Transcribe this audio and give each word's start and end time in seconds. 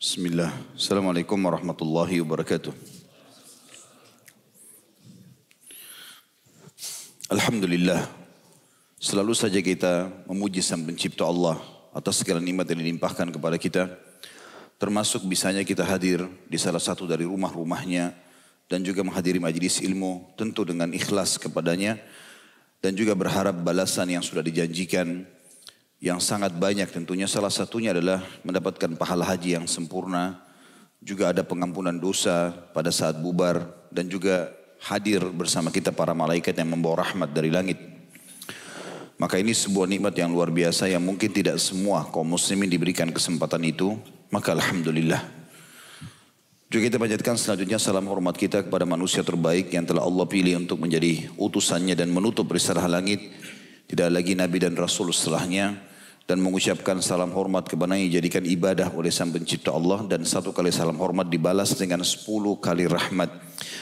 Bismillah. 0.00 0.48
Assalamualaikum 0.72 1.36
warahmatullahi 1.36 2.24
wabarakatuh. 2.24 2.72
Alhamdulillah. 7.28 8.08
Selalu 8.96 9.36
saja 9.36 9.60
kita 9.60 10.08
memuji 10.24 10.64
sang 10.64 10.88
pencipta 10.88 11.28
Allah 11.28 11.60
atas 11.92 12.24
segala 12.24 12.40
nikmat 12.40 12.64
yang 12.72 12.80
dilimpahkan 12.80 13.28
kepada 13.28 13.60
kita. 13.60 13.92
Termasuk 14.80 15.28
bisanya 15.28 15.68
kita 15.68 15.84
hadir 15.84 16.24
di 16.48 16.56
salah 16.56 16.80
satu 16.80 17.04
dari 17.04 17.28
rumah-rumahnya 17.28 18.16
dan 18.72 18.80
juga 18.80 19.04
menghadiri 19.04 19.36
majlis 19.36 19.84
ilmu 19.84 20.32
tentu 20.32 20.64
dengan 20.64 20.88
ikhlas 20.96 21.36
kepadanya 21.36 22.00
dan 22.80 22.96
juga 22.96 23.12
berharap 23.12 23.52
balasan 23.52 24.16
yang 24.16 24.24
sudah 24.24 24.40
dijanjikan 24.40 25.28
yang 26.00 26.18
sangat 26.18 26.56
banyak. 26.56 26.88
Tentunya 26.88 27.28
salah 27.28 27.52
satunya 27.52 27.92
adalah 27.92 28.24
mendapatkan 28.42 28.96
pahala 28.96 29.28
haji 29.28 29.60
yang 29.60 29.68
sempurna. 29.68 30.40
Juga 31.00 31.32
ada 31.32 31.44
pengampunan 31.44 31.94
dosa 31.94 32.50
pada 32.72 32.88
saat 32.88 33.20
bubar. 33.20 33.68
Dan 33.92 34.08
juga 34.08 34.48
hadir 34.80 35.20
bersama 35.30 35.68
kita 35.68 35.92
para 35.92 36.16
malaikat 36.16 36.56
yang 36.56 36.72
membawa 36.72 37.04
rahmat 37.04 37.30
dari 37.30 37.52
langit. 37.52 37.76
Maka 39.20 39.36
ini 39.36 39.52
sebuah 39.52 39.84
nikmat 39.84 40.16
yang 40.16 40.32
luar 40.32 40.48
biasa 40.48 40.88
yang 40.88 41.04
mungkin 41.04 41.28
tidak 41.28 41.60
semua 41.60 42.08
kaum 42.08 42.24
muslimin 42.24 42.72
diberikan 42.72 43.12
kesempatan 43.12 43.60
itu. 43.68 44.00
Maka 44.32 44.56
Alhamdulillah. 44.56 45.20
Juga 46.70 46.86
kita 46.86 47.02
panjatkan 47.02 47.34
selanjutnya 47.34 47.82
salam 47.82 48.06
hormat 48.06 48.38
kita 48.38 48.62
kepada 48.62 48.86
manusia 48.86 49.26
terbaik 49.26 49.74
yang 49.74 49.82
telah 49.82 50.06
Allah 50.06 50.22
pilih 50.24 50.54
untuk 50.54 50.78
menjadi 50.78 51.28
utusannya 51.34 51.98
dan 51.98 52.14
menutup 52.14 52.46
risalah 52.46 52.86
langit. 52.86 53.20
Tidak 53.90 54.06
lagi 54.06 54.38
Nabi 54.38 54.62
dan 54.62 54.78
Rasul 54.78 55.10
setelahnya 55.10 55.89
dan 56.30 56.38
mengucapkan 56.38 56.94
salam 57.02 57.34
hormat 57.34 57.66
kepada 57.66 57.98
yang 57.98 58.06
dijadikan 58.06 58.46
ibadah 58.46 58.94
oleh 58.94 59.10
sang 59.10 59.34
pencipta 59.34 59.74
Allah 59.74 60.06
dan 60.06 60.22
satu 60.22 60.54
kali 60.54 60.70
salam 60.70 60.94
hormat 60.94 61.26
dibalas 61.26 61.74
dengan 61.74 62.06
sepuluh 62.06 62.54
kali 62.54 62.86
rahmat. 62.86 63.34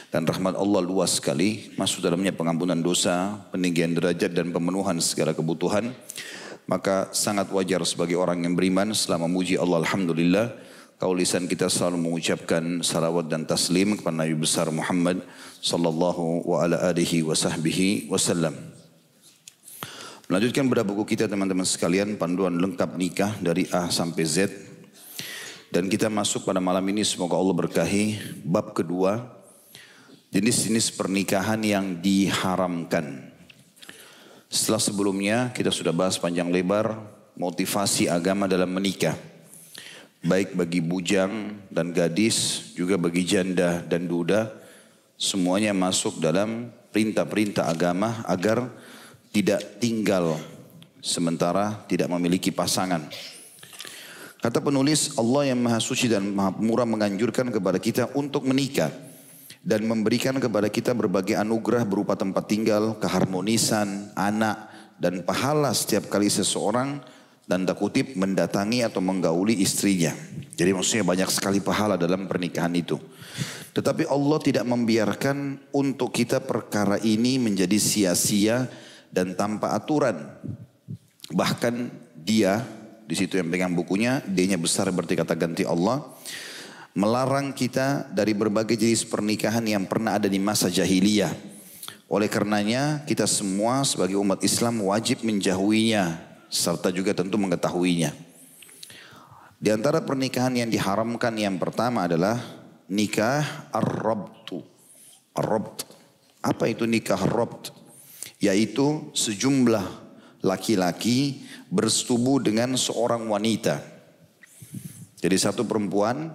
Dan 0.09 0.25
rahmat 0.25 0.57
Allah 0.57 0.81
luas 0.81 1.21
sekali 1.21 1.77
masuk 1.77 2.01
dalamnya 2.01 2.33
pengampunan 2.33 2.81
dosa 2.81 3.37
peninggian 3.53 3.93
derajat 3.93 4.33
dan 4.33 4.49
pemenuhan 4.49 4.97
segala 4.97 5.37
kebutuhan. 5.37 5.93
Maka 6.65 7.13
sangat 7.13 7.53
wajar 7.53 7.85
sebagai 7.85 8.17
orang 8.17 8.41
yang 8.41 8.57
beriman 8.57 8.97
setelah 8.97 9.29
memuji 9.29 9.61
Allah 9.61 9.85
Alhamdulillah. 9.85 10.57
Kau 10.97 11.12
lisan 11.12 11.53
kita 11.53 11.69
selalu 11.69 12.01
mengucapkan 12.01 12.81
salawat 12.81 13.29
dan 13.29 13.45
taslim 13.45 14.01
kepada 14.01 14.25
Nabi 14.25 14.33
besar 14.41 14.73
Muhammad 14.73 15.21
sallallahu 15.61 16.49
wa 16.49 16.65
ala 16.65 16.81
alihi 16.81 17.29
wa 17.29 17.37
sahbihi 17.37 18.09
wasallam. 18.09 18.78
Melanjutkan 20.29 20.69
pada 20.69 20.84
buku 20.84 21.17
kita 21.17 21.25
teman-teman 21.25 21.65
sekalian 21.65 22.21
panduan 22.21 22.53
lengkap 22.61 23.01
nikah 23.01 23.33
dari 23.41 23.65
A 23.73 23.89
sampai 23.89 24.29
Z. 24.29 24.53
Dan 25.73 25.89
kita 25.89 26.12
masuk 26.12 26.45
pada 26.45 26.61
malam 26.61 26.84
ini 26.93 27.01
semoga 27.01 27.33
Allah 27.41 27.57
berkahi 27.57 28.21
bab 28.45 28.77
kedua 28.77 29.25
jenis-jenis 30.29 30.93
pernikahan 30.93 31.65
yang 31.65 31.97
diharamkan. 32.05 33.33
Setelah 34.53 34.83
sebelumnya 34.84 35.49
kita 35.56 35.72
sudah 35.72 35.97
bahas 35.97 36.21
panjang 36.21 36.53
lebar 36.53 36.93
motivasi 37.33 38.12
agama 38.12 38.45
dalam 38.45 38.69
menikah. 38.69 39.16
Baik 40.21 40.53
bagi 40.53 40.84
bujang 40.84 41.56
dan 41.72 41.89
gadis, 41.97 42.69
juga 42.77 43.00
bagi 43.00 43.25
janda 43.25 43.81
dan 43.81 44.05
duda, 44.05 44.53
semuanya 45.16 45.72
masuk 45.72 46.21
dalam 46.21 46.69
perintah-perintah 46.93 47.65
agama 47.65 48.21
agar 48.28 48.69
tidak 49.38 49.78
tinggal 49.78 50.34
sementara 50.99 51.87
tidak 51.87 52.10
memiliki 52.10 52.50
pasangan. 52.50 53.06
Kata 54.43 54.59
penulis 54.59 55.15
Allah 55.15 55.54
yang 55.54 55.62
maha 55.62 55.78
suci 55.78 56.10
dan 56.10 56.26
maha 56.34 56.59
murah 56.59 56.82
menganjurkan 56.82 57.54
kepada 57.54 57.78
kita 57.78 58.10
untuk 58.19 58.43
menikah 58.43 58.91
dan 59.62 59.87
memberikan 59.87 60.34
kepada 60.43 60.66
kita 60.66 60.91
berbagai 60.91 61.38
anugerah 61.38 61.87
berupa 61.87 62.19
tempat 62.19 62.50
tinggal, 62.50 62.98
keharmonisan, 62.98 64.10
anak 64.19 64.75
dan 64.98 65.22
pahala 65.22 65.71
setiap 65.71 66.10
kali 66.10 66.27
seseorang 66.27 66.98
dan 67.47 67.62
tak 67.62 67.78
kutip 67.78 68.19
mendatangi 68.19 68.82
atau 68.82 68.98
menggauli 68.98 69.54
istrinya. 69.62 70.19
Jadi 70.59 70.71
maksudnya 70.75 71.06
banyak 71.06 71.31
sekali 71.31 71.62
pahala 71.62 71.94
dalam 71.94 72.27
pernikahan 72.27 72.75
itu. 72.75 72.98
Tetapi 73.71 74.10
Allah 74.10 74.38
tidak 74.43 74.66
membiarkan 74.66 75.71
untuk 75.71 76.10
kita 76.10 76.43
perkara 76.43 76.98
ini 76.98 77.38
menjadi 77.38 77.78
sia-sia 77.78 78.66
dan 79.13 79.35
tanpa 79.35 79.75
aturan. 79.75 80.37
Bahkan 81.33 81.75
dia 82.17 82.65
di 83.09 83.17
situ 83.17 83.41
yang 83.41 83.49
pegang 83.49 83.73
bukunya, 83.73 84.21
D-nya 84.29 84.61
besar 84.61 84.93
berarti 84.93 85.17
kata 85.17 85.33
ganti 85.33 85.65
Allah, 85.65 86.05
melarang 86.93 87.57
kita 87.57 88.05
dari 88.13 88.37
berbagai 88.37 88.77
jenis 88.77 89.09
pernikahan 89.09 89.65
yang 89.65 89.89
pernah 89.89 90.21
ada 90.21 90.29
di 90.29 90.37
masa 90.37 90.69
jahiliyah. 90.69 91.33
Oleh 92.09 92.29
karenanya 92.29 93.05
kita 93.09 93.25
semua 93.25 93.85
sebagai 93.85 94.21
umat 94.21 94.45
Islam 94.45 94.85
wajib 94.85 95.25
menjauhinya 95.25 96.21
serta 96.49 96.93
juga 96.93 97.13
tentu 97.17 97.37
mengetahuinya. 97.41 98.13
Di 99.59 99.69
antara 99.73 100.05
pernikahan 100.05 100.53
yang 100.57 100.69
diharamkan 100.69 101.33
yang 101.37 101.57
pertama 101.57 102.09
adalah 102.09 102.41
nikah 102.89 103.69
ar-rabtu. 103.73 104.65
Ar-rabt. 105.37 105.85
Apa 106.41 106.71
itu 106.73 106.89
nikah 106.89 107.21
ar-rabt? 107.21 107.78
Yaitu 108.38 109.10
sejumlah 109.15 109.87
laki-laki 110.43 111.43
bersetubuh 111.69 112.38
dengan 112.38 112.78
seorang 112.78 113.26
wanita. 113.26 113.82
Jadi 115.19 115.37
satu 115.37 115.66
perempuan 115.66 116.31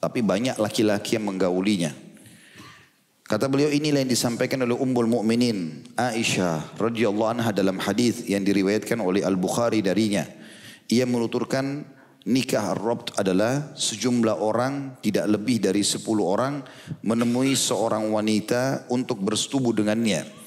tapi 0.00 0.24
banyak 0.24 0.56
laki-laki 0.60 1.16
yang 1.20 1.28
menggaulinya. 1.28 1.92
Kata 3.24 3.48
beliau 3.48 3.72
inilah 3.72 4.04
yang 4.04 4.12
disampaikan 4.12 4.60
oleh 4.68 4.76
Ummul 4.76 5.08
Mukminin 5.08 5.80
Aisyah 5.96 6.76
radhiyallahu 6.76 7.40
anha 7.40 7.56
dalam 7.56 7.80
hadis 7.80 8.20
yang 8.28 8.44
diriwayatkan 8.44 9.00
oleh 9.00 9.24
Al 9.24 9.40
Bukhari 9.40 9.80
darinya. 9.80 10.28
Ia 10.92 11.08
menuturkan 11.08 11.88
nikah 12.28 12.76
ar-rabt 12.76 13.16
adalah 13.16 13.72
sejumlah 13.76 14.36
orang 14.36 15.00
tidak 15.00 15.24
lebih 15.28 15.56
dari 15.56 15.80
sepuluh 15.80 16.36
orang 16.36 16.60
menemui 17.00 17.56
seorang 17.56 18.12
wanita 18.12 18.92
untuk 18.92 19.24
bersetubuh 19.24 19.72
dengannya. 19.72 20.43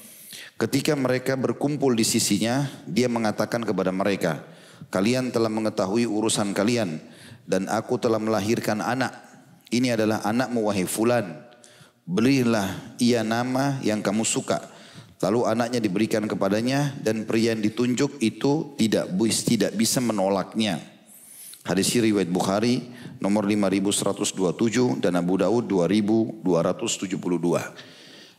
Ketika 0.58 0.98
mereka 0.98 1.38
berkumpul 1.38 1.94
di 1.94 2.02
sisinya, 2.02 2.66
dia 2.82 3.06
mengatakan 3.06 3.62
kepada 3.62 3.94
mereka, 3.94 4.42
kalian 4.90 5.30
telah 5.30 5.46
mengetahui 5.46 6.02
urusan 6.02 6.50
kalian 6.50 6.98
dan 7.46 7.70
aku 7.70 7.94
telah 7.94 8.18
melahirkan 8.18 8.82
anak. 8.82 9.14
Ini 9.70 9.94
adalah 9.94 10.18
anakmu 10.26 10.66
wahai 10.66 10.82
fulan. 10.82 11.46
Berilah 12.02 12.98
ia 12.98 13.22
nama 13.22 13.78
yang 13.86 14.02
kamu 14.02 14.26
suka. 14.26 14.58
Lalu 15.22 15.46
anaknya 15.46 15.78
diberikan 15.78 16.26
kepadanya 16.26 16.90
dan 17.06 17.22
pria 17.22 17.54
yang 17.54 17.62
ditunjuk 17.62 18.18
itu 18.18 18.74
tidak 18.74 19.14
tidak 19.46 19.78
bisa 19.78 20.02
menolaknya. 20.02 20.82
Hadis 21.62 21.94
riwayat 21.94 22.34
Bukhari 22.34 22.82
nomor 23.22 23.46
5127 23.46 24.98
dan 24.98 25.14
Abu 25.14 25.38
Daud 25.38 25.70
2272. 25.70 26.42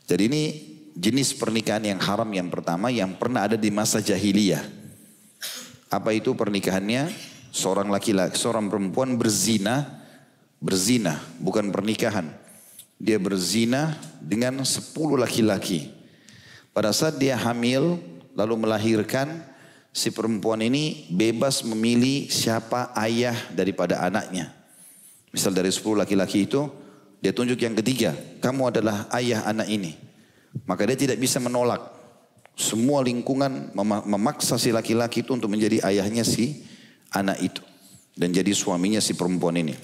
Jadi 0.04 0.22
ini 0.26 0.69
jenis 1.00 1.32
pernikahan 1.32 1.80
yang 1.80 2.00
haram 2.04 2.28
yang 2.28 2.52
pertama 2.52 2.92
yang 2.92 3.16
pernah 3.16 3.48
ada 3.48 3.56
di 3.56 3.72
masa 3.72 4.04
jahiliyah. 4.04 4.60
Apa 5.88 6.12
itu 6.12 6.36
pernikahannya? 6.36 7.08
Seorang 7.50 7.90
laki-laki, 7.90 8.38
seorang 8.38 8.70
perempuan 8.70 9.18
berzina, 9.18 10.06
berzina, 10.62 11.18
bukan 11.40 11.72
pernikahan. 11.72 12.30
Dia 13.00 13.18
berzina 13.18 13.96
dengan 14.22 14.62
sepuluh 14.62 15.18
laki-laki. 15.18 15.90
Pada 16.70 16.94
saat 16.94 17.18
dia 17.18 17.34
hamil, 17.34 17.98
lalu 18.38 18.54
melahirkan, 18.54 19.42
si 19.90 20.14
perempuan 20.14 20.62
ini 20.62 21.10
bebas 21.10 21.66
memilih 21.66 22.30
siapa 22.30 22.94
ayah 22.94 23.34
daripada 23.50 23.98
anaknya. 23.98 24.54
Misal 25.34 25.50
dari 25.50 25.74
sepuluh 25.74 26.06
laki-laki 26.06 26.46
itu, 26.46 26.70
dia 27.18 27.34
tunjuk 27.34 27.58
yang 27.58 27.74
ketiga, 27.74 28.14
kamu 28.38 28.70
adalah 28.70 29.10
ayah 29.10 29.42
anak 29.48 29.66
ini. 29.66 30.09
Maka 30.66 30.86
dia 30.86 30.98
tidak 30.98 31.18
bisa 31.18 31.38
menolak. 31.38 31.82
Semua 32.58 33.00
lingkungan 33.00 33.72
memaksa 34.04 34.60
si 34.60 34.74
laki-laki 34.74 35.24
itu 35.24 35.32
untuk 35.32 35.48
menjadi 35.48 35.80
ayahnya 35.86 36.26
si 36.26 36.66
anak 37.14 37.38
itu. 37.40 37.62
Dan 38.12 38.34
jadi 38.34 38.52
suaminya 38.52 39.00
si 39.00 39.16
perempuan 39.16 39.56
ini. 39.56 39.74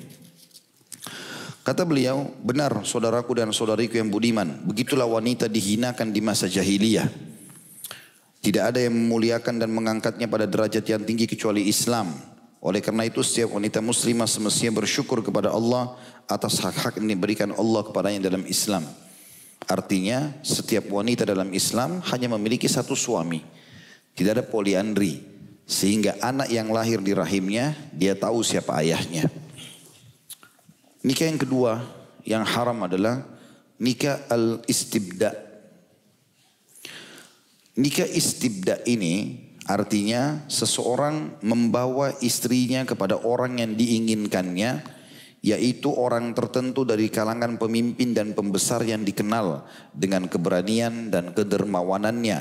Kata 1.67 1.83
beliau, 1.83 2.31
benar 2.47 2.87
saudaraku 2.87 3.35
dan 3.35 3.51
saudariku 3.51 3.99
yang 3.99 4.07
budiman. 4.07 4.63
Begitulah 4.63 5.09
wanita 5.09 5.51
dihinakan 5.51 6.15
di 6.15 6.23
masa 6.23 6.47
jahiliyah. 6.47 7.11
Tidak 8.39 8.63
ada 8.63 8.79
yang 8.79 8.95
memuliakan 8.95 9.59
dan 9.59 9.75
mengangkatnya 9.75 10.31
pada 10.31 10.47
derajat 10.47 10.87
yang 10.87 11.03
tinggi 11.03 11.27
kecuali 11.27 11.67
Islam. 11.67 12.15
Oleh 12.63 12.79
karena 12.79 13.03
itu 13.03 13.19
setiap 13.19 13.59
wanita 13.59 13.83
muslimah 13.83 14.31
semestinya 14.31 14.79
bersyukur 14.79 15.27
kepada 15.27 15.51
Allah 15.51 15.99
atas 16.31 16.63
hak-hak 16.63 17.03
yang 17.03 17.11
diberikan 17.19 17.51
Allah 17.59 17.83
kepadanya 17.83 18.31
dalam 18.31 18.47
Islam. 18.47 18.87
Artinya 19.65 20.37
setiap 20.45 20.93
wanita 20.93 21.25
dalam 21.25 21.49
Islam 21.57 22.05
hanya 22.13 22.29
memiliki 22.37 22.69
satu 22.69 22.93
suami. 22.93 23.41
Tidak 24.13 24.37
ada 24.37 24.45
poliandri. 24.45 25.25
Sehingga 25.67 26.23
anak 26.23 26.47
yang 26.53 26.71
lahir 26.71 27.03
di 27.03 27.11
rahimnya 27.11 27.75
dia 27.91 28.15
tahu 28.15 28.45
siapa 28.47 28.79
ayahnya. 28.79 29.27
Nikah 31.03 31.27
yang 31.27 31.41
kedua 31.43 31.73
yang 32.23 32.47
haram 32.47 32.87
adalah 32.87 33.27
nikah 33.83 34.23
al-istibda. 34.31 35.35
Nikah 37.77 38.09
istibda 38.09 38.81
ini 38.87 39.43
artinya 39.67 40.47
seseorang 40.47 41.43
membawa 41.43 42.15
istrinya 42.23 42.87
kepada 42.87 43.19
orang 43.19 43.59
yang 43.59 43.75
diinginkannya 43.75 44.96
yaitu 45.45 45.93
orang 45.93 46.33
tertentu 46.33 46.83
dari 46.83 47.07
kalangan 47.13 47.61
pemimpin 47.61 48.17
dan 48.17 48.33
pembesar 48.33 48.83
yang 48.83 49.07
dikenal 49.07 49.67
dengan 49.95 50.27
keberanian 50.27 51.13
dan 51.13 51.31
kedermawanannya 51.37 52.39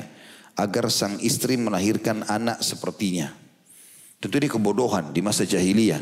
agar 0.56 0.88
sang 0.88 1.20
istri 1.20 1.60
melahirkan 1.60 2.24
anak 2.26 2.64
sepertinya. 2.64 3.30
Tentu 4.16 4.40
ini 4.40 4.48
kebodohan 4.48 5.12
di 5.12 5.20
masa 5.20 5.44
jahiliyah. 5.44 6.00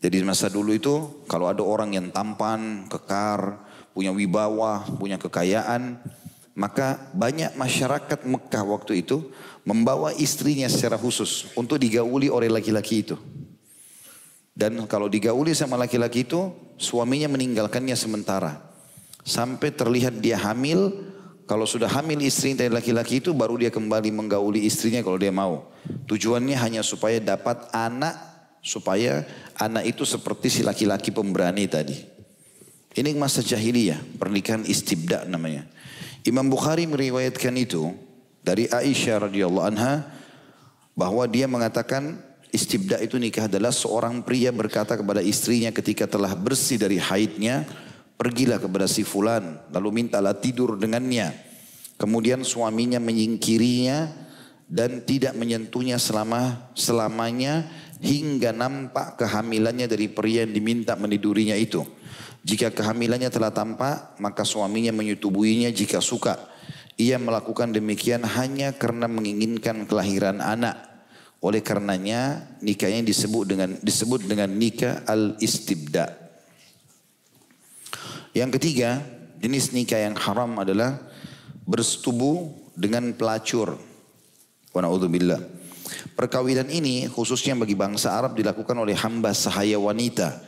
Jadi 0.00 0.16
masa 0.26 0.50
dulu 0.50 0.74
itu 0.74 1.24
kalau 1.30 1.46
ada 1.46 1.62
orang 1.62 1.94
yang 1.94 2.10
tampan, 2.10 2.90
kekar, 2.90 3.62
punya 3.94 4.10
wibawa, 4.10 4.82
punya 4.98 5.20
kekayaan, 5.20 6.00
maka 6.58 6.98
banyak 7.14 7.54
masyarakat 7.54 8.26
Mekah 8.26 8.64
waktu 8.66 9.06
itu 9.06 9.30
membawa 9.62 10.10
istrinya 10.16 10.66
secara 10.66 10.98
khusus 10.98 11.52
untuk 11.54 11.78
digauli 11.78 12.26
oleh 12.26 12.50
laki-laki 12.50 13.06
itu. 13.06 13.16
Dan 14.60 14.76
kalau 14.84 15.08
digauli 15.08 15.56
sama 15.56 15.80
laki-laki 15.80 16.28
itu, 16.28 16.52
suaminya 16.76 17.32
meninggalkannya 17.32 17.96
sementara. 17.96 18.60
Sampai 19.24 19.72
terlihat 19.72 20.20
dia 20.20 20.36
hamil, 20.36 21.00
kalau 21.48 21.64
sudah 21.64 21.88
hamil 21.88 22.20
istri 22.20 22.52
dari 22.52 22.68
laki-laki 22.68 23.24
itu 23.24 23.32
baru 23.32 23.56
dia 23.56 23.72
kembali 23.72 24.12
menggauli 24.12 24.68
istrinya 24.68 25.00
kalau 25.00 25.16
dia 25.16 25.32
mau. 25.32 25.72
Tujuannya 26.04 26.60
hanya 26.60 26.84
supaya 26.84 27.16
dapat 27.24 27.72
anak, 27.72 28.12
supaya 28.60 29.24
anak 29.56 29.96
itu 29.96 30.04
seperti 30.04 30.52
si 30.52 30.60
laki-laki 30.60 31.08
pemberani 31.08 31.64
tadi. 31.64 31.96
Ini 32.92 33.16
masa 33.16 33.40
jahiliyah, 33.40 34.20
pernikahan 34.20 34.68
istibda 34.68 35.24
namanya. 35.24 35.64
Imam 36.28 36.44
Bukhari 36.52 36.84
meriwayatkan 36.84 37.56
itu 37.56 37.96
dari 38.44 38.68
Aisyah 38.68 39.24
radhiyallahu 39.24 39.66
anha 39.72 40.04
bahwa 40.92 41.24
dia 41.24 41.48
mengatakan 41.48 42.20
Istibda 42.50 42.98
itu 42.98 43.14
nikah 43.14 43.46
adalah 43.46 43.70
seorang 43.70 44.26
pria 44.26 44.50
berkata 44.50 44.98
kepada 44.98 45.22
istrinya 45.22 45.70
ketika 45.70 46.10
telah 46.10 46.34
bersih 46.34 46.82
dari 46.82 46.98
haidnya, 46.98 47.62
pergilah 48.18 48.58
kepada 48.58 48.90
si 48.90 49.06
fulan, 49.06 49.62
lalu 49.70 50.02
mintalah 50.02 50.34
tidur 50.34 50.74
dengannya. 50.74 51.30
Kemudian 51.94 52.42
suaminya 52.42 52.98
menyingkirinya 52.98 54.10
dan 54.66 55.06
tidak 55.06 55.38
menyentuhnya 55.38 56.02
selama 56.02 56.74
selamanya 56.74 57.70
hingga 58.02 58.50
nampak 58.50 59.20
kehamilannya 59.20 59.86
dari 59.86 60.10
pria 60.10 60.42
yang 60.42 60.56
diminta 60.56 60.98
menidurinya 60.98 61.54
itu. 61.54 61.86
Jika 62.40 62.72
kehamilannya 62.72 63.28
telah 63.28 63.52
tampak, 63.52 64.16
maka 64.18 64.42
suaminya 64.42 64.90
menyetubuhinya 64.90 65.68
jika 65.70 66.00
suka. 66.00 66.50
Ia 66.96 67.20
melakukan 67.20 67.70
demikian 67.70 68.24
hanya 68.24 68.74
karena 68.74 69.06
menginginkan 69.06 69.84
kelahiran 69.84 70.40
anak. 70.40 70.89
Oleh 71.40 71.64
karenanya 71.64 72.52
nikahnya 72.60 73.00
disebut 73.00 73.48
dengan 73.48 73.70
disebut 73.80 74.28
dengan 74.28 74.52
nikah 74.52 75.00
al-istibda. 75.08 76.12
Yang 78.36 78.60
ketiga, 78.60 79.00
jenis 79.40 79.72
nikah 79.72 80.04
yang 80.04 80.14
haram 80.20 80.60
adalah 80.60 81.00
bersetubuh 81.64 82.52
dengan 82.76 83.10
pelacur. 83.16 83.74
Wa. 84.70 84.86
Perkawinan 86.14 86.68
ini 86.70 87.08
khususnya 87.10 87.56
bagi 87.58 87.74
bangsa 87.74 88.14
Arab 88.14 88.38
dilakukan 88.38 88.76
oleh 88.76 88.94
hamba 88.94 89.34
sahaya 89.34 89.80
wanita, 89.80 90.44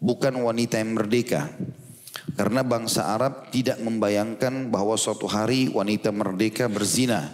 bukan 0.00 0.40
wanita 0.40 0.80
yang 0.80 0.96
merdeka. 0.96 1.52
Karena 2.34 2.64
bangsa 2.64 3.12
Arab 3.12 3.52
tidak 3.52 3.78
membayangkan 3.84 4.72
bahwa 4.72 4.96
suatu 4.96 5.28
hari 5.28 5.68
wanita 5.70 6.10
merdeka 6.10 6.66
berzina. 6.66 7.28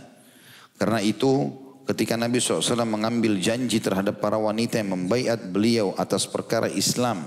Karena 0.76 1.00
itu 1.00 1.48
ketika 1.86 2.18
Nabi 2.18 2.42
SAW 2.42 2.82
mengambil 2.82 3.38
janji 3.38 3.78
terhadap 3.78 4.18
para 4.18 4.36
wanita 4.36 4.82
yang 4.82 4.98
membaiat 4.98 5.38
beliau 5.54 5.94
atas 5.94 6.26
perkara 6.26 6.66
Islam 6.66 7.22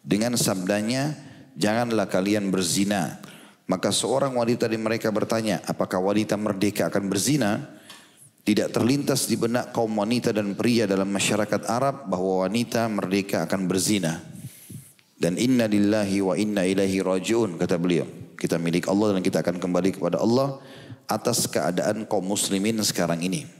dengan 0.00 0.34
sabdanya, 0.34 1.12
janganlah 1.54 2.08
kalian 2.08 2.48
berzina. 2.48 3.20
Maka 3.68 3.92
seorang 3.92 4.32
wanita 4.32 4.64
di 4.64 4.80
mereka 4.80 5.12
bertanya, 5.12 5.60
apakah 5.68 6.00
wanita 6.00 6.40
merdeka 6.40 6.88
akan 6.88 7.04
berzina? 7.12 7.76
Tidak 8.48 8.72
terlintas 8.72 9.28
di 9.28 9.36
benak 9.36 9.76
kaum 9.76 9.92
wanita 9.92 10.32
dan 10.32 10.56
pria 10.56 10.88
dalam 10.88 11.12
masyarakat 11.12 11.68
Arab 11.68 12.08
bahwa 12.08 12.48
wanita 12.48 12.88
merdeka 12.88 13.44
akan 13.44 13.68
berzina. 13.68 14.24
Dan 15.20 15.36
inna 15.36 15.68
lillahi 15.68 16.24
wa 16.24 16.32
inna 16.32 16.64
ilaihi 16.64 17.04
rajiun 17.04 17.60
kata 17.60 17.76
beliau. 17.76 18.08
Kita 18.40 18.56
milik 18.56 18.88
Allah 18.88 19.18
dan 19.18 19.20
kita 19.20 19.44
akan 19.44 19.60
kembali 19.60 20.00
kepada 20.00 20.16
Allah 20.24 20.64
atas 21.04 21.44
keadaan 21.44 22.08
kaum 22.08 22.24
muslimin 22.24 22.80
sekarang 22.80 23.20
ini. 23.20 23.57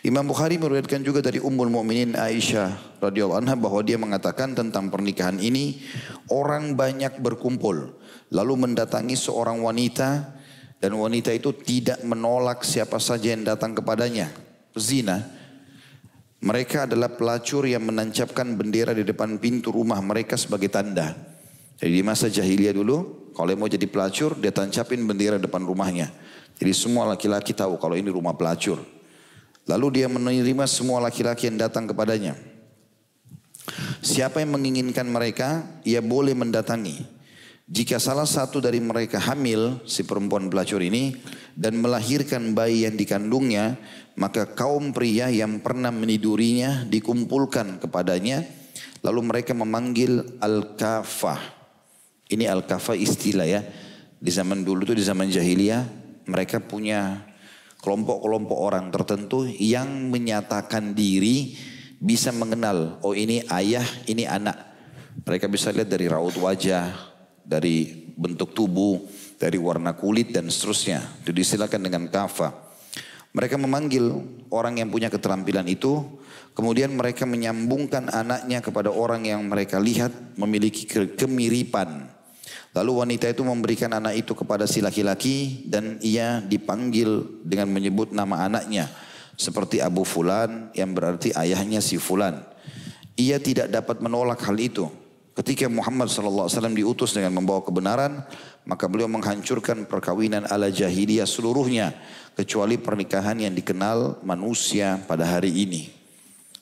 Imam 0.00 0.24
Bukhari 0.24 0.56
meriwayatkan 0.56 1.04
juga 1.04 1.20
dari 1.20 1.36
Ummul 1.36 1.68
Mukminin 1.68 2.16
Aisyah 2.16 3.00
radhiyallahu 3.04 3.44
anha 3.44 3.52
bahwa 3.52 3.84
dia 3.84 4.00
mengatakan 4.00 4.56
tentang 4.56 4.88
pernikahan 4.88 5.36
ini 5.36 5.76
orang 6.32 6.72
banyak 6.72 7.20
berkumpul 7.20 8.00
lalu 8.32 8.54
mendatangi 8.56 9.12
seorang 9.12 9.60
wanita 9.60 10.40
dan 10.80 10.96
wanita 10.96 11.28
itu 11.36 11.52
tidak 11.52 12.00
menolak 12.08 12.64
siapa 12.64 12.96
saja 12.96 13.36
yang 13.36 13.44
datang 13.44 13.76
kepadanya. 13.76 14.32
Zina. 14.72 15.20
Mereka 16.40 16.88
adalah 16.88 17.12
pelacur 17.12 17.68
yang 17.68 17.84
menancapkan 17.84 18.56
bendera 18.56 18.96
di 18.96 19.04
depan 19.04 19.36
pintu 19.36 19.68
rumah 19.76 20.00
mereka 20.00 20.40
sebagai 20.40 20.72
tanda. 20.72 21.12
Jadi 21.76 22.00
di 22.00 22.00
masa 22.00 22.32
jahiliyah 22.32 22.72
dulu, 22.72 23.28
kalau 23.36 23.52
mau 23.60 23.68
jadi 23.68 23.84
pelacur, 23.84 24.40
dia 24.40 24.48
tancapin 24.48 25.04
bendera 25.04 25.36
depan 25.36 25.60
rumahnya. 25.60 26.08
Jadi 26.56 26.72
semua 26.72 27.04
laki-laki 27.12 27.52
tahu 27.52 27.76
kalau 27.76 27.92
ini 27.92 28.08
rumah 28.08 28.32
pelacur. 28.32 28.80
Lalu 29.70 30.02
dia 30.02 30.10
menerima 30.10 30.66
semua 30.66 30.98
laki-laki 30.98 31.46
yang 31.46 31.62
datang 31.62 31.86
kepadanya. 31.86 32.34
Siapa 34.02 34.42
yang 34.42 34.58
menginginkan 34.58 35.06
mereka, 35.06 35.62
ia 35.86 36.02
boleh 36.02 36.34
mendatangi. 36.34 37.06
Jika 37.70 38.02
salah 38.02 38.26
satu 38.26 38.58
dari 38.58 38.82
mereka 38.82 39.22
hamil, 39.22 39.78
si 39.86 40.02
perempuan 40.02 40.50
pelacur 40.50 40.82
ini, 40.82 41.14
dan 41.54 41.78
melahirkan 41.78 42.50
bayi 42.50 42.82
yang 42.82 42.98
dikandungnya, 42.98 43.78
maka 44.18 44.50
kaum 44.58 44.90
pria 44.90 45.30
yang 45.30 45.62
pernah 45.62 45.94
menidurinya 45.94 46.82
dikumpulkan 46.90 47.78
kepadanya, 47.78 48.42
lalu 49.06 49.22
mereka 49.22 49.54
memanggil 49.54 50.34
al-kafah. 50.42 51.38
Ini 52.26 52.50
al-kafah 52.50 52.98
istilah 52.98 53.46
ya. 53.46 53.62
Di 54.18 54.34
zaman 54.34 54.66
dulu 54.66 54.90
itu 54.90 54.98
di 54.98 55.06
zaman 55.06 55.30
jahiliyah, 55.30 55.86
mereka 56.26 56.58
punya 56.58 57.29
kelompok-kelompok 57.80 58.58
orang 58.60 58.92
tertentu 58.92 59.48
yang 59.48 60.12
menyatakan 60.12 60.92
diri 60.92 61.56
bisa 62.00 62.32
mengenal, 62.32 63.00
oh 63.04 63.12
ini 63.12 63.44
ayah, 63.52 63.84
ini 64.08 64.24
anak. 64.24 64.56
Mereka 65.24 65.48
bisa 65.52 65.72
lihat 65.72 65.88
dari 65.88 66.08
raut 66.08 66.32
wajah, 66.36 66.92
dari 67.44 68.08
bentuk 68.16 68.52
tubuh, 68.56 69.00
dari 69.36 69.56
warna 69.56 69.96
kulit 69.96 70.32
dan 70.32 70.48
seterusnya. 70.48 71.24
Itu 71.24 71.32
disilakan 71.32 71.80
dengan 71.80 72.04
kafa. 72.08 72.52
Mereka 73.30 73.56
memanggil 73.56 74.10
orang 74.50 74.80
yang 74.80 74.88
punya 74.90 75.06
keterampilan 75.06 75.68
itu, 75.70 76.02
kemudian 76.52 76.92
mereka 76.92 77.24
menyambungkan 77.24 78.10
anaknya 78.10 78.58
kepada 78.60 78.90
orang 78.90 79.24
yang 79.24 79.44
mereka 79.46 79.78
lihat 79.78 80.10
memiliki 80.34 80.84
kemiripan 81.14 82.19
Lalu 82.70 82.92
wanita 83.02 83.26
itu 83.26 83.42
memberikan 83.42 83.90
anak 83.90 84.22
itu 84.22 84.32
kepada 84.32 84.64
si 84.64 84.78
laki-laki 84.78 85.66
dan 85.66 85.98
ia 86.02 86.38
dipanggil 86.38 87.42
dengan 87.42 87.70
menyebut 87.70 88.14
nama 88.14 88.46
anaknya. 88.46 88.86
Seperti 89.34 89.80
Abu 89.80 90.04
Fulan 90.04 90.70
yang 90.76 90.92
berarti 90.92 91.32
ayahnya 91.34 91.80
si 91.80 91.96
Fulan. 91.96 92.44
Ia 93.16 93.40
tidak 93.40 93.72
dapat 93.72 94.00
menolak 94.00 94.40
hal 94.44 94.56
itu. 94.56 94.88
Ketika 95.30 95.70
Muhammad 95.70 96.10
SAW 96.10 96.50
diutus 96.74 97.16
dengan 97.16 97.32
membawa 97.32 97.64
kebenaran, 97.64 98.26
maka 98.68 98.90
beliau 98.90 99.08
menghancurkan 99.08 99.88
perkawinan 99.88 100.44
ala 100.44 100.68
jahiliyah 100.68 101.24
seluruhnya. 101.24 101.96
Kecuali 102.36 102.76
pernikahan 102.80 103.36
yang 103.40 103.52
dikenal 103.52 104.24
manusia 104.24 105.00
pada 105.04 105.24
hari 105.28 105.52
ini. 105.52 105.99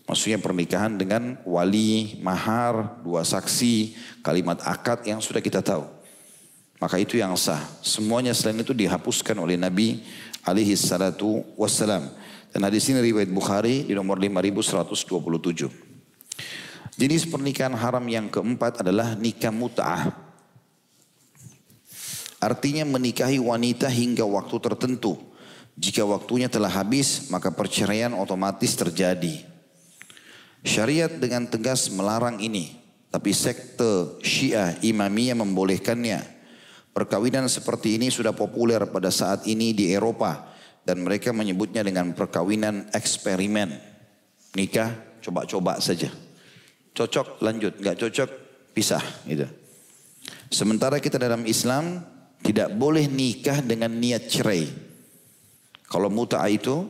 Maksudnya 0.09 0.41
pernikahan 0.41 0.97
dengan 0.97 1.37
wali, 1.45 2.17
mahar, 2.25 2.97
dua 3.05 3.29
saksi, 3.29 3.93
kalimat 4.25 4.57
akad 4.65 5.05
yang 5.05 5.21
sudah 5.21 5.45
kita 5.45 5.61
tahu. 5.61 5.85
Maka 6.81 6.97
itu 6.97 7.21
yang 7.21 7.37
sah. 7.37 7.61
Semuanya 7.85 8.33
selain 8.33 8.65
itu 8.65 8.73
dihapuskan 8.73 9.37
oleh 9.37 9.61
Nabi 9.61 10.01
alaihi 10.49 10.73
salatu 10.81 11.45
wassalam. 11.61 12.09
Dan 12.49 12.65
hadis 12.65 12.89
ini 12.89 13.05
riwayat 13.05 13.29
Bukhari 13.29 13.85
di 13.85 13.93
nomor 13.93 14.17
5127. 14.17 15.69
Jenis 16.97 17.29
pernikahan 17.29 17.77
haram 17.77 18.03
yang 18.09 18.33
keempat 18.33 18.81
adalah 18.81 19.13
nikah 19.13 19.53
mut'ah. 19.53 20.09
Artinya 22.41 22.89
menikahi 22.89 23.37
wanita 23.37 23.93
hingga 23.93 24.25
waktu 24.25 24.57
tertentu. 24.57 25.21
Jika 25.77 26.01
waktunya 26.09 26.49
telah 26.49 26.73
habis, 26.73 27.29
maka 27.29 27.53
perceraian 27.53 28.17
otomatis 28.17 28.73
terjadi. 28.73 29.58
Syariat 30.67 31.11
dengan 31.11 31.47
tegas 31.47 31.91
melarang 31.91 32.43
ini. 32.43 32.75
Tapi 33.09 33.33
sekte 33.33 34.21
Syiah 34.21 34.77
Imamiyah 34.85 35.39
membolehkannya. 35.39 36.21
Perkawinan 36.93 37.47
seperti 37.47 37.97
ini 37.97 38.11
sudah 38.11 38.35
populer 38.35 38.83
pada 38.91 39.09
saat 39.09 39.47
ini 39.47 39.73
di 39.73 39.95
Eropa. 39.95 40.51
Dan 40.83 41.05
mereka 41.05 41.33
menyebutnya 41.37 41.85
dengan 41.85 42.13
perkawinan 42.17 42.91
eksperimen. 42.93 43.71
Nikah 44.57 45.21
coba-coba 45.21 45.79
saja. 45.79 46.09
Cocok 46.97 47.45
lanjut, 47.45 47.79
nggak 47.79 47.97
cocok 48.01 48.31
pisah 48.73 49.05
gitu. 49.29 49.47
Sementara 50.49 50.97
kita 50.99 51.21
dalam 51.21 51.45
Islam 51.45 52.03
tidak 52.41 52.73
boleh 52.75 53.07
nikah 53.07 53.61
dengan 53.61 53.93
niat 53.93 54.27
cerai. 54.27 54.65
Kalau 55.89 56.09
muta 56.09 56.41
itu 56.49 56.89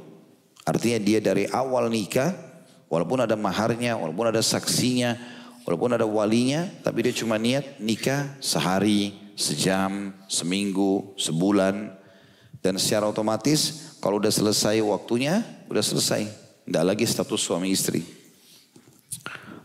artinya 0.63 0.99
dia 1.03 1.19
dari 1.19 1.45
awal 1.51 1.91
nikah 1.91 2.48
walaupun 2.89 3.25
ada 3.25 3.37
maharnya, 3.37 3.95
walaupun 3.97 4.33
ada 4.33 4.43
saksinya, 4.43 5.17
walaupun 5.69 5.97
ada 5.97 6.09
walinya, 6.09 6.69
tapi 6.83 7.09
dia 7.09 7.15
cuma 7.15 7.37
niat 7.37 7.81
nikah 7.81 8.37
sehari, 8.41 9.15
sejam, 9.39 10.13
seminggu, 10.27 11.15
sebulan 11.15 11.95
dan 12.59 12.75
secara 12.81 13.07
otomatis 13.07 13.95
kalau 14.03 14.19
udah 14.19 14.33
selesai 14.33 14.83
waktunya, 14.83 15.45
udah 15.71 15.85
selesai. 15.85 16.27
Tidak 16.69 16.85
lagi 16.85 17.09
status 17.09 17.41
suami 17.41 17.73
istri. 17.73 18.05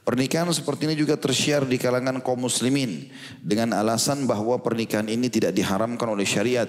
Pernikahan 0.03 0.51
seperti 0.51 0.87
ini 0.87 0.99
juga 0.99 1.15
tersiar 1.15 1.63
di 1.63 1.79
kalangan 1.79 2.19
kaum 2.19 2.43
muslimin 2.43 3.07
dengan 3.39 3.71
alasan 3.71 4.27
bahwa 4.27 4.59
pernikahan 4.59 5.07
ini 5.07 5.31
tidak 5.31 5.55
diharamkan 5.55 6.11
oleh 6.11 6.27
syariat. 6.27 6.67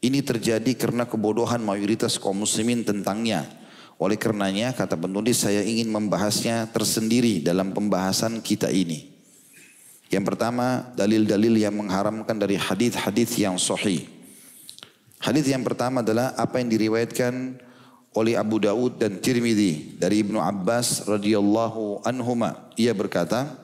Ini 0.00 0.20
terjadi 0.24 0.72
karena 0.76 1.04
kebodohan 1.04 1.60
mayoritas 1.60 2.16
kaum 2.16 2.44
muslimin 2.44 2.84
tentangnya. 2.84 3.63
Oleh 4.04 4.20
karenanya 4.20 4.76
kata 4.76 5.00
penulis 5.00 5.40
saya 5.40 5.64
ingin 5.64 5.88
membahasnya 5.88 6.68
tersendiri 6.68 7.40
dalam 7.40 7.72
pembahasan 7.72 8.44
kita 8.44 8.68
ini. 8.68 9.08
Yang 10.12 10.24
pertama 10.28 10.92
dalil-dalil 10.92 11.56
yang 11.56 11.72
mengharamkan 11.72 12.36
dari 12.36 12.60
hadis-hadis 12.60 13.32
yang 13.40 13.56
sahih. 13.56 14.04
Hadis 15.24 15.48
yang 15.48 15.64
pertama 15.64 16.04
adalah 16.04 16.36
apa 16.36 16.60
yang 16.60 16.68
diriwayatkan 16.68 17.56
oleh 18.12 18.36
Abu 18.36 18.60
Daud 18.60 19.00
dan 19.00 19.24
Tirmidzi 19.24 19.96
dari 19.96 20.20
Ibnu 20.20 20.36
Abbas 20.36 21.08
radhiyallahu 21.08 22.04
anhuma. 22.04 22.68
Ia 22.76 22.92
berkata, 22.92 23.56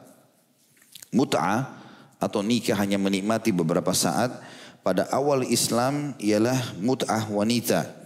mut'ah 1.13 1.69
atau 2.17 2.41
nikah 2.41 2.81
hanya 2.81 2.97
menikmati 2.97 3.53
beberapa 3.53 3.93
saat 3.93 4.33
pada 4.81 5.05
awal 5.13 5.45
Islam 5.45 6.17
ialah 6.17 6.81
mut'ah 6.81 7.29
wanita. 7.29 8.00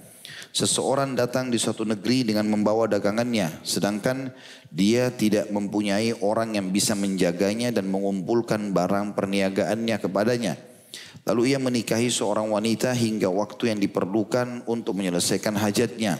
Seseorang 0.53 1.13
datang 1.13 1.53
di 1.53 1.61
suatu 1.61 1.85
negeri 1.85 2.25
dengan 2.25 2.49
membawa 2.49 2.89
dagangannya, 2.89 3.61
sedangkan 3.61 4.33
dia 4.73 5.13
tidak 5.13 5.53
mempunyai 5.53 6.17
orang 6.25 6.57
yang 6.57 6.73
bisa 6.73 6.97
menjaganya 6.97 7.69
dan 7.69 7.85
mengumpulkan 7.87 8.73
barang 8.73 9.13
perniagaannya 9.13 9.95
kepadanya. 10.01 10.57
Lalu 11.29 11.53
ia 11.53 11.59
menikahi 11.61 12.09
seorang 12.09 12.49
wanita 12.49 12.89
hingga 12.97 13.29
waktu 13.29 13.69
yang 13.75 13.79
diperlukan 13.79 14.65
untuk 14.65 14.97
menyelesaikan 14.97 15.53
hajatnya. 15.53 16.17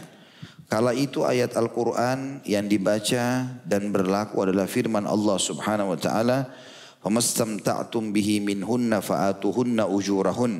Kala 0.70 0.94
itu 0.94 1.26
ayat 1.26 1.58
Al-Quran 1.58 2.46
yang 2.46 2.70
dibaca 2.70 3.58
dan 3.66 3.82
berlaku 3.90 4.46
adalah 4.46 4.70
firman 4.70 5.02
Allah 5.02 5.34
subhanahu 5.34 5.94
wa 5.94 5.98
ta'ala. 5.98 6.38
فَمَسْتَمْتَعْتُمْ 7.00 8.12
بِهِ 8.12 8.44
مِنْهُنَّ 8.44 8.92
فَآتُهُنَّ 9.00 9.78
أُجُورَهُنَّ 9.88 10.52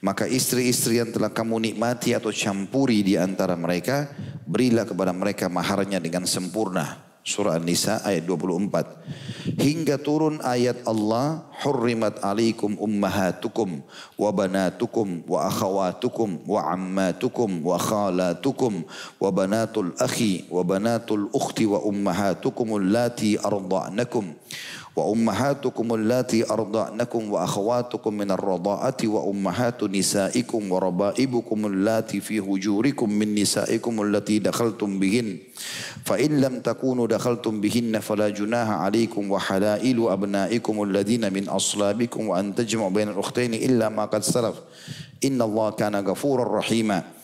maka 0.00 0.24
istri-istri 0.24 1.02
yang 1.02 1.10
telah 1.10 1.34
kamu 1.34 1.72
nikmati 1.72 2.14
atau 2.14 2.32
campuri 2.32 3.02
di 3.02 3.18
antara 3.18 3.58
mereka, 3.58 4.08
berilah 4.46 4.88
kepada 4.88 5.12
mereka 5.12 5.50
maharnya 5.50 6.00
dengan 6.00 6.24
sempurna. 6.24 7.08
Surah 7.28 7.60
An-Nisa 7.60 8.00
ayat 8.08 8.24
24. 8.24 9.60
Hingga 9.60 10.00
turun 10.00 10.40
ayat 10.40 10.80
Allah, 10.88 11.44
Hurrimat 11.60 12.24
alaikum 12.24 12.80
ummahatukum 12.80 13.84
wa 14.16 14.30
banatukum 14.32 15.28
wa 15.28 15.44
akhawatukum 15.44 16.48
wa 16.48 16.72
ammatukum 16.72 17.60
wa 17.60 17.76
khalatukum 17.76 18.88
wa 19.20 19.28
banatul 19.28 19.92
akhi 20.00 20.48
wa 20.48 20.64
banatul 20.64 21.28
ukhti 21.28 21.68
wa 21.68 21.84
ummahatukum 21.84 22.80
allati 22.80 23.36
arda'nakum 23.36 24.32
وأمهاتكم 24.98 25.94
اللاتي 25.94 26.50
أرضعنكم 26.50 27.32
وأخواتكم 27.32 28.12
من 28.14 28.30
الرضاعة 28.30 29.00
وأمهات 29.04 29.84
نسائكم 29.84 30.72
وربائبكم 30.72 31.66
اللاتي 31.66 32.20
في 32.20 32.40
هجوركم 32.40 33.08
من 33.10 33.34
نسائكم 33.34 34.02
التي 34.02 34.38
دخلتم 34.38 34.98
بهن. 34.98 35.36
فإن 36.04 36.40
لم 36.40 36.60
تكونوا 36.60 37.06
دخلتم 37.06 37.60
بهن 37.60 37.98
فلا 37.98 38.28
جناح 38.28 38.68
عليكم 38.68 39.30
وحلائل 39.30 39.98
أبنائكم 40.08 40.82
الذين 40.82 41.32
من 41.32 41.48
أصلابكم 41.48 42.28
وأن 42.28 42.54
تجمعوا 42.54 42.90
بين 42.90 43.08
الأختين 43.08 43.54
إلا 43.54 43.88
ما 43.88 44.04
قد 44.04 44.22
سلف. 44.22 44.56
إن 45.24 45.42
الله 45.42 45.70
كان 45.70 45.96
غفورا 45.96 46.58
رحيما. 46.58 47.17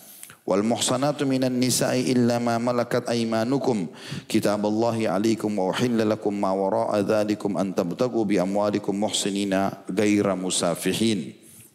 Wal 0.44 0.60
muhsanatu 0.60 1.24
minan 1.24 1.56
nisa'i 1.56 2.12
illa 2.12 2.36
ma 2.40 2.60
malakat 2.60 3.08
aymanukum. 3.08 3.88
Kitaballahi 4.28 5.08
alaikum 5.08 5.50
wa 5.56 5.72
uhilla 5.72 6.04
lakum 6.04 6.32
ma 6.36 6.52
wara'a 6.52 7.00
dhalikum 7.00 7.56
an 7.56 7.72
tabtagu 7.72 8.22
bi 8.28 8.36
amwalikum 8.36 8.92
muhsinina 8.92 9.84
gaira 9.88 10.36
musafihin. 10.36 11.32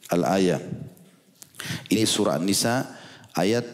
Al 0.10 0.26
ayat 0.26 0.64
ini 1.92 2.06
surah 2.08 2.40
An-Nisa 2.40 2.88
ayat 3.36 3.66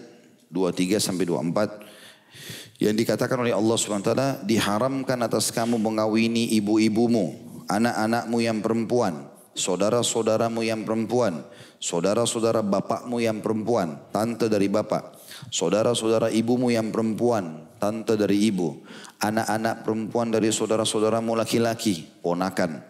23 0.50 1.00
sampai 1.00 1.26
24 1.28 2.82
yang 2.84 2.96
dikatakan 2.96 3.40
oleh 3.40 3.56
Allah 3.56 3.76
SWT 3.80 4.44
diharamkan 4.44 5.20
atas 5.24 5.48
kamu 5.54 5.80
mengawini 5.80 6.52
ibu-ibumu 6.60 7.40
anak-anakmu 7.72 8.38
yang 8.44 8.60
perempuan 8.60 9.35
saudara-saudaramu 9.56 10.62
yang 10.62 10.84
perempuan 10.84 11.42
saudara-saudara 11.86 12.66
bapakmu 12.66 13.22
yang 13.22 13.46
perempuan, 13.46 14.10
tante 14.10 14.50
dari 14.50 14.66
bapak, 14.66 15.22
saudara-saudara 15.54 16.34
ibumu 16.34 16.74
yang 16.74 16.90
perempuan, 16.90 17.70
tante 17.78 18.18
dari 18.18 18.50
ibu, 18.50 18.82
anak-anak 19.22 19.86
perempuan 19.86 20.34
dari 20.34 20.50
saudara-saudaramu 20.50 21.38
laki-laki, 21.38 22.10
ponakan, 22.26 22.82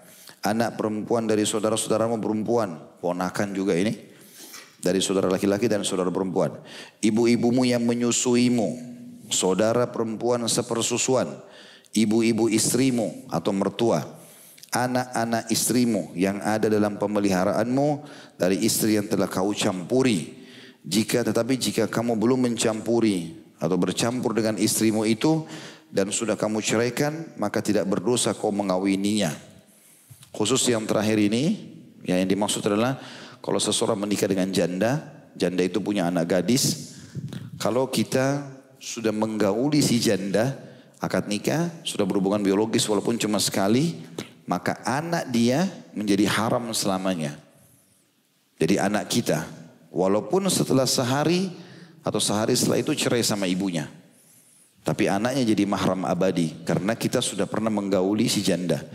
anak 0.48 0.80
perempuan 0.80 1.28
dari 1.28 1.44
saudara-saudaramu 1.44 2.24
perempuan, 2.24 2.80
ponakan 3.04 3.52
juga 3.52 3.76
ini, 3.76 3.92
dari 4.80 5.04
saudara 5.04 5.28
laki-laki 5.28 5.68
dan 5.68 5.84
saudara 5.84 6.14
perempuan, 6.14 6.56
ibu-ibumu 7.04 7.68
yang 7.68 7.84
menyusuimu, 7.84 8.96
saudara 9.28 9.92
perempuan 9.92 10.46
sepersusuan, 10.48 11.36
ibu-ibu 11.92 12.48
istrimu 12.48 13.28
atau 13.28 13.52
mertua, 13.52 14.24
anak-anak 14.76 15.48
istrimu 15.48 16.12
yang 16.20 16.44
ada 16.44 16.68
dalam 16.68 17.00
pemeliharaanmu 17.00 18.04
dari 18.36 18.60
istri 18.68 19.00
yang 19.00 19.08
telah 19.08 19.32
kau 19.32 19.56
campuri. 19.56 20.44
Jika 20.84 21.24
tetapi 21.24 21.56
jika 21.56 21.88
kamu 21.88 22.20
belum 22.20 22.52
mencampuri 22.52 23.40
atau 23.56 23.80
bercampur 23.80 24.36
dengan 24.36 24.60
istrimu 24.60 25.08
itu 25.08 25.48
dan 25.88 26.12
sudah 26.12 26.36
kamu 26.36 26.60
ceraikan 26.60 27.32
maka 27.40 27.64
tidak 27.64 27.88
berdosa 27.88 28.36
kau 28.36 28.52
mengawininya. 28.52 29.32
Khusus 30.36 30.68
yang 30.68 30.84
terakhir 30.84 31.16
ini 31.16 31.56
ya 32.04 32.20
yang 32.20 32.28
dimaksud 32.28 32.60
adalah 32.68 33.00
kalau 33.40 33.58
seseorang 33.58 33.98
menikah 33.98 34.28
dengan 34.28 34.52
janda, 34.52 35.00
janda 35.34 35.64
itu 35.64 35.80
punya 35.80 36.12
anak 36.12 36.36
gadis. 36.36 36.94
Kalau 37.56 37.88
kita 37.88 38.44
sudah 38.78 39.16
menggauli 39.16 39.82
si 39.82 39.98
janda, 39.98 40.54
akad 41.02 41.26
nikah, 41.26 41.72
sudah 41.82 42.06
berhubungan 42.06 42.44
biologis 42.46 42.86
walaupun 42.86 43.18
cuma 43.18 43.42
sekali, 43.42 44.05
maka 44.46 44.78
anak 44.86 45.30
dia 45.34 45.66
menjadi 45.98 46.30
haram 46.30 46.70
selamanya. 46.74 47.38
Jadi 48.56 48.80
anak 48.80 49.12
kita, 49.12 49.44
walaupun 49.92 50.48
setelah 50.48 50.88
sehari 50.88 51.52
atau 52.06 52.22
sehari 52.22 52.54
setelah 52.54 52.80
itu 52.80 52.94
cerai 52.94 53.26
sama 53.26 53.50
ibunya. 53.50 53.90
Tapi 54.86 55.10
anaknya 55.10 55.42
jadi 55.42 55.66
mahram 55.66 56.06
abadi 56.06 56.62
karena 56.62 56.94
kita 56.94 57.18
sudah 57.18 57.50
pernah 57.50 57.74
menggauli 57.74 58.30
si 58.30 58.46
janda. 58.46 58.86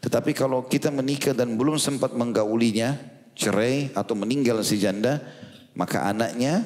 Tetapi 0.00 0.32
kalau 0.32 0.64
kita 0.64 0.88
menikah 0.88 1.36
dan 1.36 1.60
belum 1.60 1.76
sempat 1.76 2.16
menggaulinya, 2.16 2.96
cerai 3.36 3.92
atau 3.92 4.16
meninggal 4.16 4.64
si 4.64 4.80
janda, 4.80 5.20
maka 5.76 6.08
anaknya 6.08 6.64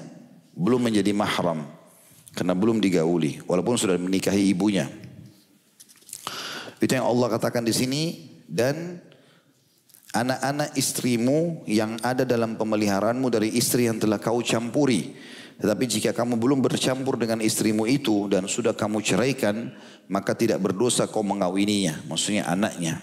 belum 0.54 0.86
menjadi 0.90 1.10
mahram 1.10 1.66
karena 2.38 2.54
belum 2.54 2.78
digauli 2.78 3.42
walaupun 3.50 3.74
sudah 3.74 3.98
menikahi 3.98 4.54
ibunya. 4.54 4.86
Itu 6.78 6.94
yang 6.94 7.06
Allah 7.06 7.34
katakan 7.34 7.66
di 7.66 7.74
sini 7.74 8.02
dan 8.46 9.02
anak-anak 10.14 10.72
istrimu 10.78 11.66
yang 11.68 12.00
ada 12.00 12.24
dalam 12.24 12.56
pemeliharaanmu 12.56 13.28
dari 13.28 13.52
istri 13.54 13.90
yang 13.90 14.00
telah 14.00 14.16
kau 14.16 14.40
campuri. 14.40 15.14
Tetapi 15.58 15.84
jika 15.90 16.14
kamu 16.14 16.38
belum 16.38 16.62
bercampur 16.62 17.18
dengan 17.18 17.42
istrimu 17.42 17.82
itu 17.90 18.30
dan 18.30 18.46
sudah 18.46 18.78
kamu 18.78 19.02
ceraikan, 19.02 19.74
maka 20.06 20.38
tidak 20.38 20.62
berdosa 20.62 21.10
kau 21.10 21.26
mengawininya, 21.26 22.06
maksudnya 22.06 22.46
anaknya. 22.46 23.02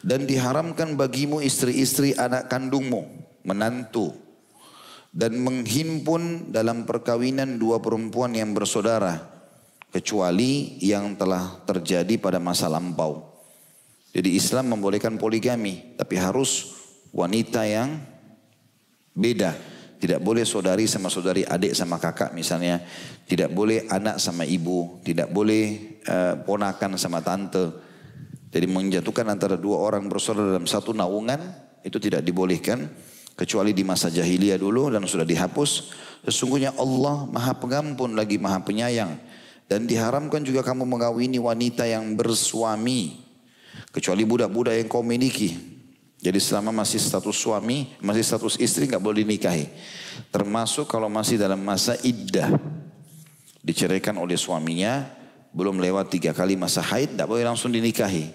Dan 0.00 0.24
diharamkan 0.24 0.96
bagimu 0.96 1.44
istri-istri 1.44 2.16
anak 2.16 2.48
kandungmu, 2.48 3.04
menantu, 3.44 4.16
dan 5.12 5.36
menghimpun 5.36 6.48
dalam 6.48 6.88
perkawinan 6.88 7.60
dua 7.60 7.78
perempuan 7.78 8.32
yang 8.32 8.56
bersaudara, 8.56 9.33
kecuali 9.94 10.82
yang 10.82 11.14
telah 11.14 11.62
terjadi 11.62 12.18
pada 12.18 12.42
masa 12.42 12.66
lampau. 12.66 13.30
Jadi 14.10 14.34
Islam 14.34 14.74
membolehkan 14.74 15.14
poligami, 15.14 15.94
tapi 15.94 16.18
harus 16.18 16.74
wanita 17.14 17.62
yang 17.62 18.02
beda. 19.14 19.54
Tidak 20.02 20.18
boleh 20.18 20.42
saudari 20.42 20.90
sama 20.90 21.06
saudari, 21.06 21.46
adik 21.46 21.78
sama 21.78 22.02
kakak 22.02 22.34
misalnya. 22.34 22.82
Tidak 23.24 23.54
boleh 23.54 23.86
anak 23.86 24.18
sama 24.18 24.42
ibu, 24.42 24.98
tidak 25.06 25.30
boleh 25.30 25.94
uh, 26.10 26.42
ponakan 26.42 26.98
sama 26.98 27.22
tante. 27.22 27.70
Jadi 28.50 28.66
menjatuhkan 28.66 29.30
antara 29.30 29.54
dua 29.54 29.78
orang 29.78 30.10
bersaudara 30.10 30.58
dalam 30.58 30.66
satu 30.66 30.90
naungan 30.90 31.38
itu 31.86 32.02
tidak 32.02 32.26
dibolehkan 32.26 32.90
kecuali 33.38 33.70
di 33.70 33.82
masa 33.86 34.10
jahiliyah 34.10 34.58
dulu 34.58 34.90
dan 34.90 35.06
sudah 35.06 35.26
dihapus. 35.26 35.94
Sesungguhnya 36.26 36.74
Allah 36.78 37.26
Maha 37.30 37.54
Pengampun 37.58 38.14
lagi 38.14 38.38
Maha 38.38 38.62
Penyayang 38.62 39.33
dan 39.64 39.88
diharamkan 39.88 40.44
juga 40.44 40.60
kamu 40.60 40.84
mengawini 40.84 41.40
wanita 41.40 41.88
yang 41.88 42.12
bersuami 42.14 43.24
kecuali 43.90 44.22
budak-budak 44.26 44.76
yang 44.76 44.88
kau 44.90 45.00
miliki. 45.00 45.74
Jadi 46.24 46.40
selama 46.40 46.72
masih 46.72 46.96
status 46.96 47.36
suami, 47.36 47.92
masih 48.00 48.24
status 48.24 48.56
istri 48.56 48.88
nggak 48.88 49.02
boleh 49.02 49.28
dinikahi. 49.28 49.68
Termasuk 50.32 50.88
kalau 50.88 51.12
masih 51.12 51.36
dalam 51.36 51.60
masa 51.60 52.00
iddah. 52.00 52.48
Diceraikan 53.64 54.16
oleh 54.16 54.36
suaminya, 54.36 55.04
belum 55.52 55.80
lewat 55.80 56.12
tiga 56.12 56.32
kali 56.32 56.56
masa 56.56 56.80
haid, 56.80 57.16
tidak 57.16 57.28
boleh 57.28 57.44
langsung 57.44 57.72
dinikahi. 57.72 58.32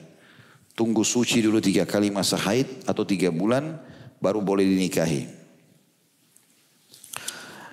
Tunggu 0.78 1.02
suci 1.02 1.42
dulu 1.42 1.58
tiga 1.58 1.84
kali 1.84 2.14
masa 2.14 2.38
haid 2.38 2.86
atau 2.86 3.04
tiga 3.04 3.34
bulan 3.34 3.78
baru 4.22 4.40
boleh 4.40 4.64
dinikahi. 4.70 5.26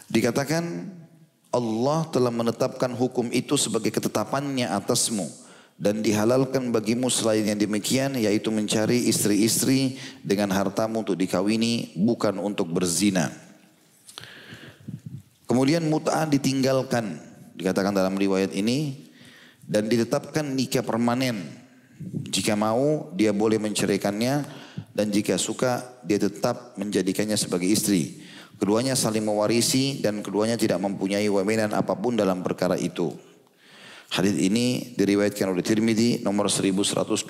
Dikatakan 0.09 0.96
Allah 1.57 2.05
telah 2.13 2.29
menetapkan 2.29 2.93
hukum 2.93 3.33
itu 3.33 3.57
sebagai 3.57 3.89
ketetapannya 3.89 4.69
atasmu 4.69 5.25
dan 5.81 6.05
dihalalkan 6.05 6.69
bagimu 6.69 7.09
selain 7.09 7.49
yang 7.49 7.57
demikian 7.57 8.13
yaitu 8.21 8.53
mencari 8.53 9.09
istri-istri 9.09 9.97
dengan 10.21 10.53
hartamu 10.53 11.01
untuk 11.01 11.17
dikawini 11.17 11.97
bukan 11.97 12.37
untuk 12.37 12.69
berzina. 12.69 13.33
Kemudian 15.49 15.89
mut'ah 15.89 16.29
ditinggalkan 16.29 17.17
dikatakan 17.57 17.97
dalam 17.97 18.21
riwayat 18.21 18.53
ini 18.53 19.09
dan 19.65 19.89
ditetapkan 19.89 20.45
nikah 20.45 20.85
permanen 20.85 21.41
jika 22.29 22.53
mau 22.53 23.09
dia 23.17 23.33
boleh 23.33 23.57
menceraikannya 23.57 24.45
dan 24.93 25.07
jika 25.09 25.41
suka 25.41 25.85
dia 26.05 26.21
tetap 26.21 26.77
menjadikannya 26.77 27.37
sebagai 27.41 27.69
istri. 27.69 28.26
Keduanya 28.57 28.97
saling 28.97 29.25
mewarisi 29.25 30.01
dan 30.01 30.25
keduanya 30.25 30.57
tidak 30.57 30.81
mempunyai 30.81 31.29
wewenang 31.29 31.77
apa 31.77 31.93
pun 31.93 32.17
dalam 32.17 32.41
perkara 32.41 32.81
itu. 32.81 33.13
Hadis 34.07 34.39
ini 34.39 34.97
diriwayatkan 34.97 35.51
oleh 35.51 35.61
Tirmidzi 35.61 36.25
nomor 36.25 36.49
1121. 36.49 37.27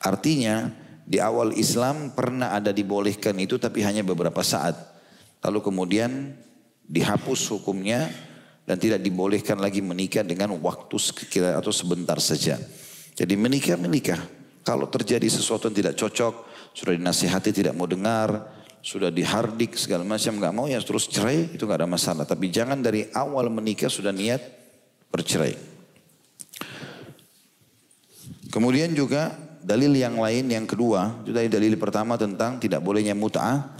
Artinya 0.00 0.70
di 1.04 1.20
awal 1.20 1.52
Islam 1.56 2.16
pernah 2.16 2.56
ada 2.56 2.72
dibolehkan 2.72 3.36
itu 3.36 3.60
tapi 3.60 3.84
hanya 3.84 4.00
beberapa 4.00 4.40
saat. 4.40 4.76
Lalu 5.44 5.60
kemudian 5.60 6.32
dihapus 6.88 7.52
hukumnya 7.52 8.08
dan 8.64 8.80
tidak 8.80 9.04
dibolehkan 9.04 9.60
lagi 9.60 9.84
menikah 9.84 10.24
dengan 10.24 10.56
waktu 10.56 10.96
sekira 10.96 11.56
atau 11.60 11.72
sebentar 11.72 12.16
saja. 12.20 12.56
Jadi 13.12 13.34
menikah 13.36 13.76
menikah. 13.76 14.20
Kalau 14.64 14.88
terjadi 14.92 15.24
sesuatu 15.26 15.72
yang 15.72 15.76
tidak 15.80 15.94
cocok, 15.96 16.34
sudah 16.76 16.92
dinasihati 16.92 17.50
tidak 17.56 17.72
mau 17.72 17.88
dengar, 17.88 18.57
sudah 18.88 19.12
dihardik 19.12 19.76
segala 19.76 20.00
macam 20.00 20.40
nggak 20.40 20.54
mau 20.56 20.64
ya 20.64 20.80
terus 20.80 21.12
cerai 21.12 21.52
itu 21.52 21.68
nggak 21.68 21.84
ada 21.84 21.90
masalah. 21.90 22.24
Tapi 22.24 22.48
jangan 22.48 22.80
dari 22.80 23.04
awal 23.12 23.52
menikah 23.52 23.92
sudah 23.92 24.16
niat 24.16 24.40
bercerai. 25.12 25.52
Kemudian 28.48 28.96
juga 28.96 29.36
dalil 29.60 29.92
yang 29.92 30.16
lain 30.16 30.48
yang 30.48 30.64
kedua, 30.64 31.20
itu 31.20 31.36
dari 31.36 31.52
dalil 31.52 31.76
pertama 31.76 32.16
tentang 32.16 32.56
tidak 32.56 32.80
bolehnya 32.80 33.12
mut'ah. 33.12 33.76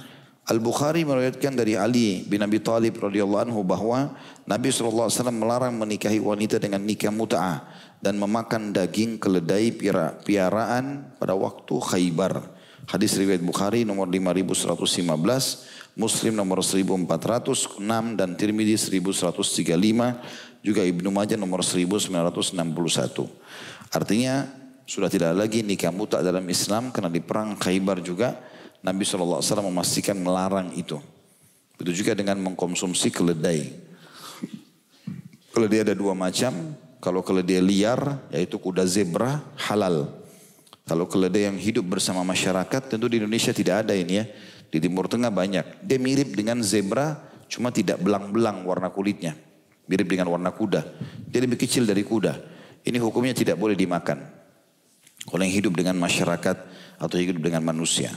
Al-Bukhari 0.49 1.09
meriwayatkan 1.09 1.57
dari 1.57 1.77
Ali 1.77 2.25
bin 2.29 2.44
Abi 2.44 2.61
Thalib 2.61 3.01
radhiyallahu 3.01 3.49
anhu 3.49 3.61
bahwa 3.64 4.12
Nabi 4.44 4.68
SAW 4.68 5.09
melarang 5.33 5.77
menikahi 5.77 6.21
wanita 6.21 6.61
dengan 6.61 6.85
nikah 6.85 7.12
mut'ah 7.12 7.64
dan 8.05 8.21
memakan 8.21 8.77
daging 8.77 9.16
keledai 9.16 9.73
piaraan 10.21 11.16
pada 11.16 11.33
waktu 11.33 11.75
Khaybar. 11.81 12.58
Hadis 12.88 13.20
riwayat 13.20 13.44
Bukhari 13.44 13.85
nomor 13.85 14.09
5115, 14.09 15.92
Muslim 15.92 16.33
nomor 16.33 16.64
1406 16.64 17.85
dan 18.16 18.33
Tirmidzi 18.33 18.81
1135, 18.81 20.64
juga 20.64 20.81
Ibnu 20.88 21.12
Majah 21.12 21.37
nomor 21.37 21.61
1961. 21.61 22.09
Artinya 23.92 24.48
sudah 24.88 25.12
tidak 25.12 25.37
lagi 25.37 25.61
nikah 25.61 25.92
muta 25.92 26.24
dalam 26.24 26.48
Islam 26.48 26.88
karena 26.88 27.12
di 27.12 27.20
perang 27.20 27.61
Khaybar 27.61 28.01
juga 28.01 28.40
Nabi 28.81 29.05
SAW 29.05 29.44
memastikan 29.68 30.16
melarang 30.16 30.72
itu. 30.72 30.96
Itu 31.77 31.92
juga 31.92 32.16
dengan 32.16 32.40
mengkonsumsi 32.40 33.12
keledai. 33.12 33.68
Keledai 35.53 35.85
ada 35.85 35.94
dua 35.94 36.16
macam, 36.16 36.72
kalau 37.05 37.20
keledai 37.20 37.61
liar, 37.61 38.16
yaitu 38.33 38.57
kuda 38.57 38.88
zebra, 38.88 39.44
halal. 39.61 40.09
Kalau 40.88 41.05
keledai 41.05 41.53
yang 41.53 41.61
hidup 41.61 41.85
bersama 41.85 42.24
masyarakat, 42.24 42.83
tentu 42.88 43.12
di 43.12 43.20
Indonesia 43.20 43.53
tidak 43.53 43.85
ada 43.85 43.92
ini 43.92 44.24
ya. 44.24 44.24
Di 44.72 44.81
Timur 44.81 45.05
Tengah 45.05 45.29
banyak. 45.29 45.85
Dia 45.85 46.01
mirip 46.01 46.33
dengan 46.33 46.64
zebra, 46.64 47.20
cuma 47.53 47.68
tidak 47.68 48.01
belang-belang 48.01 48.64
warna 48.64 48.88
kulitnya. 48.88 49.37
Mirip 49.85 50.09
dengan 50.09 50.33
warna 50.33 50.48
kuda. 50.48 50.81
Dia 51.29 51.44
lebih 51.44 51.61
kecil 51.61 51.85
dari 51.85 52.01
kuda. 52.05 52.40
Ini 52.88 52.96
hukumnya 53.05 53.37
tidak 53.37 53.61
boleh 53.61 53.77
dimakan. 53.77 54.16
Kalau 55.29 55.42
yang 55.44 55.53
hidup 55.53 55.77
dengan 55.77 56.01
masyarakat 56.01 56.57
atau 56.96 57.16
hidup 57.20 57.44
dengan 57.44 57.61
manusia. 57.61 58.09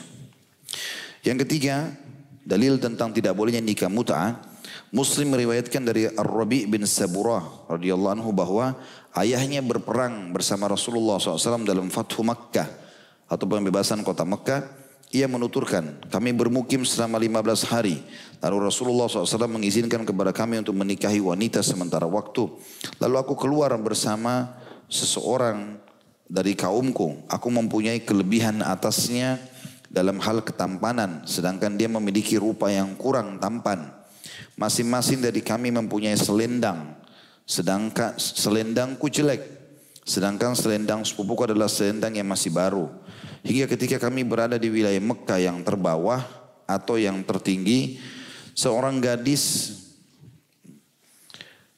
Yang 1.27 1.43
ketiga, 1.43 1.91
dalil 2.47 2.79
tentang 2.79 3.11
tidak 3.11 3.35
bolehnya 3.35 3.59
nikah 3.59 3.91
mut'ah 3.91 4.50
Muslim 4.91 5.31
meriwayatkan 5.31 5.87
dari 5.87 6.11
Ar-Rabi 6.11 6.67
bin 6.67 6.83
Saburah 6.83 7.47
radhiyallahu 7.71 8.19
anhu 8.19 8.35
bahwa 8.35 8.75
ayahnya 9.15 9.63
berperang 9.63 10.35
bersama 10.35 10.67
Rasulullah 10.67 11.15
SAW 11.15 11.63
dalam 11.63 11.87
Fathu 11.87 12.27
Makkah 12.27 12.67
atau 13.31 13.47
pembebasan 13.47 14.03
kota 14.03 14.27
Makkah. 14.27 14.83
Ia 15.11 15.27
menuturkan, 15.27 16.07
kami 16.07 16.31
bermukim 16.31 16.87
selama 16.87 17.19
15 17.19 17.67
hari. 17.67 17.99
Lalu 18.39 18.57
Rasulullah 18.71 19.11
SAW 19.11 19.47
mengizinkan 19.51 20.07
kepada 20.07 20.31
kami 20.31 20.63
untuk 20.63 20.75
menikahi 20.75 21.19
wanita 21.19 21.59
sementara 21.59 22.07
waktu. 22.07 22.47
Lalu 22.99 23.15
aku 23.19 23.35
keluar 23.35 23.75
bersama 23.75 24.55
seseorang 24.87 25.79
dari 26.31 26.55
kaumku. 26.55 27.27
Aku 27.27 27.47
mempunyai 27.51 28.03
kelebihan 28.03 28.63
atasnya 28.63 29.39
dalam 29.91 30.19
hal 30.23 30.47
ketampanan. 30.47 31.27
Sedangkan 31.27 31.75
dia 31.75 31.91
memiliki 31.91 32.39
rupa 32.39 32.71
yang 32.71 32.95
kurang 32.95 33.35
tampan. 33.39 34.00
Masing-masing 34.61 35.25
dari 35.25 35.41
kami 35.41 35.73
mempunyai 35.73 36.13
selendang. 36.13 36.93
Sedangkan 37.49 38.13
selendangku 38.21 39.09
jelek. 39.09 39.41
Sedangkan 40.05 40.53
selendang 40.53 41.01
sepupuku 41.01 41.49
adalah 41.49 41.65
selendang 41.65 42.13
yang 42.13 42.29
masih 42.29 42.53
baru. 42.53 42.85
Hingga 43.41 43.65
ketika 43.65 43.97
kami 43.97 44.21
berada 44.21 44.61
di 44.61 44.69
wilayah 44.69 45.01
Mekah 45.01 45.41
yang 45.41 45.65
terbawah 45.65 46.21
atau 46.69 47.01
yang 47.01 47.25
tertinggi. 47.25 47.97
Seorang 48.53 49.01
gadis 49.01 49.73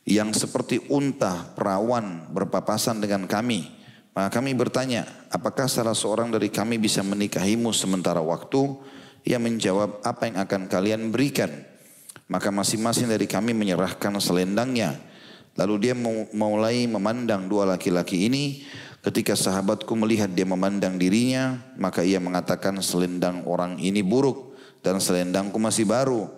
yang 0.04 0.36
seperti 0.36 0.84
unta 0.92 1.56
perawan 1.56 2.28
berpapasan 2.36 3.00
dengan 3.00 3.24
kami. 3.32 3.72
Maka 4.12 4.30
kami 4.44 4.52
bertanya, 4.52 5.08
apakah 5.32 5.72
salah 5.72 5.96
seorang 5.96 6.30
dari 6.36 6.52
kami 6.52 6.78
bisa 6.84 7.00
menikahimu 7.00 7.72
sementara 7.72 8.20
waktu? 8.20 8.76
Ia 9.24 9.40
menjawab, 9.40 10.04
apa 10.04 10.28
yang 10.28 10.38
akan 10.44 10.62
kalian 10.68 11.02
berikan? 11.10 11.73
Maka 12.32 12.50
masing-masing 12.50 13.12
dari 13.12 13.28
kami 13.28 13.52
menyerahkan 13.52 14.14
selendangnya. 14.20 14.96
Lalu 15.54 15.90
dia 15.90 15.96
mulai 16.34 16.90
memandang 16.90 17.46
dua 17.46 17.68
laki-laki 17.70 18.26
ini. 18.28 18.66
Ketika 19.04 19.36
sahabatku 19.36 19.92
melihat 20.00 20.32
dia 20.32 20.48
memandang 20.48 20.96
dirinya, 20.96 21.60
maka 21.76 22.08
ia 22.08 22.24
mengatakan 22.24 22.80
selendang 22.80 23.44
orang 23.44 23.76
ini 23.76 24.00
buruk 24.00 24.56
dan 24.80 25.04
selendangku 25.04 25.60
masih 25.60 25.84
baru. 25.84 26.32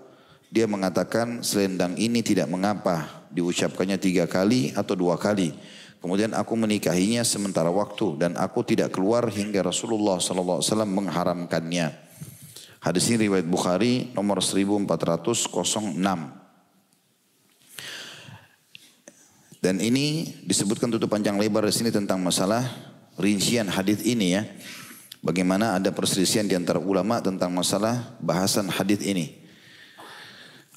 Dia 0.50 0.66
mengatakan 0.66 1.46
selendang 1.46 1.94
ini 1.98 2.26
tidak 2.26 2.50
mengapa, 2.50 3.28
diucapkannya 3.30 4.02
tiga 4.02 4.26
kali 4.26 4.74
atau 4.74 4.98
dua 4.98 5.18
kali. 5.22 5.54
Kemudian 6.06 6.38
aku 6.38 6.54
menikahinya 6.54 7.26
sementara 7.26 7.74
waktu 7.74 8.22
dan 8.22 8.38
aku 8.38 8.62
tidak 8.62 8.94
keluar 8.94 9.26
hingga 9.26 9.66
Rasulullah 9.66 10.22
SAW 10.22 10.62
mengharamkannya. 10.86 12.05
Hadis 12.86 13.10
ini 13.10 13.26
riwayat 13.26 13.50
Bukhari 13.50 14.14
nomor 14.14 14.46
1406. 14.46 14.94
Dan 19.58 19.82
ini 19.82 20.30
disebutkan 20.46 20.94
tutup 20.94 21.10
panjang 21.10 21.34
lebar 21.42 21.66
di 21.66 21.74
sini 21.74 21.90
tentang 21.90 22.22
masalah 22.22 22.62
rincian 23.18 23.66
hadis 23.74 24.06
ini 24.06 24.38
ya. 24.38 24.46
Bagaimana 25.26 25.82
ada 25.82 25.90
perselisihan 25.90 26.46
di 26.46 26.54
antara 26.54 26.78
ulama 26.78 27.18
tentang 27.26 27.50
masalah 27.50 28.22
bahasan 28.22 28.70
hadis 28.70 29.02
ini. 29.02 29.34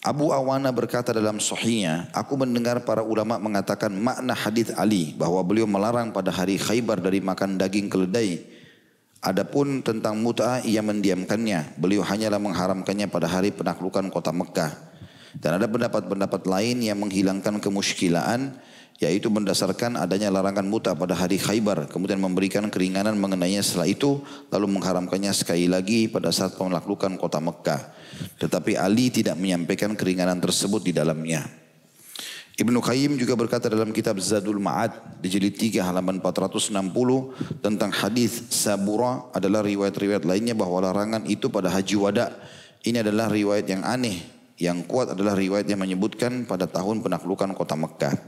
Abu 0.01 0.33
Awana 0.33 0.73
berkata 0.73 1.13
dalam 1.13 1.37
sahihnya, 1.37 2.09
aku 2.17 2.41
mendengar 2.41 2.89
para 2.89 3.05
ulama 3.05 3.37
mengatakan 3.37 3.93
makna 3.93 4.33
hadis 4.33 4.73
Ali 4.81 5.13
bahwa 5.13 5.45
beliau 5.45 5.69
melarang 5.69 6.09
pada 6.17 6.33
hari 6.33 6.57
Khaybar 6.57 7.05
dari 7.05 7.21
makan 7.21 7.61
daging 7.61 7.93
keledai 7.93 8.58
Adapun 9.19 9.83
tentang 9.83 10.15
mut'ah 10.23 10.63
ia 10.63 10.79
mendiamkannya. 10.79 11.75
Beliau 11.75 12.07
hanyalah 12.07 12.39
mengharamkannya 12.39 13.11
pada 13.11 13.27
hari 13.27 13.51
penaklukan 13.51 14.07
kota 14.15 14.31
Mekah. 14.31 14.73
Dan 15.35 15.59
ada 15.59 15.67
pendapat-pendapat 15.67 16.47
lain 16.47 16.83
yang 16.87 17.03
menghilangkan 17.03 17.59
kemuskilaan 17.59 18.55
yaitu 18.99 19.31
berdasarkan 19.31 19.95
adanya 19.95 20.27
larangan 20.27 20.67
mut'ah 20.67 20.99
pada 20.99 21.15
hari 21.15 21.39
Khaybar 21.39 21.87
kemudian 21.87 22.19
memberikan 22.19 22.67
keringanan 22.67 23.15
mengenainya 23.15 23.63
setelah 23.63 23.87
itu 23.87 24.19
lalu 24.51 24.67
mengharamkannya 24.75 25.31
sekali 25.31 25.71
lagi 25.71 26.11
pada 26.11 26.35
saat 26.35 26.59
penaklukan 26.59 27.15
kota 27.15 27.39
Mekah. 27.39 27.95
Tetapi 28.43 28.75
Ali 28.75 29.15
tidak 29.15 29.39
menyampaikan 29.39 29.95
keringanan 29.95 30.43
tersebut 30.43 30.83
di 30.83 30.93
dalamnya. 30.95 31.68
Ibnu 32.59 32.83
Qayyim 32.83 33.15
juga 33.15 33.39
berkata 33.39 33.71
dalam 33.71 33.95
kitab 33.95 34.19
Zadul 34.19 34.59
Ma'ad 34.59 35.23
di 35.23 35.31
jilid 35.31 35.55
3 35.55 35.79
halaman 35.79 36.19
460 36.19 36.75
tentang 37.63 37.91
hadis 37.95 38.51
Sabura 38.51 39.31
adalah 39.31 39.63
riwayat-riwayat 39.63 40.27
lainnya 40.27 40.59
bahwa 40.59 40.83
larangan 40.91 41.23
itu 41.31 41.47
pada 41.55 41.71
haji 41.71 41.95
wada. 41.95 42.35
Ini 42.83 43.07
adalah 43.07 43.31
riwayat 43.31 43.63
yang 43.71 43.87
aneh. 43.87 44.27
Yang 44.59 44.91
kuat 44.91 45.15
adalah 45.15 45.39
riwayat 45.39 45.71
yang 45.71 45.79
menyebutkan 45.79 46.51
pada 46.51 46.67
tahun 46.67 46.99
penaklukan 46.99 47.55
kota 47.55 47.79
Mekah. 47.79 48.19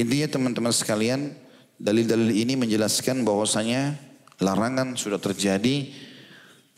Intinya 0.00 0.28
teman-teman 0.32 0.72
sekalian, 0.72 1.36
dalil-dalil 1.76 2.32
ini 2.32 2.56
menjelaskan 2.56 3.28
bahwasanya 3.28 3.92
larangan 4.40 4.96
sudah 4.96 5.20
terjadi 5.20 5.92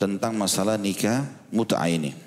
tentang 0.02 0.34
masalah 0.34 0.74
nikah 0.74 1.30
mut'ah 1.54 1.86
ini. 1.86 2.25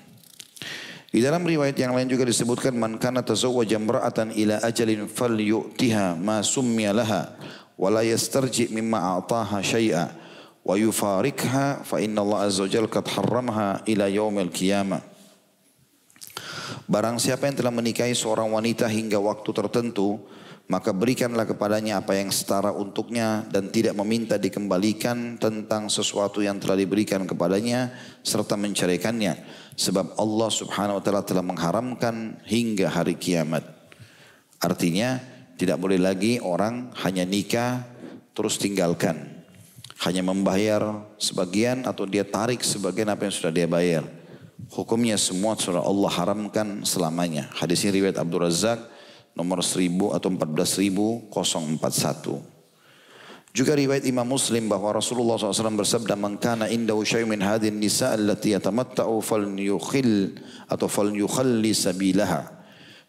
Di 1.10 1.26
dalam 1.26 1.41
riwayat 1.41 1.74
yang 1.74 1.98
lain 1.98 2.06
juga 2.06 2.22
disebutkan 2.22 2.78
man 2.78 3.02
kana 3.02 3.26
tazawwaja 3.26 3.82
imra'atan 3.82 4.30
ila 4.30 4.62
ajalin 4.62 5.10
falyu'tiha 5.10 6.13
ma 6.13 6.45
summiya 6.45 6.93
laha 6.93 7.34
wa 7.74 7.89
la 7.89 8.06
yastarji 8.06 8.69
mimma 8.69 9.17
a'taha 9.17 9.58
syai'a 9.58 10.06
wa 10.62 10.78
yufarikha 10.78 11.82
fa 11.82 11.98
inna 11.98 12.22
Allah 12.22 12.45
azza 12.45 12.62
wajalla 12.62 12.86
qad 12.86 13.10
harramaha 13.10 13.82
ila 13.89 14.06
yaumil 14.06 14.54
qiyamah. 14.54 15.02
Barang 16.86 17.17
siapa 17.17 17.50
yang 17.50 17.58
telah 17.58 17.74
menikahi 17.74 18.13
seorang 18.13 18.50
wanita 18.54 18.86
hingga 18.86 19.17
waktu 19.17 19.50
tertentu, 19.50 20.22
maka 20.69 20.93
berikanlah 20.93 21.49
kepadanya 21.49 21.97
apa 21.97 22.13
yang 22.13 22.29
setara 22.29 22.69
untuknya 22.69 23.41
dan 23.49 23.73
tidak 23.73 23.97
meminta 23.97 24.38
dikembalikan 24.38 25.41
tentang 25.41 25.89
sesuatu 25.89 26.45
yang 26.45 26.62
telah 26.62 26.77
diberikan 26.77 27.25
kepadanya 27.25 27.89
serta 28.21 28.53
menceraikannya 28.53 29.34
sebab 29.73 30.13
Allah 30.21 30.49
Subhanahu 30.53 31.01
wa 31.01 31.03
taala 31.03 31.25
telah 31.25 31.41
mengharamkan 31.41 32.38
hingga 32.45 32.86
hari 32.93 33.17
kiamat. 33.17 33.65
Artinya 34.62 35.17
tidak 35.58 35.82
boleh 35.82 35.97
lagi 35.97 36.38
orang 36.38 36.93
hanya 37.01 37.25
nikah 37.25 37.82
terus 38.38 38.62
tinggalkan. 38.62 39.41
Hanya 40.05 40.23
membayar 40.23 41.03
sebagian 41.19 41.84
atau 41.84 42.08
dia 42.08 42.23
tarik 42.23 42.63
sebagian 42.63 43.10
apa 43.12 43.27
yang 43.27 43.34
sudah 43.36 43.51
dia 43.51 43.67
bayar. 43.67 44.05
Hukumnya 44.69 45.17
semua 45.17 45.58
sudah 45.58 45.82
Allah 45.82 46.13
haramkan 46.13 46.86
selamanya. 46.86 47.49
Hadis 47.58 47.84
ini 47.84 47.99
riwayat 47.99 48.21
Abdul 48.21 48.47
Razak 48.47 48.99
nomor 49.39 49.63
1000 49.63 50.12
atau 50.12 50.28
14041. 50.28 52.60
Juga 53.56 53.73
riwayat 53.73 54.06
Imam 54.06 54.28
Muslim 54.28 54.69
bahwa 54.69 54.93
Rasulullah 54.93 55.39
SAW 55.39 55.80
bersabda, 55.80 56.13
"Man 56.19 56.38
kana 56.38 56.69
indahu 56.69 57.02
syai' 57.02 57.25
min 57.25 57.41
hadhihi 57.41 57.73
nisa 57.73 58.13
allati 58.13 58.54
yatamatta'u 58.54 59.17
falyukhil 59.23 60.38
atau 60.67 60.86
falyukhalli 60.86 61.73
sabilaha." 61.73 62.60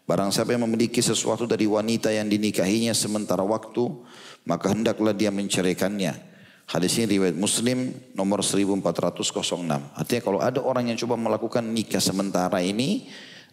Barang 0.09 0.33
siapa 0.33 0.57
yang 0.57 0.65
memiliki 0.65 0.97
sesuatu 0.97 1.45
dari 1.45 1.69
wanita 1.69 2.09
yang 2.09 2.25
dinikahinya 2.25 2.95
sementara 2.95 3.45
waktu, 3.45 3.85
maka 4.49 4.73
hendaklah 4.73 5.13
dia 5.13 5.29
menceraikannya. 5.29 6.33
Hadis 6.65 6.97
ini 6.97 7.19
riwayat 7.19 7.37
Muslim 7.37 7.93
nomor 8.17 8.41
1406. 8.41 9.93
Artinya 9.93 10.21
kalau 10.25 10.39
ada 10.41 10.57
orang 10.63 10.89
yang 10.89 10.97
coba 10.97 11.21
melakukan 11.21 11.61
nikah 11.69 12.01
sementara 12.01 12.65
ini, 12.65 13.05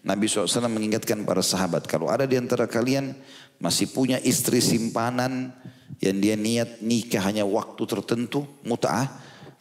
Nabi 0.08 0.24
SAW 0.24 0.48
mengingatkan 0.72 1.20
para 1.28 1.44
sahabat, 1.44 1.84
kalau 1.84 2.08
ada 2.08 2.24
di 2.24 2.40
antara 2.40 2.64
kalian 2.64 3.12
masih 3.60 3.92
punya 3.92 4.16
istri 4.24 4.64
simpanan 4.64 5.52
yang 6.00 6.16
dia 6.16 6.32
niat 6.32 6.80
nikah 6.80 7.20
hanya 7.28 7.44
waktu 7.44 7.84
tertentu, 7.84 8.48
mut'ah, 8.64 9.04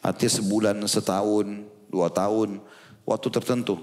artinya 0.00 0.32
sebulan, 0.40 0.80
setahun, 0.88 1.68
dua 1.92 2.08
tahun, 2.08 2.64
waktu 3.04 3.28
tertentu, 3.28 3.76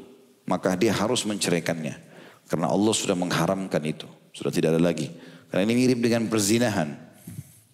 maka 0.50 0.74
dia 0.74 0.90
harus 0.90 1.22
menceraikannya. 1.30 2.02
Karena 2.50 2.74
Allah 2.74 2.94
sudah 2.98 3.14
mengharamkan 3.14 3.86
itu, 3.86 4.10
sudah 4.34 4.50
tidak 4.50 4.74
ada 4.74 4.82
lagi. 4.82 5.14
Karena 5.54 5.70
ini 5.70 5.86
mirip 5.86 6.02
dengan 6.02 6.26
perzinahan. 6.26 6.98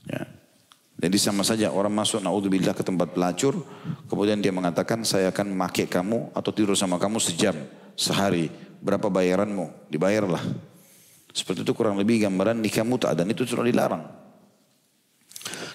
Ya. 0.03 0.27
Jadi 0.99 1.15
sama 1.15 1.47
saja 1.47 1.71
orang 1.71 1.95
masuk 1.95 2.19
naudzubillah 2.19 2.75
ke 2.75 2.83
tempat 2.83 3.15
pelacur, 3.15 3.55
kemudian 4.11 4.43
dia 4.43 4.51
mengatakan 4.51 5.07
saya 5.07 5.31
akan 5.31 5.55
memakai 5.55 5.87
kamu 5.87 6.35
atau 6.35 6.51
tidur 6.51 6.75
sama 6.75 6.99
kamu 6.99 7.23
sejam, 7.23 7.55
sehari 7.95 8.70
berapa 8.81 9.07
bayaranmu? 9.07 9.87
Dibayarlah. 9.87 10.41
Seperti 11.31 11.63
itu 11.63 11.71
kurang 11.71 11.95
lebih 11.95 12.27
gambaran 12.27 12.59
nikah 12.59 12.83
muta 12.83 13.13
dan 13.15 13.29
itu 13.31 13.47
sudah 13.47 13.63
dilarang. 13.63 14.03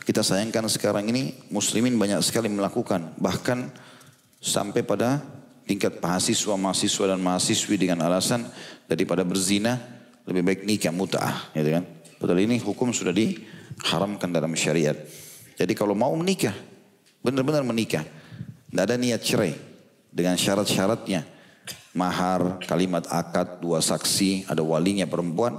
Kita 0.05 0.23
sayangkan 0.23 0.69
sekarang 0.71 1.09
ini 1.11 1.35
muslimin 1.51 1.97
banyak 1.97 2.21
sekali 2.23 2.47
melakukan. 2.53 3.17
Bahkan 3.17 3.59
sampai 4.39 4.85
pada 4.85 5.19
tingkat 5.67 5.99
mahasiswa, 5.99 6.55
mahasiswa 6.55 7.05
dan 7.11 7.19
mahasiswi 7.25 7.75
dengan 7.75 8.05
alasan 8.07 8.47
daripada 8.87 9.27
berzina 9.27 9.81
lebih 10.29 10.43
baik 10.47 10.61
nikah 10.63 10.95
muta'ah. 10.95 11.51
Gitu 11.57 11.71
kan? 11.75 11.85
Padahal 12.23 12.41
ini 12.47 12.63
hukum 12.63 12.95
sudah 12.95 13.11
diharamkan 13.11 14.31
dalam 14.31 14.55
syariat. 14.55 14.95
Jadi 15.57 15.73
kalau 15.75 15.97
mau 15.97 16.13
menikah, 16.15 16.55
benar-benar 17.25 17.67
menikah. 17.67 18.05
Tidak 18.71 18.83
ada 18.83 19.01
niat 19.01 19.25
cerai 19.25 19.57
dengan 20.13 20.37
syarat-syaratnya 20.37 21.36
mahar, 21.97 22.61
kalimat 22.69 23.09
akad, 23.09 23.59
dua 23.65 23.81
saksi, 23.81 24.47
ada 24.47 24.61
walinya 24.61 25.09
perempuan. 25.09 25.59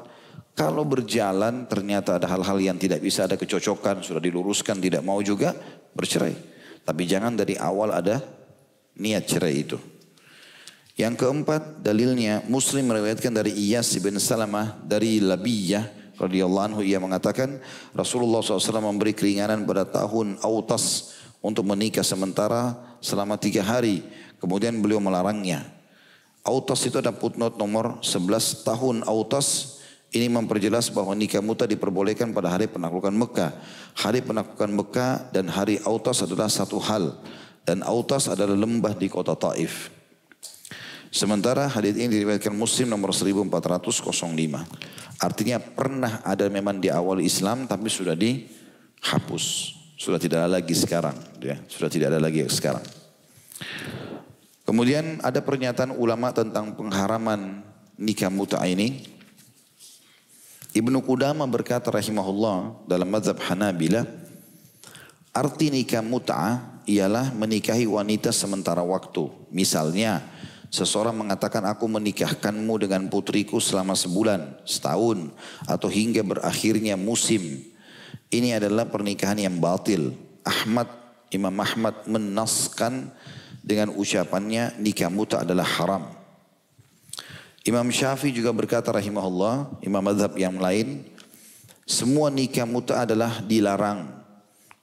Kalau 0.53 0.85
berjalan 0.85 1.65
ternyata 1.65 2.17
ada 2.17 2.29
hal-hal 2.29 2.57
yang 2.61 2.77
tidak 2.77 3.01
bisa 3.01 3.25
ada 3.25 3.37
kecocokan, 3.37 4.05
sudah 4.05 4.21
diluruskan, 4.21 4.77
tidak 4.77 5.01
mau 5.01 5.17
juga 5.25 5.57
bercerai. 5.97 6.33
Tapi 6.85 7.03
jangan 7.09 7.33
dari 7.33 7.57
awal 7.57 7.93
ada 7.93 8.21
niat 8.97 9.25
cerai 9.25 9.53
itu. 9.53 9.77
Yang 10.97 11.21
keempat 11.21 11.85
dalilnya 11.85 12.41
Muslim 12.49 12.89
meriwayatkan 12.89 13.29
dari 13.29 13.53
Iyas 13.53 13.93
bin 14.01 14.17
Salamah 14.17 14.81
dari 14.81 15.21
Labiyah 15.21 16.17
radhiyallahu 16.17 16.65
anhu 16.73 16.81
ia 16.81 16.97
mengatakan 16.97 17.61
Rasulullah 17.93 18.41
SAW 18.41 18.81
memberi 18.81 19.13
keringanan 19.13 19.61
pada 19.69 19.85
tahun 19.85 20.41
Autas 20.41 21.13
untuk 21.37 21.69
menikah 21.69 22.01
sementara 22.01 22.73
selama 22.97 23.37
tiga 23.37 23.61
hari. 23.61 24.01
Kemudian 24.41 24.81
beliau 24.81 24.97
melarangnya. 24.97 25.76
Autas 26.47 26.79
itu 26.87 26.95
ada 26.95 27.11
footnote 27.11 27.59
nomor 27.59 27.99
11 27.99 28.63
tahun 28.63 29.03
Autas 29.03 29.77
ini 30.15 30.31
memperjelas 30.31 30.87
bahwa 30.87 31.11
nikah 31.11 31.43
muta 31.43 31.67
diperbolehkan 31.67 32.31
pada 32.31 32.47
hari 32.47 32.71
penaklukan 32.71 33.11
Mekah. 33.11 33.51
Hari 33.99 34.23
penaklukan 34.23 34.71
Mekah 34.71 35.35
dan 35.35 35.51
hari 35.51 35.83
Autas 35.83 36.23
adalah 36.23 36.47
satu 36.47 36.79
hal. 36.79 37.19
Dan 37.67 37.83
Autas 37.83 38.31
adalah 38.31 38.55
lembah 38.55 38.95
di 38.95 39.11
kota 39.11 39.35
Taif. 39.35 39.91
Sementara 41.11 41.67
hadis 41.67 41.99
ini 41.99 42.15
diriwayatkan 42.15 42.55
Muslim 42.55 42.95
nomor 42.95 43.11
1405. 43.11 44.07
Artinya 45.19 45.59
pernah 45.59 46.23
ada 46.23 46.47
memang 46.47 46.79
di 46.79 46.87
awal 46.87 47.19
Islam 47.19 47.67
tapi 47.67 47.91
sudah 47.91 48.15
dihapus. 48.15 49.75
Sudah 49.99 50.21
tidak 50.21 50.47
ada 50.47 50.63
lagi 50.63 50.71
sekarang. 50.71 51.19
Ya, 51.43 51.59
sudah 51.67 51.91
tidak 51.91 52.15
ada 52.15 52.23
lagi 52.23 52.47
sekarang. 52.47 52.85
Kemudian 54.67 55.23
ada 55.23 55.39
pernyataan 55.39 55.95
ulama 55.95 56.35
tentang 56.35 56.75
pengharaman 56.75 57.63
nikah 57.95 58.27
muta 58.27 58.59
ini. 58.67 58.99
Ibnu 60.75 61.07
Qudama 61.07 61.47
berkata 61.47 61.87
rahimahullah 61.87 62.83
dalam 62.83 63.07
mazhab 63.07 63.39
Hanabila, 63.47 64.03
arti 65.31 65.71
nikah 65.71 66.03
mut'ah 66.03 66.83
ialah 66.83 67.31
menikahi 67.31 67.87
wanita 67.87 68.35
sementara 68.35 68.83
waktu. 68.83 69.31
Misalnya, 69.55 70.19
seseorang 70.67 71.15
mengatakan 71.15 71.63
aku 71.63 71.87
menikahkanmu 71.87 72.75
dengan 72.75 73.07
putriku 73.07 73.63
selama 73.63 73.95
sebulan, 73.95 74.67
setahun, 74.67 75.31
atau 75.63 75.87
hingga 75.87 76.27
berakhirnya 76.27 76.99
musim. 76.99 77.63
Ini 78.27 78.59
adalah 78.59 78.91
pernikahan 78.91 79.39
yang 79.39 79.63
batil. 79.63 80.11
Ahmad, 80.43 81.06
Imam 81.29 81.53
Ahmad 81.59 82.07
menaskan 82.07 83.11
dengan 83.59 83.91
ucapannya 83.91 84.79
nikah 84.79 85.11
muta 85.11 85.43
adalah 85.43 85.67
haram. 85.67 86.03
Imam 87.67 87.91
Syafi'i 87.91 88.31
juga 88.31 88.55
berkata 88.55 88.95
rahimahullah, 88.95 89.83
imam 89.83 89.99
madhab 89.99 90.39
yang 90.39 90.55
lain, 90.55 91.03
semua 91.83 92.31
nikah 92.31 92.63
muta 92.63 93.03
adalah 93.03 93.43
dilarang. 93.43 94.07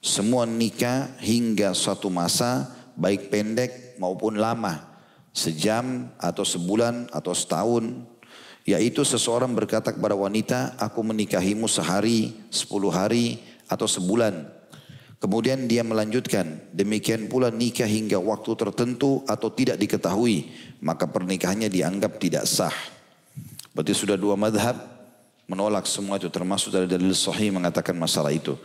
Semua 0.05 0.45
nikah 0.45 1.17
hingga 1.17 1.73
suatu 1.73 2.13
masa, 2.13 2.69
baik 2.93 3.33
pendek 3.33 3.97
maupun 3.97 4.37
lama, 4.37 4.85
sejam 5.33 6.13
atau 6.21 6.45
sebulan 6.45 7.09
atau 7.09 7.33
setahun, 7.33 7.89
yaitu 8.69 9.01
seseorang 9.01 9.49
berkata 9.57 9.89
kepada 9.89 10.13
wanita, 10.13 10.77
aku 10.77 11.01
menikahimu 11.01 11.65
sehari, 11.65 12.37
sepuluh 12.53 12.93
hari, 12.93 13.41
atau 13.65 13.89
sebulan. 13.89 14.45
Kemudian 15.15 15.65
dia 15.65 15.81
melanjutkan, 15.81 16.59
demikian 16.75 17.31
pula 17.31 17.47
nikah 17.47 17.87
hingga 17.87 18.19
waktu 18.19 18.51
tertentu 18.59 19.23
atau 19.25 19.47
tidak 19.47 19.79
diketahui, 19.79 20.51
maka 20.83 21.07
pernikahannya 21.07 21.71
dianggap 21.71 22.19
tidak 22.19 22.43
sah. 22.43 22.73
Berarti 23.71 23.95
sudah 23.95 24.19
dua 24.19 24.35
madhab 24.35 24.75
menolak 25.47 25.85
semua 25.87 26.17
itu 26.19 26.27
termasuk 26.27 26.73
dari 26.73 26.87
dalil 26.89 27.15
sahih 27.15 27.53
mengatakan 27.53 27.95
masalah 27.95 28.33
itu. 28.33 28.57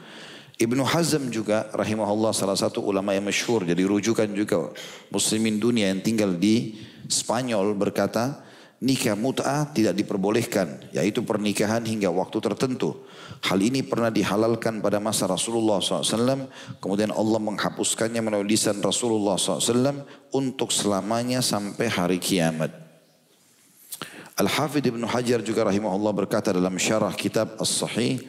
Ibnu 0.61 0.85
Hazm 0.85 1.33
juga 1.33 1.73
rahimahullah 1.73 2.37
salah 2.37 2.59
satu 2.59 2.85
ulama 2.85 3.17
yang 3.17 3.25
masyhur 3.25 3.65
jadi 3.65 3.81
rujukan 3.81 4.29
juga 4.37 4.69
muslimin 5.09 5.57
dunia 5.57 5.89
yang 5.89 6.05
tinggal 6.05 6.37
di 6.37 6.77
Spanyol 7.09 7.73
berkata 7.73 8.45
nikah 8.85 9.17
mut'ah 9.17 9.73
tidak 9.73 9.97
diperbolehkan 9.97 10.93
yaitu 10.93 11.25
pernikahan 11.25 11.81
hingga 11.81 12.13
waktu 12.13 12.45
tertentu. 12.45 12.93
Hal 13.41 13.57
ini 13.65 13.81
pernah 13.81 14.13
dihalalkan 14.13 14.85
pada 14.85 15.01
masa 15.01 15.25
Rasulullah 15.25 15.81
SAW 15.81 16.45
kemudian 16.77 17.09
Allah 17.09 17.41
menghapuskannya 17.41 18.21
melalui 18.21 18.53
lisan 18.53 18.85
Rasulullah 18.85 19.41
SAW 19.41 20.05
untuk 20.37 20.69
selamanya 20.69 21.41
sampai 21.41 21.89
hari 21.89 22.19
kiamat. 22.21 22.69
Al-Hafidh 24.37 24.93
Ibn 24.93 25.05
Hajar 25.09 25.41
juga 25.41 25.69
rahimahullah 25.69 26.13
berkata 26.17 26.53
dalam 26.53 26.77
syarah 26.77 27.13
kitab 27.17 27.57
As-Sahih 27.61 28.25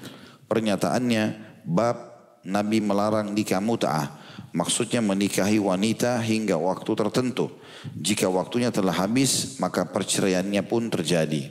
pernyataannya 0.48 1.24
bab 1.64 2.12
Nabi 2.48 2.84
melarang 2.84 3.32
nikah 3.32 3.62
mut'ah. 3.64 4.20
Maksudnya 4.52 5.00
menikahi 5.00 5.64
wanita 5.64 6.20
hingga 6.20 6.60
waktu 6.60 6.92
tertentu. 6.92 7.48
Jika 7.96 8.28
waktunya 8.28 8.68
telah 8.68 8.92
habis, 8.92 9.56
maka 9.64 9.88
perceraiannya 9.88 10.60
pun 10.68 10.92
terjadi. 10.92 11.48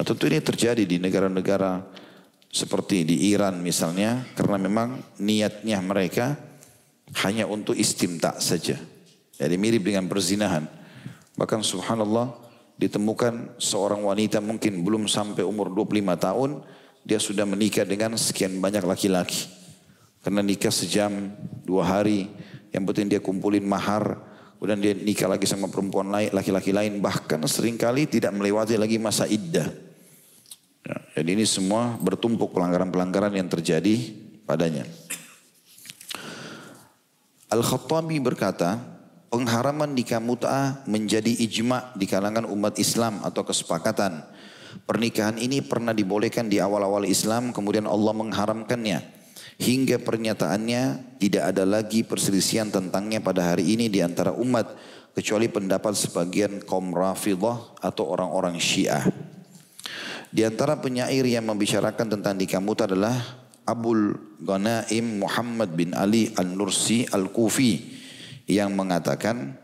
Nah, 0.00 0.04
tentu 0.08 0.24
ini 0.24 0.40
terjadi 0.40 0.88
di 0.88 0.96
negara-negara 0.96 1.84
seperti 2.48 3.04
di 3.04 3.32
Iran 3.32 3.60
misalnya, 3.60 4.24
karena 4.32 4.56
memang 4.56 4.88
niatnya 5.20 5.78
mereka 5.84 6.36
hanya 7.24 7.48
untuk 7.48 7.76
istimta 7.76 8.36
saja. 8.40 8.76
Jadi 9.38 9.54
mirip 9.54 9.84
dengan 9.86 10.08
perzinahan. 10.08 10.66
Bahkan 11.38 11.60
subhanallah 11.62 12.34
ditemukan 12.80 13.60
seorang 13.60 14.02
wanita 14.02 14.42
mungkin 14.42 14.82
belum 14.82 15.06
sampai 15.06 15.46
umur 15.46 15.70
25 15.70 16.18
tahun, 16.18 16.50
dia 17.06 17.18
sudah 17.22 17.46
menikah 17.46 17.86
dengan 17.86 18.18
sekian 18.18 18.58
banyak 18.58 18.82
laki-laki. 18.82 19.46
Karena 20.20 20.42
nikah 20.42 20.74
sejam, 20.74 21.30
dua 21.62 21.86
hari, 21.86 22.26
yang 22.74 22.84
penting 22.84 23.08
dia 23.08 23.22
kumpulin 23.22 23.64
mahar, 23.64 24.18
kemudian 24.58 24.82
dia 24.82 24.94
nikah 24.98 25.30
lagi 25.30 25.46
sama 25.46 25.70
perempuan 25.70 26.10
lain, 26.10 26.34
laki-laki 26.34 26.74
lain, 26.74 26.98
bahkan 26.98 27.38
sering 27.46 27.78
kali 27.78 28.10
tidak 28.10 28.34
melewati 28.34 28.74
lagi 28.74 28.98
masa 28.98 29.24
iddah. 29.30 29.87
Ya, 30.88 31.20
jadi 31.20 31.36
ini 31.36 31.44
semua 31.44 32.00
bertumpuk 32.00 32.56
pelanggaran-pelanggaran 32.56 33.36
yang 33.36 33.44
terjadi 33.52 34.08
padanya. 34.48 34.88
Al-Khattabi 37.52 38.16
berkata, 38.24 38.80
pengharaman 39.28 39.92
nikah 39.92 40.16
mut'ah 40.16 40.80
menjadi 40.88 41.28
ijma 41.44 41.92
di 41.92 42.08
kalangan 42.08 42.48
umat 42.48 42.80
Islam 42.80 43.20
atau 43.20 43.44
kesepakatan. 43.44 44.24
Pernikahan 44.88 45.36
ini 45.36 45.60
pernah 45.60 45.92
dibolehkan 45.92 46.48
di 46.48 46.56
awal-awal 46.56 47.04
Islam, 47.04 47.52
kemudian 47.52 47.84
Allah 47.84 48.16
mengharamkannya. 48.16 49.20
Hingga 49.60 50.00
pernyataannya 50.00 50.82
tidak 51.20 51.44
ada 51.52 51.68
lagi 51.68 52.00
perselisihan 52.00 52.72
tentangnya 52.72 53.20
pada 53.20 53.52
hari 53.52 53.76
ini 53.76 53.92
di 53.92 54.00
antara 54.00 54.32
umat 54.32 54.72
kecuali 55.12 55.52
pendapat 55.52 55.92
sebagian 55.98 56.64
kaum 56.64 56.96
Rafidah 56.96 57.76
atau 57.76 58.08
orang-orang 58.08 58.56
Syiah. 58.56 59.04
Di 60.28 60.44
antara 60.44 60.76
penyair 60.76 61.24
yang 61.24 61.48
membicarakan 61.48 62.18
tentang 62.18 62.36
nikah 62.36 62.60
muta 62.60 62.84
adalah 62.84 63.16
Abul 63.64 64.16
Ghanaim 64.44 65.24
Muhammad 65.24 65.72
bin 65.72 65.96
Ali 65.96 66.32
Al-Nursi 66.36 67.08
Al-Kufi 67.08 67.96
yang 68.48 68.76
mengatakan 68.76 69.56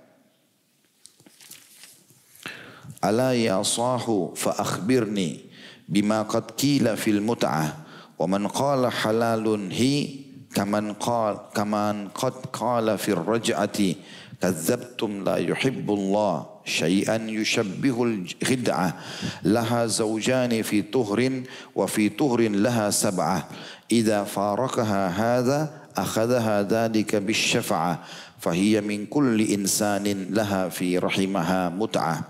Ala 3.05 3.37
ya 3.37 3.61
sahu 3.61 4.33
fa 4.33 4.57
akhbirni 4.57 5.53
bima 5.85 6.25
qad 6.25 6.57
kila 6.57 6.97
fil 6.97 7.21
mut'ah 7.21 7.85
Wa 8.17 8.25
man 8.25 8.49
qala 8.49 8.89
halalun 8.89 9.69
hi 9.69 10.25
kaman 10.55 10.97
qal 10.97 11.51
kaman 11.53 12.15
qad 12.15 12.49
qala 12.55 12.95
fi 12.95 13.13
raj'ati 13.13 13.91
kadzabtum 14.39 15.27
la 15.27 15.43
yuhibbullah 15.43 16.54
syai'an 16.65 17.29
yushabbihul 17.29 18.25
khid'ah 18.41 18.97
laha 19.45 19.85
zawjani 19.85 20.65
fi 20.65 20.83
tuhrin 20.83 21.45
wa 21.77 21.85
fi 21.85 22.09
tuhrin 22.11 22.65
laha 22.65 22.89
sab'ah 22.89 23.47
idza 23.87 24.25
farakaha 24.25 25.13
hadha 25.13 25.61
akhadhaha 25.93 26.65
dhalika 26.65 27.21
bisyafa'ah 27.21 28.03
fahiya 28.41 28.81
min 28.81 29.07
kulli 29.07 29.53
insanin 29.53 30.33
laha 30.33 30.73
fi 30.73 30.97
rahimaha 30.97 31.69
mut'ah 31.71 32.25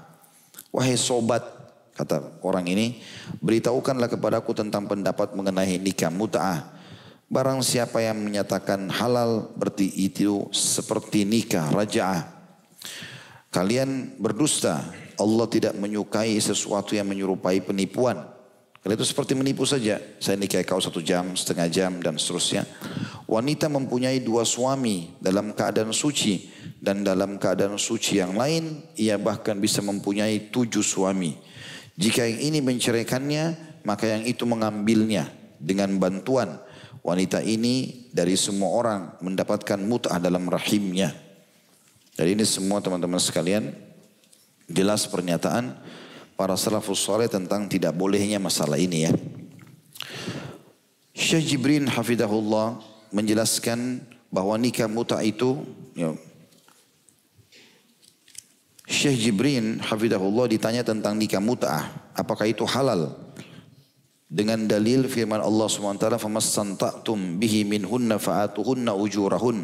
wahai 0.75 0.99
sobat 0.99 1.55
Kata 1.95 2.43
orang 2.43 2.67
ini, 2.67 2.99
beritahukanlah 3.39 4.11
kepadaku 4.11 4.51
tentang 4.51 4.91
pendapat 4.91 5.31
mengenai 5.31 5.79
nikah 5.79 6.11
mut'ah. 6.11 6.75
Barang 7.31 7.63
siapa 7.63 8.03
yang 8.03 8.19
menyatakan 8.19 8.91
halal 8.91 9.55
berarti 9.55 9.95
itu 9.95 10.51
seperti 10.51 11.23
nikah 11.23 11.71
raja'ah. 11.71 12.34
Kalian 13.55 14.19
berdusta. 14.19 14.83
Allah 15.15 15.47
tidak 15.47 15.79
menyukai 15.79 16.35
sesuatu 16.43 16.99
yang 16.99 17.07
menyerupai 17.07 17.63
penipuan. 17.63 18.19
Kalau 18.83 18.95
itu 18.99 19.07
seperti 19.07 19.39
menipu 19.39 19.63
saja. 19.63 20.03
Saya 20.19 20.35
nikahi 20.35 20.67
kau 20.67 20.83
satu 20.83 20.99
jam, 20.99 21.39
setengah 21.39 21.71
jam 21.71 22.03
dan 22.03 22.19
seterusnya. 22.19 22.67
Wanita 23.31 23.71
mempunyai 23.71 24.27
dua 24.27 24.43
suami 24.43 25.15
dalam 25.23 25.55
keadaan 25.55 25.95
suci. 25.95 26.51
Dan 26.83 27.07
dalam 27.07 27.39
keadaan 27.39 27.79
suci 27.79 28.19
yang 28.19 28.35
lain, 28.35 28.91
ia 28.99 29.17
bahkan 29.23 29.57
bisa 29.57 29.81
mempunyai 29.81 30.51
tujuh 30.51 30.83
suami. 30.83 31.39
Jika 31.95 32.27
yang 32.27 32.53
ini 32.53 32.59
menceraikannya, 32.59 33.45
maka 33.87 34.11
yang 34.19 34.27
itu 34.27 34.45
mengambilnya 34.45 35.31
dengan 35.63 35.95
bantuan 35.97 36.59
wanita 37.01 37.41
ini 37.41 38.09
dari 38.13 38.37
semua 38.37 38.69
orang 38.73 39.01
mendapatkan 39.25 39.81
mut'ah 39.81 40.21
dalam 40.21 40.45
rahimnya. 40.49 41.24
Jadi 42.20 42.36
ini 42.36 42.44
semua 42.44 42.84
teman-teman 42.84 43.20
sekalian 43.20 43.72
jelas 44.68 45.08
pernyataan 45.08 45.74
para 46.36 46.56
salafus 46.60 47.00
soleh 47.00 47.32
tentang 47.32 47.72
tidak 47.72 47.96
bolehnya 47.96 48.40
masalah 48.40 48.76
ini 48.76 49.08
ya. 49.08 49.14
Syekh 51.16 51.56
Jibrin 51.56 51.88
hafidahullah 51.88 52.80
menjelaskan 53.12 54.04
bahwa 54.32 54.56
nikah 54.56 54.88
mut'ah 54.88 55.20
itu 55.26 55.64
ya, 55.98 56.16
Syekh 58.90 59.30
Jibrin 59.30 59.78
hafidahullah 59.80 60.50
ditanya 60.50 60.82
tentang 60.82 61.14
nikah 61.14 61.38
mut'ah. 61.38 61.88
Apakah 62.18 62.50
itu 62.50 62.66
halal? 62.66 63.16
Dengan 64.30 64.66
dalil 64.66 65.10
firman 65.10 65.42
Allah 65.42 65.66
SWT, 65.66 66.22
فَمَسْتَنْتَأْتُمْ 66.22 67.42
بِهِ 67.42 67.56
مِنْهُنَّ 67.66 68.12
فَآتُهُنَّ 68.18 68.86
أُجُورَهُنْ 68.86 69.58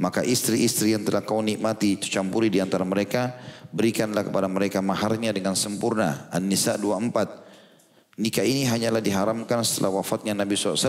Maka 0.00 0.24
istri-istri 0.24 0.96
yang 0.96 1.04
telah 1.04 1.20
kau 1.20 1.44
nikmati, 1.44 2.00
campuri 2.00 2.48
di 2.48 2.56
antara 2.56 2.88
mereka, 2.88 3.36
berikanlah 3.68 4.24
kepada 4.24 4.48
mereka 4.48 4.80
maharnya 4.80 5.28
dengan 5.28 5.52
sempurna. 5.52 6.32
An-Nisa 6.32 6.80
24. 6.80 8.16
Nikah 8.16 8.44
ini 8.48 8.64
hanyalah 8.64 9.04
diharamkan 9.04 9.60
setelah 9.60 10.00
wafatnya 10.00 10.32
Nabi 10.32 10.56
SAW. 10.56 10.80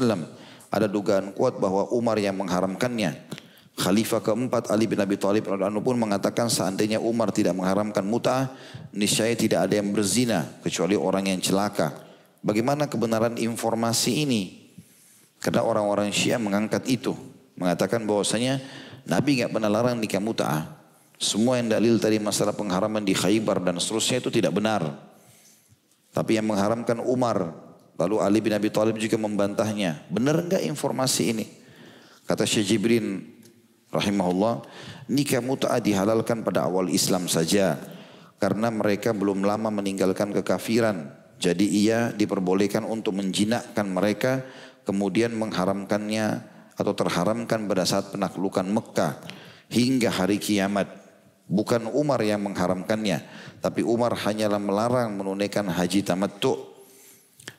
Ada 0.71 0.87
dugaan 0.87 1.35
kuat 1.35 1.59
bahwa 1.59 1.91
Umar 1.91 2.15
yang 2.23 2.39
mengharamkannya. 2.39 3.27
Khalifah 3.75 4.23
keempat 4.23 4.71
Ali 4.71 4.87
bin 4.87 4.99
Abi 4.99 5.19
Thalib 5.19 5.47
radhiyallahu 5.47 5.83
pun 5.83 5.99
mengatakan 5.99 6.47
seandainya 6.47 6.99
Umar 6.99 7.35
tidak 7.35 7.55
mengharamkan 7.55 8.03
mut'ah, 8.03 8.51
niscaya 8.95 9.35
tidak 9.35 9.67
ada 9.67 9.79
yang 9.79 9.91
berzina 9.91 10.47
kecuali 10.63 10.95
orang 10.95 11.27
yang 11.27 11.39
celaka. 11.43 11.91
Bagaimana 12.43 12.87
kebenaran 12.87 13.35
informasi 13.35 14.23
ini? 14.23 14.71
Karena 15.43 15.67
orang-orang 15.67 16.13
Syiah 16.15 16.37
mengangkat 16.37 16.85
itu, 16.87 17.15
mengatakan 17.57 18.05
bahwasanya 18.05 18.61
Nabi 19.11 19.43
nggak 19.43 19.51
pernah 19.51 19.67
larang 19.67 19.99
nikah 19.99 20.23
mut'ah. 20.23 20.79
Semua 21.19 21.59
yang 21.59 21.67
dalil 21.67 21.99
tadi 21.99 22.15
masalah 22.17 22.55
pengharaman 22.55 23.03
di 23.03 23.11
Khaybar 23.11 23.59
dan 23.59 23.75
seterusnya 23.75 24.23
itu 24.23 24.31
tidak 24.31 24.55
benar. 24.55 24.87
Tapi 26.15 26.39
yang 26.39 26.47
mengharamkan 26.47 27.03
Umar, 27.03 27.51
lalu 27.99 28.23
Ali 28.23 28.39
bin 28.39 28.55
Abi 28.55 28.71
Thalib 28.71 28.95
juga 28.95 29.19
membantahnya. 29.19 30.07
Benar 30.07 30.47
enggak 30.47 30.63
informasi 30.63 31.35
ini? 31.35 31.45
Kata 32.23 32.47
Syekh 32.47 32.71
Jibrin 32.71 33.27
rahimahullah, 33.91 34.63
nikah 35.11 35.43
mut'ah 35.43 35.83
dihalalkan 35.83 36.47
pada 36.47 36.63
awal 36.65 36.87
Islam 36.87 37.27
saja 37.27 37.75
karena 38.39 38.71
mereka 38.71 39.11
belum 39.11 39.43
lama 39.43 39.69
meninggalkan 39.69 40.31
kekafiran. 40.39 41.11
Jadi 41.37 41.67
ia 41.67 42.15
diperbolehkan 42.15 42.87
untuk 42.87 43.19
menjinakkan 43.19 43.85
mereka 43.91 44.41
kemudian 44.87 45.35
mengharamkannya 45.35 46.47
atau 46.81 46.97
terharamkan 46.97 47.69
pada 47.69 47.85
saat 47.85 48.09
penaklukan 48.09 48.65
Mekah 48.65 49.21
hingga 49.69 50.09
hari 50.09 50.41
kiamat. 50.41 50.89
Bukan 51.51 51.83
Umar 51.91 52.23
yang 52.23 52.47
mengharamkannya, 52.47 53.27
tapi 53.59 53.83
Umar 53.83 54.15
hanyalah 54.15 54.57
melarang 54.57 55.19
menunaikan 55.19 55.67
haji 55.67 55.99
tamattu. 55.99 56.55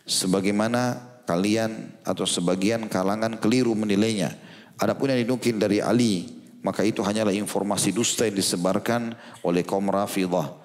Sebagaimana 0.08 1.12
kalian 1.28 1.92
atau 2.02 2.26
sebagian 2.26 2.88
kalangan 2.90 3.38
keliru 3.38 3.76
menilainya. 3.76 4.34
Adapun 4.80 5.12
yang 5.12 5.20
dinukil 5.22 5.60
dari 5.60 5.78
Ali, 5.78 6.26
maka 6.64 6.82
itu 6.82 7.04
hanyalah 7.04 7.36
informasi 7.36 7.92
dusta 7.92 8.26
yang 8.26 8.34
disebarkan 8.34 9.12
oleh 9.44 9.62
kaum 9.62 9.86
Rafidah. 9.92 10.58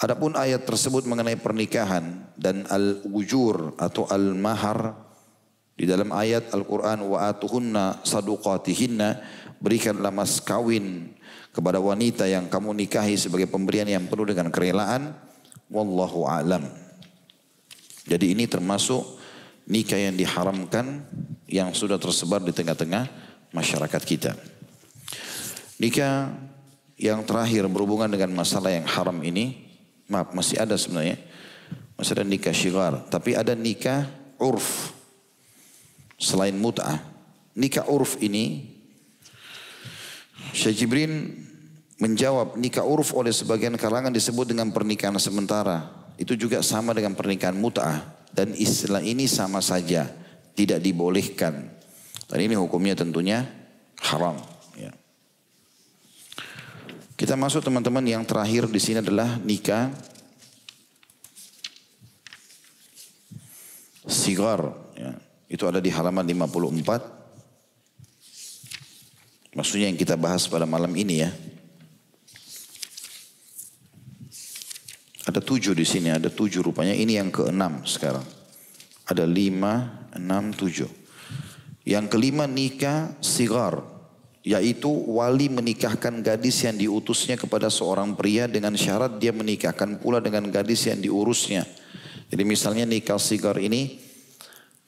Adapun 0.00 0.32
ayat 0.32 0.64
tersebut 0.64 1.04
mengenai 1.04 1.36
pernikahan 1.36 2.32
dan 2.32 2.64
al-ujur 2.72 3.76
atau 3.76 4.08
al-mahar 4.08 4.96
di 5.80 5.88
dalam 5.88 6.12
ayat 6.12 6.52
Al-Quran 6.52 7.08
wa 7.08 7.24
atuhunna 7.24 8.04
saduqatihinna 8.04 9.16
berikanlah 9.64 10.12
mas 10.12 10.36
kawin 10.44 11.16
kepada 11.56 11.80
wanita 11.80 12.28
yang 12.28 12.52
kamu 12.52 12.84
nikahi 12.84 13.16
sebagai 13.16 13.48
pemberian 13.48 13.88
yang 13.88 14.04
penuh 14.04 14.28
dengan 14.28 14.52
kerelaan 14.52 15.16
wallahu 15.72 16.28
alam. 16.28 16.68
Jadi 18.04 18.36
ini 18.36 18.44
termasuk 18.44 19.00
nikah 19.72 19.96
yang 19.96 20.20
diharamkan 20.20 21.00
yang 21.48 21.72
sudah 21.72 21.96
tersebar 21.96 22.44
di 22.44 22.52
tengah-tengah 22.52 23.08
masyarakat 23.56 24.02
kita. 24.04 24.36
Nikah 25.80 26.28
yang 27.00 27.24
terakhir 27.24 27.64
berhubungan 27.72 28.12
dengan 28.12 28.36
masalah 28.36 28.68
yang 28.68 28.84
haram 28.84 29.16
ini, 29.24 29.64
maaf 30.12 30.36
masih 30.36 30.60
ada 30.60 30.76
sebenarnya, 30.76 31.16
masih 31.96 32.20
ada 32.20 32.24
nikah 32.28 32.52
syigar, 32.52 33.00
tapi 33.08 33.32
ada 33.32 33.56
nikah 33.56 34.04
urf 34.36 34.99
selain 36.20 36.52
mut'ah. 36.54 37.00
Nikah 37.56 37.88
urf 37.88 38.20
ini 38.20 38.68
Syekh 40.52 40.84
Jibrin 40.84 41.34
menjawab 42.00 42.60
nikah 42.60 42.84
urf 42.84 43.16
oleh 43.16 43.32
sebagian 43.32 43.76
kalangan 43.80 44.12
disebut 44.12 44.52
dengan 44.52 44.68
pernikahan 44.70 45.16
sementara. 45.16 45.88
Itu 46.20 46.36
juga 46.36 46.60
sama 46.60 46.92
dengan 46.92 47.16
pernikahan 47.16 47.56
mut'ah. 47.56 48.28
Dan 48.30 48.52
istilah 48.54 49.00
ini 49.00 49.24
sama 49.24 49.64
saja. 49.64 50.06
Tidak 50.54 50.78
dibolehkan. 50.78 51.72
Dan 52.28 52.38
ini 52.44 52.54
hukumnya 52.54 52.94
tentunya 52.94 53.48
haram. 54.04 54.36
Ya. 54.76 54.92
Kita 57.16 57.34
masuk 57.34 57.64
teman-teman 57.64 58.04
yang 58.04 58.22
terakhir 58.28 58.68
di 58.68 58.80
sini 58.80 59.00
adalah 59.00 59.40
nikah 59.40 59.88
sigar. 64.08 64.89
Itu 65.50 65.66
ada 65.66 65.82
di 65.82 65.90
halaman 65.90 66.22
54. 66.22 67.18
Maksudnya 69.50 69.90
yang 69.90 69.98
kita 69.98 70.14
bahas 70.14 70.46
pada 70.46 70.62
malam 70.62 70.94
ini 70.94 71.26
ya. 71.26 71.34
Ada 75.26 75.42
tujuh 75.42 75.74
di 75.74 75.82
sini, 75.82 76.14
ada 76.14 76.30
tujuh 76.30 76.62
rupanya. 76.62 76.94
Ini 76.94 77.18
yang 77.18 77.34
keenam 77.34 77.82
sekarang. 77.82 78.22
Ada 79.10 79.26
lima, 79.26 80.06
enam, 80.14 80.54
tujuh. 80.54 80.86
Yang 81.82 82.06
kelima 82.14 82.46
nikah 82.46 83.18
sigar. 83.18 83.82
Yaitu 84.46 84.88
wali 84.88 85.50
menikahkan 85.52 86.22
gadis 86.24 86.64
yang 86.64 86.78
diutusnya 86.78 87.36
kepada 87.36 87.68
seorang 87.68 88.16
pria 88.16 88.48
dengan 88.48 88.72
syarat 88.72 89.20
dia 89.20 89.34
menikahkan 89.36 90.00
pula 90.00 90.22
dengan 90.22 90.48
gadis 90.48 90.86
yang 90.86 91.02
diurusnya. 91.02 91.66
Jadi 92.30 92.42
misalnya 92.46 92.86
nikah 92.86 93.18
sigar 93.20 93.58
ini 93.60 94.09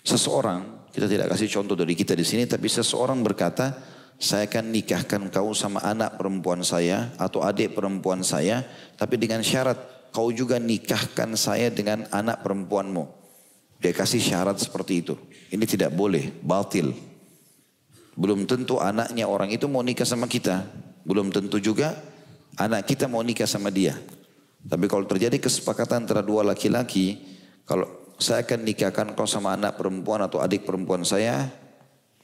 seseorang, 0.03 0.91
kita 0.93 1.09
tidak 1.09 1.33
kasih 1.35 1.49
contoh 1.49 1.75
dari 1.79 1.97
kita 1.97 2.13
di 2.13 2.27
sini, 2.27 2.45
tapi 2.45 2.69
seseorang 2.69 3.23
berkata, 3.23 3.75
saya 4.23 4.47
akan 4.47 4.71
nikahkan 4.71 5.23
kau 5.35 5.51
sama 5.51 5.83
anak 5.83 6.15
perempuan 6.15 6.63
saya 6.63 7.11
atau 7.19 7.43
adik 7.43 7.75
perempuan 7.75 8.23
saya, 8.23 8.63
tapi 8.95 9.19
dengan 9.19 9.43
syarat 9.43 9.79
kau 10.15 10.31
juga 10.31 10.63
nikahkan 10.63 11.35
saya 11.35 11.73
dengan 11.73 12.07
anak 12.15 12.45
perempuanmu. 12.45 13.09
Dia 13.83 13.91
kasih 13.91 14.23
syarat 14.23 14.63
seperti 14.63 15.03
itu. 15.03 15.19
Ini 15.51 15.67
tidak 15.67 15.91
boleh, 15.91 16.31
batil. 16.39 16.95
Belum 18.15 18.47
tentu 18.47 18.79
anaknya 18.79 19.27
orang 19.27 19.51
itu 19.51 19.67
mau 19.67 19.83
nikah 19.83 20.07
sama 20.07 20.31
kita. 20.31 20.63
Belum 21.03 21.35
tentu 21.35 21.59
juga 21.59 21.99
anak 22.61 22.87
kita 22.87 23.11
mau 23.11 23.25
nikah 23.27 23.49
sama 23.49 23.75
dia. 23.75 23.99
Tapi 24.63 24.87
kalau 24.87 25.03
terjadi 25.03 25.43
kesepakatan 25.43 26.07
antara 26.07 26.23
dua 26.23 26.47
laki-laki, 26.47 27.19
kalau 27.67 28.02
saya 28.23 28.47
akan 28.47 28.63
nikahkan 28.63 29.13
kau 29.19 29.27
sama 29.27 29.59
anak 29.59 29.75
perempuan 29.75 30.23
atau 30.23 30.39
adik 30.39 30.63
perempuan 30.63 31.03
saya, 31.03 31.51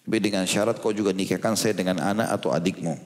tapi 0.07 0.25
dengan 0.25 0.47
syarat 0.47 0.79
kau 0.79 0.95
juga 0.95 1.11
nikahkan 1.13 1.59
saya 1.59 1.75
dengan 1.75 2.01
anak 2.01 2.33
atau 2.39 2.55
adikmu. 2.55 2.97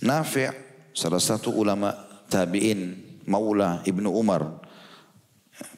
Nafi' 0.00 0.48
salah 0.94 1.20
satu 1.20 1.52
ulama 1.52 1.92
tabi'in 2.30 2.96
Maula 3.26 3.84
Ibnu 3.84 4.10
Umar 4.10 4.62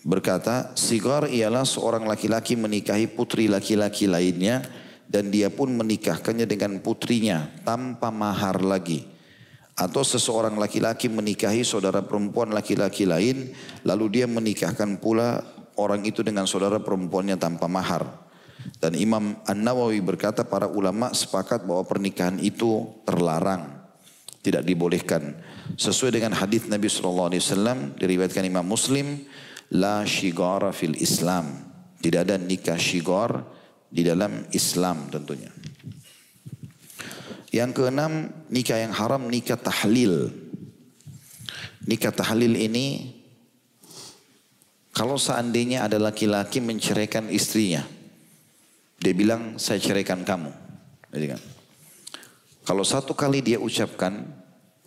berkata, 0.06 0.72
Sigar 0.78 1.28
ialah 1.28 1.66
seorang 1.66 2.06
laki-laki 2.08 2.56
menikahi 2.56 3.10
putri 3.10 3.50
laki-laki 3.50 4.08
lainnya 4.08 4.64
dan 5.10 5.28
dia 5.28 5.52
pun 5.52 5.72
menikahkannya 5.74 6.48
dengan 6.48 6.80
putrinya 6.80 7.50
tanpa 7.66 8.08
mahar 8.08 8.64
lagi. 8.64 9.04
Atau 9.74 10.06
seseorang 10.06 10.54
laki-laki 10.54 11.10
menikahi 11.10 11.66
saudara 11.66 11.98
perempuan 12.06 12.54
laki-laki 12.54 13.10
lain 13.10 13.50
lalu 13.82 14.22
dia 14.22 14.26
menikahkan 14.30 15.02
pula 15.02 15.42
orang 15.78 16.06
itu 16.06 16.22
dengan 16.22 16.46
saudara 16.46 16.80
perempuannya 16.80 17.38
tanpa 17.38 17.66
mahar. 17.70 18.24
Dan 18.80 18.96
Imam 18.96 19.36
An-Nawawi 19.44 20.00
berkata 20.00 20.46
para 20.46 20.70
ulama 20.70 21.12
sepakat 21.12 21.68
bahwa 21.68 21.84
pernikahan 21.84 22.40
itu 22.40 22.88
terlarang. 23.04 23.84
Tidak 24.44 24.60
dibolehkan. 24.60 25.40
Sesuai 25.80 26.20
dengan 26.20 26.36
hadis 26.36 26.68
Nabi 26.68 26.88
SAW 26.88 27.32
diriwayatkan 27.96 28.44
Imam 28.44 28.64
Muslim. 28.64 29.24
La 29.72 30.04
shigara 30.04 30.72
fil 30.72 30.96
Islam. 31.00 31.72
Tidak 32.00 32.20
ada 32.20 32.36
nikah 32.36 32.76
shigar 32.76 33.40
di 33.88 34.04
dalam 34.04 34.44
Islam 34.52 35.08
tentunya. 35.08 35.48
Yang 37.48 37.70
keenam 37.80 38.12
nikah 38.52 38.82
yang 38.82 38.92
haram 38.92 39.30
nikah 39.32 39.56
tahlil. 39.56 40.28
Nikah 41.88 42.12
tahlil 42.12 42.52
ini 42.58 43.16
kalau 44.94 45.18
seandainya 45.18 45.82
ada 45.82 45.98
laki-laki 45.98 46.62
menceraikan 46.62 47.28
istrinya 47.28 47.82
dia 49.04 49.12
bilang 49.12 49.60
saya 49.60 49.76
ceraikan 49.76 50.24
kamu. 50.24 50.48
Jadi 51.12 51.26
kan. 51.28 51.40
Kalau 52.64 52.80
satu 52.80 53.12
kali 53.12 53.44
dia 53.44 53.60
ucapkan, 53.60 54.24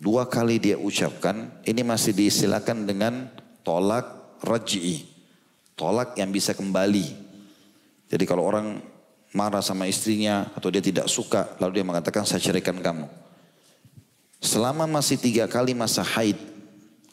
dua 0.02 0.26
kali 0.26 0.58
dia 0.58 0.74
ucapkan, 0.74 1.62
ini 1.62 1.86
masih 1.86 2.10
diistilahkan 2.18 2.82
dengan 2.82 3.30
tolak 3.62 4.34
raj'i. 4.42 5.06
Tolak 5.78 6.18
yang 6.18 6.34
bisa 6.34 6.58
kembali. 6.58 7.06
Jadi 8.10 8.24
kalau 8.26 8.42
orang 8.42 8.82
marah 9.30 9.62
sama 9.62 9.86
istrinya 9.86 10.50
atau 10.58 10.74
dia 10.74 10.82
tidak 10.82 11.06
suka, 11.06 11.54
lalu 11.62 11.78
dia 11.78 11.86
mengatakan 11.86 12.26
saya 12.26 12.42
ceraikan 12.42 12.82
kamu. 12.82 13.06
Selama 14.42 14.90
masih 14.90 15.22
tiga 15.22 15.46
kali 15.46 15.78
masa 15.78 16.02
haid, 16.02 16.38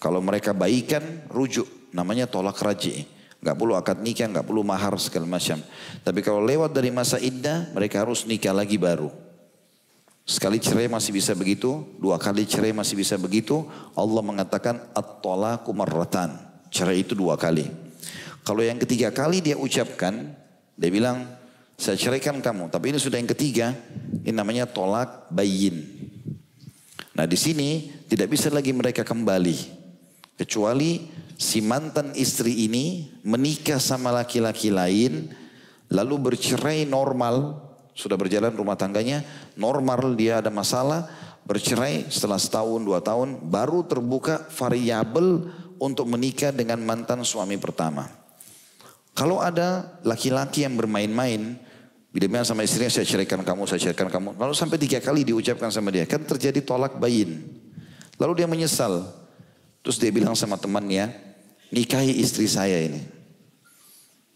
kalau 0.01 0.17
mereka 0.25 0.57
baikan, 0.57 1.21
rujuk. 1.29 1.69
Namanya 1.95 2.27
tolak 2.27 2.59
raj'i. 2.59 3.07
Gak 3.39 3.55
perlu 3.55 3.77
akad 3.79 4.03
nikah, 4.03 4.27
gak 4.27 4.43
perlu 4.43 4.67
mahar 4.67 4.91
segala 4.99 5.23
macam. 5.29 5.63
Tapi 6.03 6.19
kalau 6.19 6.43
lewat 6.43 6.75
dari 6.75 6.91
masa 6.91 7.15
iddah, 7.21 7.71
mereka 7.71 8.03
harus 8.03 8.27
nikah 8.27 8.51
lagi 8.51 8.75
baru. 8.75 9.07
Sekali 10.25 10.57
cerai 10.57 10.89
masih 10.89 11.13
bisa 11.13 11.37
begitu, 11.37 11.85
dua 12.01 12.17
kali 12.17 12.49
cerai 12.49 12.73
masih 12.73 12.97
bisa 12.97 13.15
begitu. 13.15 13.63
Allah 13.93 14.25
mengatakan 14.25 14.81
at-talaku 14.97 15.69
marratan. 15.71 16.33
Cerai 16.73 17.05
itu 17.05 17.13
dua 17.13 17.37
kali. 17.37 17.69
Kalau 18.41 18.65
yang 18.65 18.81
ketiga 18.81 19.13
kali 19.13 19.45
dia 19.45 19.53
ucapkan, 19.53 20.33
dia 20.73 20.89
bilang, 20.89 21.29
saya 21.77 21.93
ceraikan 21.93 22.41
kamu. 22.41 22.73
Tapi 22.73 22.91
ini 22.91 22.97
sudah 22.97 23.21
yang 23.21 23.29
ketiga, 23.29 23.77
ini 24.25 24.33
namanya 24.33 24.65
tolak 24.65 25.29
bayin. 25.29 25.85
Nah 27.13 27.29
di 27.29 27.37
sini 27.37 27.93
tidak 28.09 28.33
bisa 28.33 28.49
lagi 28.49 28.73
mereka 28.73 29.05
kembali. 29.05 29.74
Kecuali 30.35 31.07
si 31.39 31.63
mantan 31.63 32.11
istri 32.15 32.67
ini 32.67 33.07
menikah 33.23 33.79
sama 33.79 34.11
laki-laki 34.11 34.67
lain, 34.67 35.31
lalu 35.87 36.15
bercerai 36.31 36.83
normal, 36.83 37.63
sudah 37.95 38.19
berjalan 38.19 38.51
rumah 38.51 38.75
tangganya, 38.75 39.23
normal 39.55 40.11
dia 40.19 40.43
ada 40.43 40.51
masalah, 40.51 41.07
bercerai 41.47 42.11
setelah 42.11 42.35
setahun 42.35 42.83
dua 42.83 42.99
tahun, 42.99 43.47
baru 43.47 43.87
terbuka 43.87 44.51
variabel 44.51 45.47
untuk 45.79 46.07
menikah 46.11 46.51
dengan 46.51 46.83
mantan 46.83 47.23
suami 47.23 47.55
pertama. 47.55 48.11
Kalau 49.15 49.39
ada 49.39 49.95
laki-laki 50.03 50.67
yang 50.67 50.75
bermain-main, 50.75 51.55
bila 52.11 52.27
bilang 52.27 52.47
sama 52.47 52.67
istrinya 52.67 52.91
saya 52.91 53.07
ceraikan 53.07 53.43
kamu, 53.43 53.63
saya 53.63 53.79
ceraikan 53.79 54.11
kamu. 54.11 54.35
Lalu 54.35 54.51
sampai 54.51 54.75
tiga 54.75 54.99
kali 54.99 55.23
diucapkan 55.23 55.71
sama 55.71 55.91
dia. 55.91 56.03
Kan 56.03 56.27
terjadi 56.27 56.59
tolak 56.63 56.99
bayin. 56.99 57.43
Lalu 58.19 58.43
dia 58.43 58.47
menyesal. 58.47 59.07
Terus 59.85 60.01
dia 60.01 60.09
bilang 60.09 60.33
sama 60.33 60.57
temannya, 60.57 61.13
nikahi 61.69 62.17
istri 62.17 62.49
saya 62.49 62.81
ini. 62.81 63.05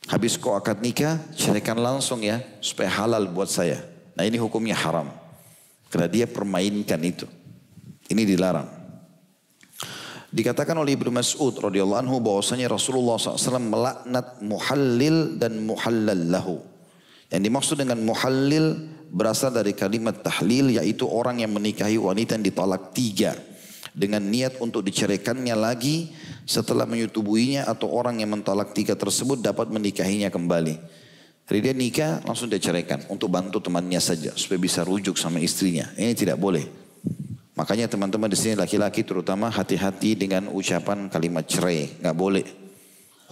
Habis 0.06 0.38
kau 0.38 0.54
akad 0.54 0.78
nikah, 0.78 1.18
ceraikan 1.34 1.82
langsung 1.82 2.22
ya, 2.22 2.38
supaya 2.62 2.86
halal 2.86 3.26
buat 3.34 3.50
saya. 3.50 3.82
Nah 4.14 4.30
ini 4.30 4.38
hukumnya 4.38 4.78
haram. 4.78 5.10
Karena 5.90 6.06
dia 6.06 6.30
permainkan 6.30 7.02
itu. 7.02 7.26
Ini 8.14 8.30
dilarang. 8.30 8.70
Dikatakan 10.30 10.78
oleh 10.78 10.94
Ibnu 10.94 11.10
Mas'ud 11.10 11.58
radhiyallahu 11.58 12.06
anhu 12.06 12.22
bahwasanya 12.22 12.70
Rasulullah 12.70 13.18
SAW 13.18 13.58
melaknat 13.58 14.46
muhallil 14.46 15.42
dan 15.42 15.66
muhallal 15.66 16.30
lahu. 16.30 16.62
Yang 17.34 17.42
dimaksud 17.50 17.76
dengan 17.82 17.98
muhallil 18.06 18.86
berasal 19.10 19.50
dari 19.50 19.74
kalimat 19.74 20.22
tahlil 20.22 20.78
yaitu 20.78 21.10
orang 21.10 21.42
yang 21.42 21.50
menikahi 21.50 21.98
wanita 21.98 22.38
yang 22.38 22.46
ditolak 22.46 22.94
tiga 22.94 23.49
dengan 23.94 24.22
niat 24.24 24.62
untuk 24.62 24.86
diceraikannya 24.86 25.56
lagi 25.58 26.14
setelah 26.46 26.86
menyetubuhinya 26.90 27.66
atau 27.70 27.90
orang 27.94 28.22
yang 28.22 28.34
mentolak 28.34 28.74
tiga 28.74 28.94
tersebut 28.98 29.42
dapat 29.42 29.70
menikahinya 29.70 30.30
kembali. 30.34 30.76
Jadi 31.50 31.60
dia 31.66 31.74
nikah 31.74 32.22
langsung 32.30 32.46
dia 32.46 32.62
ceraikan 32.62 33.02
untuk 33.10 33.34
bantu 33.34 33.58
temannya 33.58 33.98
saja 33.98 34.38
supaya 34.38 34.62
bisa 34.62 34.86
rujuk 34.86 35.18
sama 35.18 35.42
istrinya. 35.42 35.90
Ini 35.98 36.14
tidak 36.14 36.38
boleh. 36.38 36.62
Makanya 37.58 37.90
teman-teman 37.90 38.30
di 38.30 38.38
sini 38.38 38.54
laki-laki 38.56 39.02
terutama 39.02 39.50
hati-hati 39.50 40.16
dengan 40.16 40.48
ucapan 40.54 41.10
kalimat 41.10 41.44
cerai, 41.50 41.90
nggak 42.00 42.16
boleh. 42.16 42.46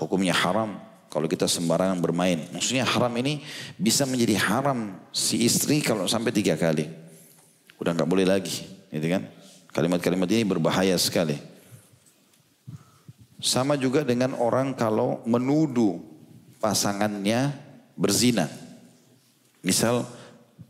Hukumnya 0.02 0.34
haram 0.34 0.82
kalau 1.08 1.30
kita 1.32 1.48
sembarangan 1.48 2.02
bermain. 2.04 2.44
Maksudnya 2.52 2.84
haram 2.84 3.14
ini 3.22 3.40
bisa 3.80 4.04
menjadi 4.04 4.36
haram 4.50 4.98
si 5.14 5.46
istri 5.48 5.80
kalau 5.80 6.10
sampai 6.10 6.36
tiga 6.36 6.60
kali. 6.60 6.90
Udah 7.78 7.94
nggak 7.94 8.10
boleh 8.10 8.26
lagi, 8.26 8.66
gitu 8.90 9.08
kan? 9.08 9.30
Kalimat-kalimat 9.78 10.26
ini 10.34 10.42
berbahaya 10.42 10.98
sekali. 10.98 11.38
Sama 13.38 13.78
juga 13.78 14.02
dengan 14.02 14.34
orang 14.34 14.74
kalau 14.74 15.22
menuduh 15.30 16.02
pasangannya 16.58 17.54
berzina. 17.94 18.50
Misal 19.62 20.02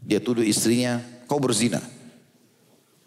dia 0.03 0.19
tuduh 0.19 0.43
istrinya, 0.43 0.99
kau 1.23 1.39
berzina. 1.39 1.79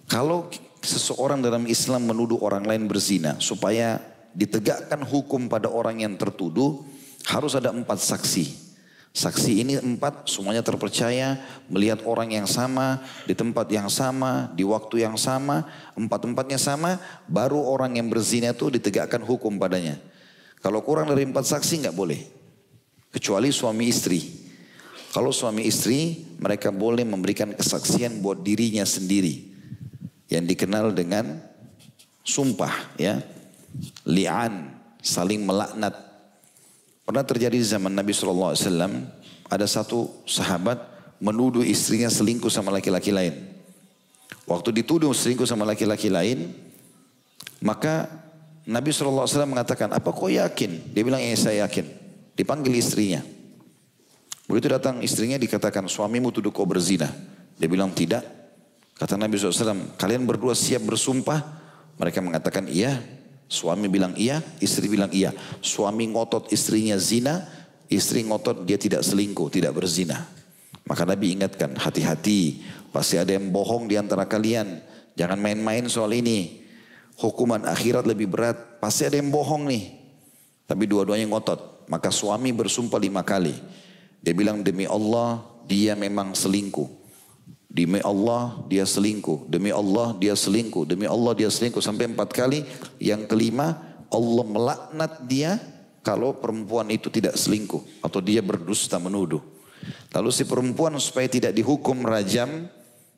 Kalau 0.08 0.48
seseorang 0.80 1.44
dalam 1.44 1.68
Islam 1.68 2.08
menuduh 2.08 2.40
orang 2.40 2.64
lain 2.64 2.88
berzina 2.88 3.36
supaya 3.36 4.00
ditegakkan 4.32 5.04
hukum 5.04 5.52
pada 5.52 5.68
orang 5.68 6.00
yang 6.00 6.16
tertuduh 6.16 6.80
harus 7.28 7.52
ada 7.52 7.76
empat 7.76 8.00
saksi. 8.00 8.69
Saksi 9.10 9.66
ini 9.66 9.74
empat 9.74 10.30
semuanya 10.30 10.62
terpercaya 10.62 11.34
melihat 11.66 11.98
orang 12.06 12.30
yang 12.30 12.46
sama 12.46 13.02
di 13.26 13.34
tempat 13.34 13.66
yang 13.66 13.90
sama 13.90 14.54
di 14.54 14.62
waktu 14.62 15.02
yang 15.02 15.18
sama 15.18 15.66
empat 15.98 16.30
empatnya 16.30 16.62
sama 16.62 16.94
baru 17.26 17.58
orang 17.58 17.98
yang 17.98 18.06
berzina 18.06 18.54
itu 18.54 18.70
ditegakkan 18.70 19.18
hukum 19.26 19.58
padanya. 19.58 19.98
Kalau 20.62 20.86
kurang 20.86 21.10
dari 21.10 21.26
empat 21.26 21.42
saksi 21.42 21.82
nggak 21.82 21.96
boleh 21.98 22.22
kecuali 23.10 23.50
suami 23.50 23.90
istri. 23.90 24.22
Kalau 25.10 25.34
suami 25.34 25.66
istri 25.66 26.22
mereka 26.38 26.70
boleh 26.70 27.02
memberikan 27.02 27.50
kesaksian 27.50 28.22
buat 28.22 28.46
dirinya 28.46 28.86
sendiri 28.86 29.42
yang 30.30 30.46
dikenal 30.46 30.94
dengan 30.94 31.42
sumpah 32.22 32.94
ya 32.94 33.18
li'an 34.06 34.70
saling 35.02 35.42
melaknat 35.42 36.09
pernah 37.10 37.26
terjadi 37.26 37.58
di 37.58 37.66
zaman 37.66 37.90
Nabi 37.90 38.14
SAW 38.14 38.54
ada 39.50 39.66
satu 39.66 40.22
sahabat 40.30 40.78
menuduh 41.18 41.66
istrinya 41.66 42.06
selingkuh 42.06 42.46
sama 42.46 42.70
laki-laki 42.70 43.10
lain. 43.10 43.34
Waktu 44.46 44.70
dituduh 44.78 45.10
selingkuh 45.10 45.42
sama 45.42 45.66
laki-laki 45.66 46.06
lain 46.06 46.54
maka 47.58 48.06
Nabi 48.62 48.94
SAW 48.94 49.26
mengatakan 49.42 49.90
apa 49.90 50.06
kau 50.14 50.30
yakin? 50.30 50.94
Dia 50.94 51.02
bilang 51.02 51.18
ya 51.18 51.34
saya 51.34 51.66
yakin. 51.66 51.90
Dipanggil 52.38 52.78
istrinya. 52.78 53.26
Begitu 54.46 54.70
datang 54.70 55.02
istrinya 55.02 55.34
dikatakan 55.34 55.90
suamimu 55.90 56.30
tuduh 56.30 56.54
kau 56.54 56.62
berzina. 56.62 57.10
Dia 57.58 57.66
bilang 57.66 57.90
tidak. 57.90 58.22
Kata 58.94 59.18
Nabi 59.18 59.34
SAW, 59.34 59.98
kalian 59.98 60.28
berdua 60.28 60.54
siap 60.54 60.86
bersumpah? 60.86 61.42
Mereka 61.98 62.22
mengatakan 62.22 62.70
iya. 62.70 63.02
Suami 63.50 63.90
bilang 63.90 64.14
iya, 64.14 64.38
istri 64.62 64.86
bilang 64.86 65.10
iya. 65.10 65.34
Suami 65.58 66.06
ngotot 66.06 66.54
istrinya 66.54 66.94
zina, 66.94 67.50
istri 67.90 68.22
ngotot 68.22 68.62
dia 68.62 68.78
tidak 68.78 69.02
selingkuh, 69.02 69.50
tidak 69.50 69.74
berzina. 69.74 70.22
Maka 70.86 71.02
Nabi 71.02 71.34
ingatkan, 71.34 71.74
hati-hati. 71.74 72.62
Pasti 72.94 73.18
ada 73.18 73.34
yang 73.34 73.50
bohong 73.50 73.90
di 73.90 73.98
antara 73.98 74.26
kalian. 74.26 74.78
Jangan 75.18 75.38
main-main 75.42 75.90
soal 75.90 76.14
ini. 76.14 76.62
Hukuman 77.18 77.66
akhirat 77.66 78.06
lebih 78.06 78.30
berat. 78.30 78.78
Pasti 78.78 79.06
ada 79.06 79.18
yang 79.18 79.34
bohong 79.34 79.66
nih. 79.66 79.98
Tapi 80.70 80.86
dua-duanya 80.86 81.26
ngotot. 81.26 81.90
Maka 81.90 82.14
suami 82.14 82.54
bersumpah 82.54 83.02
lima 83.02 83.26
kali. 83.26 83.54
Dia 84.22 84.34
bilang 84.34 84.62
demi 84.62 84.86
Allah 84.86 85.42
dia 85.66 85.98
memang 85.98 86.34
selingkuh. 86.34 86.99
Demi 87.70 88.02
Allah 88.02 88.66
dia 88.66 88.82
selingkuh, 88.82 89.46
demi 89.46 89.70
Allah 89.70 90.18
dia 90.18 90.34
selingkuh, 90.34 90.82
demi 90.90 91.06
Allah 91.06 91.38
dia 91.38 91.46
selingkuh 91.46 91.78
sampai 91.78 92.10
empat 92.10 92.34
kali. 92.34 92.66
Yang 92.98 93.30
kelima 93.30 93.78
Allah 94.10 94.42
melaknat 94.42 95.22
dia 95.30 95.54
kalau 96.02 96.34
perempuan 96.34 96.90
itu 96.90 97.06
tidak 97.14 97.38
selingkuh 97.38 98.02
atau 98.02 98.18
dia 98.18 98.42
berdusta 98.42 98.98
menuduh. 98.98 99.38
Lalu 100.10 100.30
si 100.34 100.42
perempuan 100.42 100.98
supaya 100.98 101.30
tidak 101.30 101.54
dihukum 101.54 102.02
rajam, 102.02 102.66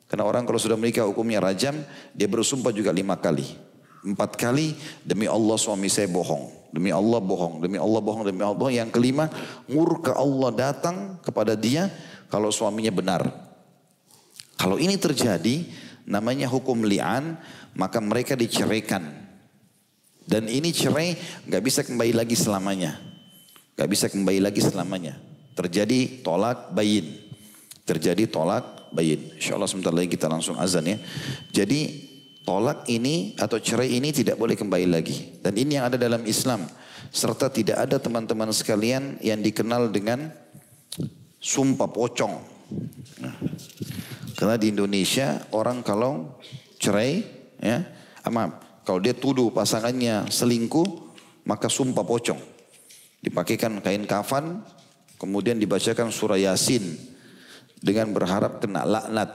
karena 0.05 0.23
orang 0.23 0.45
kalau 0.45 0.61
sudah 0.61 0.77
menikah 0.77 1.09
hukumnya 1.09 1.41
rajam, 1.41 1.73
dia 2.13 2.29
bersumpah 2.29 2.69
juga 2.69 2.93
lima 2.93 3.17
kali. 3.17 3.57
Empat 4.05 4.37
kali 4.37 4.77
demi 5.01 5.25
Allah 5.25 5.57
suami 5.57 5.89
saya 5.89 6.05
bohong. 6.05 6.69
Demi 6.69 6.93
Allah 6.93 7.17
bohong, 7.17 7.61
demi 7.61 7.81
Allah 7.81 8.01
bohong, 8.01 8.21
demi 8.21 8.41
Allah 8.45 8.57
bohong. 8.57 8.75
Yang 8.77 8.93
kelima, 8.93 9.33
murka 9.65 10.13
Allah 10.13 10.53
datang 10.53 11.17
kepada 11.25 11.57
dia 11.57 11.89
kalau 12.29 12.53
suaminya 12.53 12.93
benar. 12.93 13.42
Kalau 14.57 14.77
ini 14.79 14.95
terjadi, 14.95 15.65
namanya 16.07 16.47
hukum 16.47 16.83
li'an, 16.85 17.39
maka 17.73 17.99
mereka 17.99 18.37
diceraikan. 18.37 19.03
Dan 20.23 20.47
ini 20.47 20.71
cerai 20.71 21.19
nggak 21.47 21.63
bisa 21.63 21.83
kembali 21.83 22.13
lagi 22.15 22.35
selamanya. 22.37 22.95
nggak 23.73 23.89
bisa 23.89 24.05
kembali 24.05 24.39
lagi 24.39 24.61
selamanya. 24.61 25.17
Terjadi 25.57 26.21
tolak 26.21 26.71
bayin. 26.77 27.09
Terjadi 27.83 28.29
tolak 28.29 28.93
bayin. 28.93 29.33
Insya 29.33 29.57
Allah 29.57 29.65
sebentar 29.65 29.89
lagi 29.89 30.13
kita 30.13 30.29
langsung 30.29 30.55
azan 30.61 30.85
ya. 30.85 30.97
Jadi 31.49 31.89
tolak 32.45 32.85
ini 32.87 33.33
atau 33.35 33.57
cerai 33.57 33.97
ini 33.97 34.13
tidak 34.13 34.37
boleh 34.37 34.53
kembali 34.53 34.87
lagi. 34.87 35.41
Dan 35.41 35.57
ini 35.57 35.81
yang 35.81 35.89
ada 35.89 35.97
dalam 35.97 36.21
Islam. 36.29 36.69
Serta 37.09 37.49
tidak 37.49 37.81
ada 37.89 37.97
teman-teman 37.97 38.53
sekalian 38.53 39.17
yang 39.19 39.41
dikenal 39.41 39.89
dengan 39.89 40.29
sumpah 41.41 41.89
pocong. 41.89 42.33
Nah, 43.19 43.35
karena 44.43 44.59
di 44.59 44.75
Indonesia 44.75 45.39
orang 45.55 45.79
kalau 45.87 46.35
cerai, 46.75 47.23
ya, 47.63 47.79
maaf, 48.27 48.83
kalau 48.83 48.99
dia 48.99 49.15
tuduh 49.15 49.55
pasangannya 49.55 50.27
selingkuh, 50.27 50.83
maka 51.47 51.71
sumpah 51.71 52.03
pocong. 52.03 52.43
Dipakaikan 53.23 53.79
kain 53.79 54.03
kafan, 54.03 54.59
kemudian 55.15 55.63
dibacakan 55.63 56.11
surah 56.11 56.35
Yasin 56.35 56.83
dengan 57.79 58.11
berharap 58.11 58.59
kena 58.59 58.83
laknat. 58.83 59.31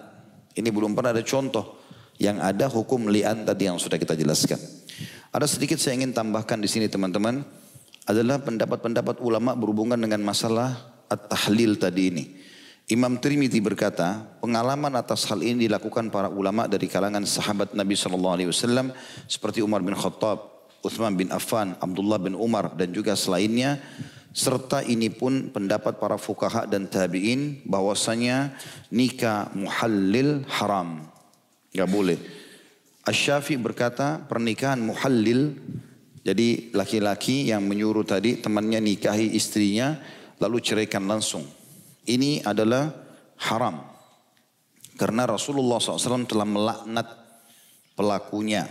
Ini 0.52 0.68
belum 0.68 0.92
pernah 0.92 1.16
ada 1.16 1.24
contoh 1.24 1.80
yang 2.20 2.44
ada 2.44 2.68
hukum 2.68 3.09
lian 3.09 3.48
tadi 3.48 3.64
yang 3.64 3.80
sudah 3.80 3.96
kita 3.96 4.12
jelaskan. 4.12 4.61
Ada 5.32 5.48
sedikit 5.48 5.80
saya 5.80 5.96
ingin 5.96 6.12
tambahkan 6.12 6.61
di 6.61 6.68
sini 6.68 6.84
teman-teman 6.84 7.48
adalah 8.04 8.44
pendapat-pendapat 8.44 9.24
ulama 9.24 9.56
berhubungan 9.56 9.96
dengan 9.96 10.20
masalah 10.20 11.00
at-tahlil 11.09 11.80
tadi 11.80 12.12
ini. 12.12 12.24
Imam 12.89 13.20
Trimiti 13.20 13.61
berkata, 13.61 14.24
pengalaman 14.41 14.89
atas 14.97 15.28
hal 15.28 15.45
ini 15.45 15.68
dilakukan 15.68 16.09
para 16.09 16.32
ulama 16.32 16.64
dari 16.64 16.89
kalangan 16.89 17.20
sahabat 17.20 17.76
Nabi 17.76 17.93
Shallallahu 17.93 18.34
Alaihi 18.41 18.49
Wasallam 18.49 18.97
seperti 19.28 19.61
Umar 19.61 19.84
bin 19.84 19.93
Khattab, 19.93 20.72
Uthman 20.80 21.12
bin 21.12 21.28
Affan, 21.28 21.76
Abdullah 21.84 22.16
bin 22.16 22.32
Umar 22.32 22.72
dan 22.80 22.89
juga 22.97 23.12
selainnya. 23.12 23.76
Serta 24.32 24.80
ini 24.80 25.12
pun 25.12 25.53
pendapat 25.53 26.01
para 26.01 26.16
fukaha 26.16 26.64
dan 26.64 26.89
tabi'in 26.89 27.61
bahwasanya 27.68 28.57
nikah 28.89 29.53
muhallil 29.53 30.49
haram. 30.49 31.12
Gak 31.76 31.93
boleh. 31.93 32.16
Asyafi 33.05 33.61
berkata 33.61 34.16
pernikahan 34.24 34.80
muhallil 34.80 35.61
jadi 36.24 36.72
laki-laki 36.72 37.53
yang 37.53 37.68
menyuruh 37.68 38.09
tadi 38.09 38.41
temannya 38.41 38.80
nikahi 38.80 39.36
istrinya 39.36 40.01
lalu 40.41 40.61
ceraikan 40.64 41.05
langsung 41.05 41.57
ini 42.09 42.40
adalah 42.40 42.90
haram. 43.44 43.84
Karena 44.98 45.28
Rasulullah 45.30 45.78
SAW 45.78 46.26
telah 46.26 46.48
melaknat 46.48 47.06
pelakunya. 47.94 48.66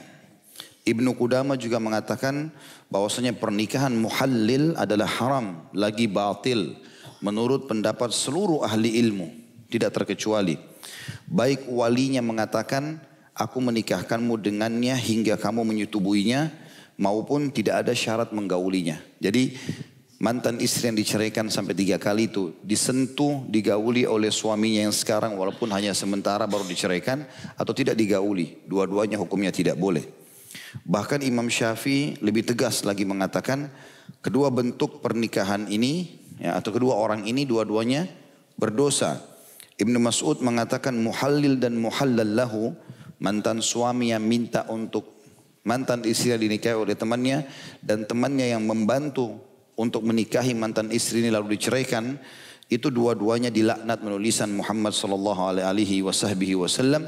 Ibnu 0.84 1.16
Qudama 1.16 1.56
juga 1.56 1.80
mengatakan 1.80 2.52
bahwasanya 2.92 3.36
pernikahan 3.36 3.96
muhallil 3.96 4.76
adalah 4.76 5.08
haram, 5.08 5.68
lagi 5.72 6.08
batil. 6.08 6.76
Menurut 7.24 7.68
pendapat 7.68 8.12
seluruh 8.12 8.64
ahli 8.64 9.00
ilmu, 9.00 9.28
tidak 9.72 9.96
terkecuali. 9.96 10.60
Baik 11.28 11.68
walinya 11.68 12.24
mengatakan, 12.24 13.04
aku 13.36 13.58
menikahkanmu 13.60 14.40
dengannya 14.40 14.96
hingga 14.96 15.36
kamu 15.36 15.64
menyetubuhinya, 15.64 16.52
maupun 17.00 17.54
tidak 17.54 17.86
ada 17.86 17.94
syarat 17.94 18.32
menggaulinya. 18.32 19.00
Jadi 19.20 19.56
mantan 20.18 20.58
istri 20.58 20.90
yang 20.90 20.98
diceraikan 20.98 21.46
sampai 21.50 21.78
tiga 21.78 22.02
kali 22.02 22.30
itu 22.30 22.58
disentuh, 22.66 23.46
digauli 23.50 24.10
oleh 24.10 24.34
suaminya 24.34 24.90
yang 24.90 24.96
sekarang 24.96 25.38
walaupun 25.38 25.70
hanya 25.74 25.94
sementara 25.94 26.50
baru 26.50 26.66
diceraikan 26.66 27.26
atau 27.54 27.74
tidak 27.74 27.94
digauli. 27.94 28.58
Dua-duanya 28.66 29.22
hukumnya 29.22 29.54
tidak 29.54 29.78
boleh. 29.78 30.06
Bahkan 30.84 31.22
Imam 31.22 31.48
Syafi'i 31.48 32.18
lebih 32.20 32.44
tegas 32.44 32.82
lagi 32.82 33.06
mengatakan 33.06 33.70
kedua 34.26 34.50
bentuk 34.50 35.00
pernikahan 35.06 35.70
ini 35.70 36.18
ya, 36.42 36.58
atau 36.58 36.74
kedua 36.74 36.98
orang 36.98 37.26
ini 37.30 37.46
dua-duanya 37.46 38.10
berdosa. 38.58 39.22
Ibnu 39.78 40.02
Mas'ud 40.02 40.42
mengatakan 40.42 40.98
muhallil 40.98 41.62
dan 41.62 41.78
muhallal 41.78 42.34
lahu 42.34 42.74
mantan 43.22 43.62
suami 43.62 44.10
yang 44.10 44.26
minta 44.26 44.66
untuk 44.66 45.22
mantan 45.62 46.02
istri 46.10 46.34
yang 46.34 46.42
dinikahi 46.42 46.74
oleh 46.74 46.98
temannya 46.98 47.46
dan 47.86 48.10
temannya 48.10 48.58
yang 48.58 48.66
membantu 48.66 49.47
untuk 49.78 50.02
menikahi 50.04 50.58
mantan 50.58 50.90
istri 50.90 51.22
ini 51.22 51.30
lalu 51.30 51.56
diceraikan 51.56 52.18
itu 52.68 52.92
dua-duanya 52.92 53.48
dilaknat 53.54 54.04
menulisan 54.04 54.52
Muhammad 54.52 54.92
sallallahu 54.92 55.56
alaihi 55.56 56.04
wasallam 56.04 57.08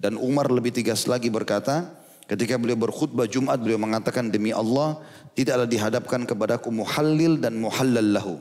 dan 0.00 0.16
Umar 0.16 0.48
lebih 0.48 0.72
tegas 0.72 1.04
lagi 1.10 1.28
berkata 1.28 1.92
ketika 2.24 2.56
beliau 2.56 2.78
berkhutbah 2.80 3.28
Jumat 3.28 3.60
beliau 3.60 3.76
mengatakan 3.76 4.32
demi 4.32 4.54
Allah 4.54 5.02
tidaklah 5.36 5.68
dihadapkan 5.68 6.24
kepadaku 6.24 6.72
muhallil 6.72 7.36
dan 7.36 7.58
muhallal 7.58 8.10
lahu. 8.12 8.34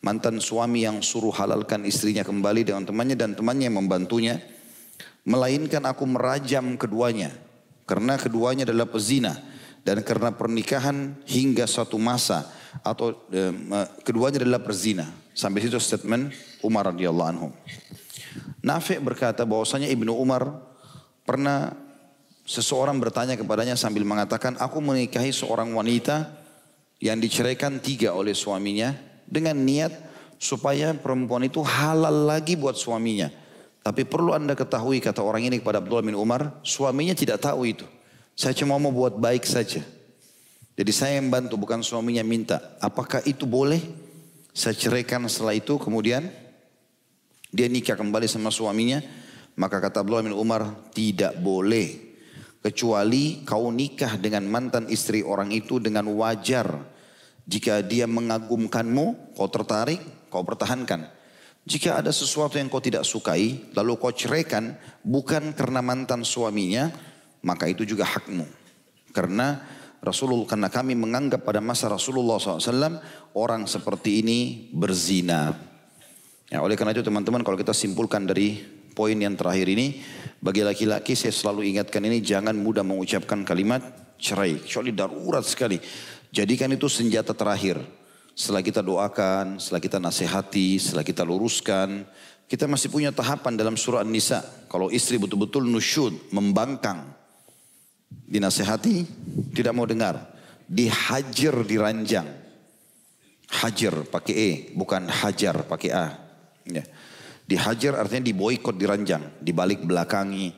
Mantan 0.00 0.40
suami 0.40 0.88
yang 0.88 1.04
suruh 1.04 1.34
halalkan 1.34 1.84
istrinya 1.84 2.24
kembali 2.24 2.64
dengan 2.64 2.88
temannya 2.88 3.16
dan 3.20 3.36
temannya 3.36 3.68
yang 3.68 3.76
membantunya 3.84 4.40
melainkan 5.28 5.84
aku 5.84 6.08
merajam 6.08 6.72
keduanya 6.80 7.36
karena 7.84 8.16
keduanya 8.16 8.64
adalah 8.68 8.86
pezina. 8.86 9.34
Dan 9.80 10.04
karena 10.04 10.28
pernikahan 10.28 11.24
hingga 11.24 11.64
suatu 11.64 11.96
masa 11.96 12.44
atau 12.80 13.14
eh, 13.30 13.52
keduanya 14.06 14.42
adalah 14.42 14.62
perzina. 14.62 15.06
Sampai 15.34 15.64
situ 15.64 15.78
statement 15.80 16.34
Umar 16.62 16.90
radhiyallahu 16.94 17.30
anhu. 17.30 17.48
Nafi 18.60 19.00
berkata 19.00 19.42
bahwasanya 19.48 19.88
Ibnu 19.88 20.12
Umar 20.12 20.52
pernah 21.24 21.72
seseorang 22.44 22.98
bertanya 22.98 23.38
kepadanya 23.38 23.78
sambil 23.78 24.04
mengatakan, 24.04 24.58
aku 24.58 24.82
menikahi 24.82 25.32
seorang 25.32 25.72
wanita 25.72 26.28
yang 27.00 27.16
diceraikan 27.16 27.80
tiga 27.80 28.12
oleh 28.12 28.36
suaminya 28.36 28.92
dengan 29.24 29.56
niat 29.56 29.94
supaya 30.36 30.92
perempuan 30.92 31.46
itu 31.46 31.64
halal 31.64 32.28
lagi 32.28 32.58
buat 32.58 32.76
suaminya. 32.76 33.32
Tapi 33.80 34.04
perlu 34.04 34.36
anda 34.36 34.52
ketahui 34.52 35.00
kata 35.00 35.24
orang 35.24 35.48
ini 35.48 35.56
kepada 35.62 35.80
Abdullah 35.80 36.04
bin 36.04 36.18
Umar, 36.18 36.60
suaminya 36.60 37.16
tidak 37.16 37.40
tahu 37.40 37.64
itu. 37.64 37.88
Saya 38.36 38.52
cuma 38.52 38.76
mau 38.76 38.92
buat 38.92 39.16
baik 39.16 39.48
saja. 39.48 39.80
Jadi 40.80 40.92
saya 40.96 41.20
yang 41.20 41.28
bantu 41.28 41.60
bukan 41.60 41.84
suaminya 41.84 42.24
minta. 42.24 42.80
Apakah 42.80 43.20
itu 43.28 43.44
boleh? 43.44 43.84
Saya 44.56 44.72
ceraikan 44.72 45.28
setelah 45.28 45.52
itu 45.52 45.76
kemudian 45.76 46.24
dia 47.52 47.68
nikah 47.68 48.00
kembali 48.00 48.24
sama 48.24 48.48
suaminya. 48.48 49.04
Maka 49.60 49.76
kata 49.76 50.00
Abdullah 50.00 50.24
bin 50.24 50.32
Umar 50.32 50.88
tidak 50.96 51.36
boleh. 51.36 52.16
Kecuali 52.64 53.44
kau 53.44 53.68
nikah 53.68 54.16
dengan 54.16 54.48
mantan 54.48 54.88
istri 54.88 55.20
orang 55.20 55.52
itu 55.52 55.76
dengan 55.76 56.08
wajar. 56.16 56.72
Jika 57.44 57.84
dia 57.84 58.08
mengagumkanmu, 58.08 59.36
kau 59.36 59.52
tertarik, 59.52 60.00
kau 60.32 60.48
pertahankan. 60.48 61.12
Jika 61.68 62.00
ada 62.00 62.08
sesuatu 62.08 62.56
yang 62.56 62.72
kau 62.72 62.80
tidak 62.80 63.04
sukai, 63.04 63.68
lalu 63.76 64.00
kau 64.00 64.16
ceraikan 64.16 64.80
bukan 65.04 65.52
karena 65.52 65.84
mantan 65.84 66.24
suaminya, 66.24 66.88
maka 67.44 67.68
itu 67.68 67.84
juga 67.84 68.08
hakmu. 68.08 68.48
Karena 69.12 69.60
Rasulullah 70.00 70.48
karena 70.48 70.72
kami 70.72 70.96
menganggap 70.96 71.44
pada 71.44 71.60
masa 71.60 71.92
Rasulullah 71.92 72.40
SAW 72.40 73.00
orang 73.36 73.68
seperti 73.68 74.24
ini 74.24 74.68
berzina. 74.72 75.52
Ya, 76.48 76.64
oleh 76.64 76.74
karena 76.74 76.96
itu 76.96 77.04
teman-teman 77.04 77.44
kalau 77.44 77.60
kita 77.60 77.76
simpulkan 77.76 78.24
dari 78.24 78.58
poin 78.96 79.14
yang 79.14 79.36
terakhir 79.36 79.68
ini 79.70 80.00
bagi 80.40 80.64
laki-laki 80.64 81.12
saya 81.12 81.30
selalu 81.30 81.68
ingatkan 81.68 82.00
ini 82.00 82.24
jangan 82.24 82.56
mudah 82.56 82.80
mengucapkan 82.80 83.44
kalimat 83.44 83.84
cerai 84.16 84.56
kecuali 84.58 84.90
darurat 84.96 85.44
sekali. 85.44 85.76
Jadikan 86.32 86.72
itu 86.72 86.88
senjata 86.88 87.36
terakhir. 87.36 87.76
Setelah 88.32 88.64
kita 88.64 88.80
doakan, 88.80 89.60
setelah 89.60 89.82
kita 89.84 89.98
nasihati, 90.00 90.80
setelah 90.80 91.04
kita 91.04 91.28
luruskan, 91.28 92.08
kita 92.48 92.64
masih 92.64 92.88
punya 92.88 93.12
tahapan 93.12 93.52
dalam 93.52 93.76
surah 93.76 94.00
An-Nisa. 94.00 94.40
Kalau 94.70 94.88
istri 94.88 95.20
betul-betul 95.20 95.66
nusyud, 95.66 96.32
membangkang, 96.32 97.19
dinasehati 98.10 99.06
tidak 99.54 99.72
mau 99.74 99.86
dengar. 99.86 100.30
Dihajar 100.70 101.66
diranjang. 101.66 102.28
Hajar 103.50 104.06
pakai 104.06 104.34
e 104.34 104.50
bukan 104.78 105.10
hajar 105.10 105.66
pakai 105.66 105.90
a. 105.90 106.06
Ya. 106.70 106.84
dihajar 107.50 107.98
artinya 107.98 108.30
diboikot 108.30 108.78
diranjang. 108.78 109.42
Dibalik 109.42 109.82
belakangi 109.82 110.54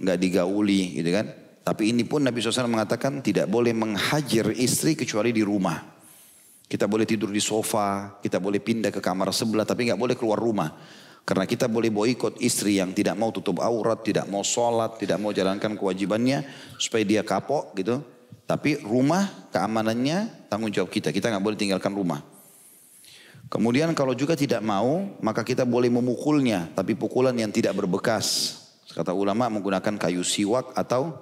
nggak 0.00 0.16
digauli 0.16 0.96
gitu 0.96 1.10
kan. 1.12 1.26
Tapi 1.60 1.92
ini 1.92 2.08
pun 2.08 2.24
Nabi 2.24 2.40
SAW 2.40 2.72
mengatakan 2.72 3.20
tidak 3.20 3.44
boleh 3.52 3.76
menghajar 3.76 4.48
istri 4.56 4.96
kecuali 4.96 5.36
di 5.36 5.44
rumah. 5.44 5.76
Kita 6.64 6.88
boleh 6.88 7.04
tidur 7.04 7.28
di 7.28 7.42
sofa 7.42 8.16
kita 8.24 8.40
boleh 8.40 8.62
pindah 8.62 8.88
ke 8.94 9.02
kamar 9.02 9.34
sebelah 9.34 9.68
tapi 9.68 9.90
nggak 9.90 10.00
boleh 10.00 10.16
keluar 10.16 10.38
rumah 10.38 10.70
karena 11.24 11.46
kita 11.46 11.70
boleh 11.70 11.94
boikot 11.94 12.42
istri 12.42 12.82
yang 12.82 12.90
tidak 12.90 13.14
mau 13.14 13.30
tutup 13.30 13.62
aurat, 13.62 14.02
tidak 14.02 14.26
mau 14.26 14.42
sholat, 14.42 14.98
tidak 14.98 15.20
mau 15.22 15.30
jalankan 15.30 15.78
kewajibannya 15.78 16.42
supaya 16.74 17.06
dia 17.06 17.22
kapok 17.22 17.76
gitu. 17.78 18.02
Tapi 18.50 18.82
rumah 18.82 19.46
keamanannya 19.54 20.50
tanggung 20.50 20.74
jawab 20.74 20.90
kita. 20.90 21.14
Kita 21.14 21.30
nggak 21.30 21.44
boleh 21.44 21.54
tinggalkan 21.54 21.94
rumah. 21.94 22.18
Kemudian 23.46 23.94
kalau 23.94 24.14
juga 24.14 24.34
tidak 24.34 24.62
mau, 24.62 25.18
maka 25.22 25.46
kita 25.46 25.62
boleh 25.66 25.90
memukulnya, 25.90 26.70
tapi 26.74 26.98
pukulan 26.98 27.34
yang 27.34 27.50
tidak 27.50 27.78
berbekas. 27.78 28.58
Kata 28.90 29.14
ulama 29.14 29.46
menggunakan 29.50 29.98
kayu 29.98 30.26
siwak 30.26 30.74
atau 30.74 31.14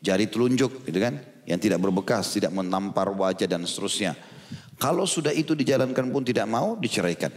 jari 0.00 0.32
telunjuk 0.32 0.84
gitu 0.88 0.96
kan, 0.96 1.20
yang 1.44 1.60
tidak 1.60 1.80
berbekas, 1.80 2.32
tidak 2.32 2.52
menampar 2.56 3.12
wajah 3.12 3.48
dan 3.48 3.68
seterusnya. 3.68 4.16
Kalau 4.80 5.04
sudah 5.04 5.32
itu 5.32 5.52
dijalankan 5.52 6.08
pun 6.08 6.24
tidak 6.24 6.48
mau, 6.48 6.76
diceraikan. 6.76 7.32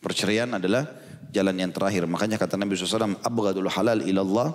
Perceraian 0.00 0.56
adalah 0.56 0.88
jalan 1.30 1.56
yang 1.56 1.70
terakhir. 1.70 2.04
Makanya 2.10 2.36
kata 2.36 2.58
Nabi 2.58 2.74
SAW, 2.76 3.18
Abgadul 3.22 3.70
halal 3.70 4.02
ilallah 4.04 4.54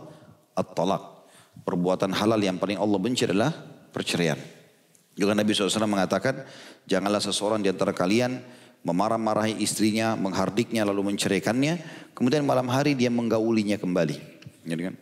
at-talak. 0.56 1.28
Perbuatan 1.56 2.12
halal 2.12 2.40
yang 2.44 2.60
paling 2.60 2.76
Allah 2.76 3.00
benci 3.00 3.24
adalah 3.24 3.52
perceraian. 3.96 4.38
Juga 5.16 5.32
Nabi 5.32 5.56
SAW 5.56 5.88
mengatakan, 5.88 6.44
janganlah 6.84 7.24
seseorang 7.24 7.64
di 7.64 7.72
antara 7.72 7.96
kalian 7.96 8.44
memarah-marahi 8.86 9.64
istrinya, 9.64 10.14
menghardiknya 10.14 10.86
lalu 10.86 11.16
menceraikannya, 11.16 11.82
kemudian 12.14 12.46
malam 12.46 12.70
hari 12.70 12.94
dia 12.94 13.10
menggaulinya 13.10 13.80
kembali. 13.80 14.18
Kan? 14.68 14.96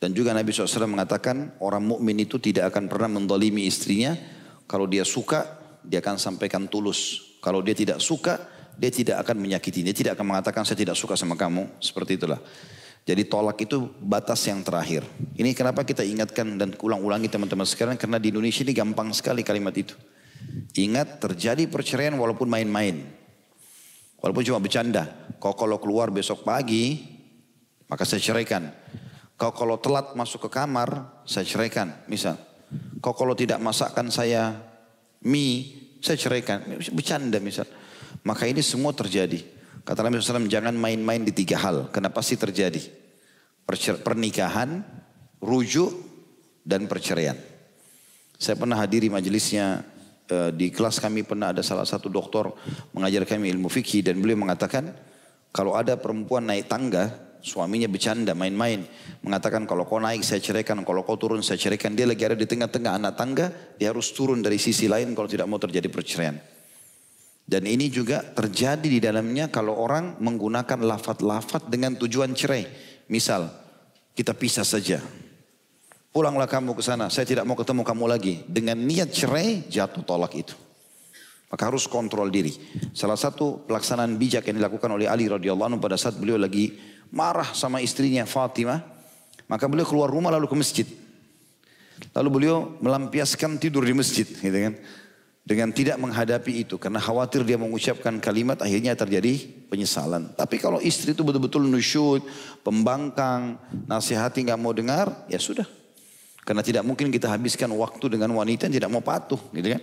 Dan 0.00 0.10
juga 0.12 0.34
Nabi 0.34 0.50
SAW 0.50 0.90
mengatakan 0.90 1.54
orang 1.62 1.84
mukmin 1.84 2.18
itu 2.24 2.40
tidak 2.42 2.74
akan 2.74 2.90
pernah 2.90 3.08
mendolimi 3.08 3.68
istrinya. 3.68 4.16
Kalau 4.64 4.88
dia 4.88 5.04
suka, 5.06 5.60
dia 5.84 6.00
akan 6.00 6.16
sampaikan 6.16 6.66
tulus. 6.66 7.32
Kalau 7.38 7.60
dia 7.60 7.76
tidak 7.76 8.00
suka, 8.00 8.40
dia 8.78 8.90
tidak 8.90 9.22
akan 9.26 9.36
menyakiti, 9.38 9.82
dia 9.82 9.94
tidak 9.94 10.18
akan 10.18 10.34
mengatakan 10.34 10.62
saya 10.66 10.78
tidak 10.78 10.98
suka 10.98 11.14
sama 11.14 11.38
kamu, 11.38 11.66
seperti 11.78 12.18
itulah. 12.18 12.40
Jadi 13.04 13.28
tolak 13.28 13.60
itu 13.60 13.92
batas 14.00 14.40
yang 14.48 14.64
terakhir. 14.64 15.04
Ini 15.36 15.52
kenapa 15.52 15.84
kita 15.84 16.00
ingatkan 16.00 16.56
dan 16.56 16.72
ulang-ulangi 16.80 17.28
teman-teman 17.28 17.68
sekarang 17.68 18.00
karena 18.00 18.16
di 18.16 18.32
Indonesia 18.32 18.64
ini 18.64 18.72
gampang 18.72 19.12
sekali 19.12 19.44
kalimat 19.44 19.76
itu. 19.76 19.92
Ingat 20.72 21.20
terjadi 21.20 21.68
perceraian 21.68 22.16
walaupun 22.16 22.48
main-main. 22.48 23.04
Walaupun 24.24 24.40
cuma 24.48 24.56
bercanda. 24.56 25.12
Kau 25.36 25.52
kalau 25.52 25.76
keluar 25.76 26.08
besok 26.08 26.48
pagi, 26.48 27.04
maka 27.92 28.08
saya 28.08 28.24
ceraikan. 28.24 28.72
Kau 29.36 29.52
kalau 29.52 29.76
telat 29.76 30.16
masuk 30.16 30.48
ke 30.48 30.56
kamar, 30.56 31.20
saya 31.28 31.44
ceraikan. 31.44 31.92
Misal, 32.08 32.40
kau 33.04 33.12
kalau 33.12 33.36
tidak 33.36 33.60
masakkan 33.60 34.08
saya 34.08 34.56
mie, 35.20 35.76
saya 36.00 36.16
ceraikan. 36.16 36.64
Bercanda 36.96 37.36
misal. 37.36 37.68
Maka 38.24 38.48
ini 38.48 38.64
semua 38.64 38.96
terjadi. 38.96 39.44
Kata 39.84 40.00
Nabi 40.00 40.16
SAW, 40.16 40.48
jangan 40.48 40.72
main-main 40.72 41.20
di 41.20 41.32
tiga 41.36 41.60
hal. 41.60 41.92
Kenapa 41.92 42.24
sih 42.24 42.40
terjadi? 42.40 42.80
Pernikahan, 44.00 44.80
rujuk, 45.44 45.92
dan 46.64 46.88
perceraian. 46.88 47.36
Saya 48.40 48.56
pernah 48.56 48.80
hadiri 48.80 49.12
majelisnya 49.12 49.84
eh, 50.32 50.50
di 50.56 50.72
kelas 50.72 50.98
kami 50.98 51.22
pernah 51.22 51.52
ada 51.52 51.60
salah 51.60 51.84
satu 51.84 52.08
doktor 52.08 52.56
mengajar 52.96 53.28
kami 53.28 53.52
ilmu 53.52 53.68
fikih 53.68 54.00
dan 54.00 54.18
beliau 54.18 54.40
mengatakan 54.40 54.90
kalau 55.52 55.76
ada 55.76 55.94
perempuan 56.00 56.48
naik 56.48 56.66
tangga 56.66 57.12
suaminya 57.44 57.86
bercanda 57.86 58.32
main-main 58.32 58.88
mengatakan 59.20 59.68
kalau 59.68 59.84
kau 59.84 60.00
naik 60.00 60.24
saya 60.24 60.40
ceraikan 60.40 60.80
kalau 60.82 61.04
kau 61.04 61.20
turun 61.20 61.44
saya 61.44 61.60
ceraikan 61.60 61.92
dia 61.92 62.08
lagi 62.08 62.24
ada 62.24 62.32
di 62.32 62.48
tengah-tengah 62.48 62.96
anak 62.96 63.14
tangga 63.20 63.52
dia 63.76 63.92
harus 63.92 64.08
turun 64.16 64.40
dari 64.40 64.56
sisi 64.56 64.88
lain 64.88 65.12
kalau 65.12 65.28
tidak 65.28 65.44
mau 65.44 65.60
terjadi 65.60 65.92
perceraian 65.92 66.40
dan 67.44 67.68
ini 67.68 67.92
juga 67.92 68.24
terjadi 68.24 68.88
di 68.88 69.00
dalamnya 69.04 69.52
kalau 69.52 69.76
orang 69.76 70.16
menggunakan 70.16 70.80
lafat-lafat 70.80 71.68
dengan 71.68 71.92
tujuan 72.00 72.32
cerai. 72.32 72.64
Misal, 73.12 73.52
kita 74.16 74.32
pisah 74.32 74.64
saja. 74.64 75.04
Pulanglah 76.08 76.48
kamu 76.48 76.72
ke 76.72 76.80
sana, 76.80 77.12
saya 77.12 77.28
tidak 77.28 77.44
mau 77.44 77.52
ketemu 77.52 77.84
kamu 77.84 78.04
lagi. 78.08 78.34
Dengan 78.48 78.80
niat 78.80 79.12
cerai, 79.12 79.68
jatuh 79.68 80.00
tolak 80.08 80.32
itu. 80.32 80.56
Maka 81.52 81.68
harus 81.68 81.84
kontrol 81.84 82.32
diri. 82.32 82.56
Salah 82.96 83.20
satu 83.20 83.60
pelaksanaan 83.68 84.16
bijak 84.16 84.48
yang 84.48 84.56
dilakukan 84.64 84.88
oleh 84.88 85.04
Ali 85.04 85.28
radhiyallahu 85.28 85.76
anhu 85.76 85.80
pada 85.84 86.00
saat 86.00 86.16
beliau 86.16 86.40
lagi 86.40 86.80
marah 87.12 87.52
sama 87.52 87.84
istrinya 87.84 88.24
Fatimah, 88.24 88.80
maka 89.52 89.68
beliau 89.68 89.84
keluar 89.84 90.08
rumah 90.08 90.32
lalu 90.32 90.48
ke 90.48 90.56
masjid. 90.56 90.88
Lalu 92.16 92.28
beliau 92.32 92.72
melampiaskan 92.80 93.60
tidur 93.60 93.84
di 93.84 93.92
masjid, 93.92 94.24
gitu 94.24 94.48
kan. 94.48 94.74
Dengan 95.44 95.68
tidak 95.76 96.00
menghadapi 96.00 96.64
itu 96.64 96.80
karena 96.80 96.96
khawatir 96.96 97.44
dia 97.44 97.60
mengucapkan 97.60 98.16
kalimat 98.16 98.56
akhirnya 98.64 98.96
terjadi 98.96 99.44
penyesalan. 99.68 100.32
Tapi 100.32 100.56
kalau 100.56 100.80
istri 100.80 101.12
itu 101.12 101.20
betul-betul 101.20 101.68
nusyud, 101.68 102.24
pembangkang, 102.64 103.60
nasihati 103.84 104.40
nggak 104.40 104.56
mau 104.56 104.72
dengar, 104.72 105.12
ya 105.28 105.36
sudah. 105.36 105.68
Karena 106.48 106.64
tidak 106.64 106.84
mungkin 106.88 107.12
kita 107.12 107.28
habiskan 107.28 107.68
waktu 107.76 108.16
dengan 108.16 108.32
wanita 108.32 108.68
yang 108.68 108.76
tidak 108.80 108.90
mau 108.92 109.04
patuh, 109.04 109.40
gitu 109.52 109.76
kan? 109.76 109.80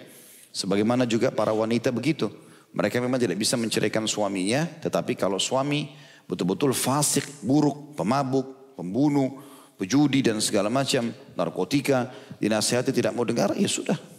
Sebagaimana 0.49 1.05
juga 1.05 1.29
para 1.29 1.53
wanita 1.53 1.93
begitu. 1.93 2.33
Mereka 2.73 2.97
memang 2.97 3.21
tidak 3.21 3.37
bisa 3.37 3.53
menceraikan 3.53 4.09
suaminya, 4.09 4.65
tetapi 4.81 5.13
kalau 5.13 5.37
suami 5.37 5.93
betul-betul 6.25 6.73
fasik, 6.73 7.45
buruk, 7.45 7.93
pemabuk, 7.93 8.73
pembunuh, 8.73 9.41
pejudi 9.77 10.25
dan 10.25 10.41
segala 10.41 10.73
macam, 10.73 11.13
narkotika, 11.37 12.09
dinasihati 12.41 12.89
tidak 12.89 13.13
mau 13.13 13.25
dengar, 13.25 13.53
ya 13.57 13.69
sudah. 13.69 14.10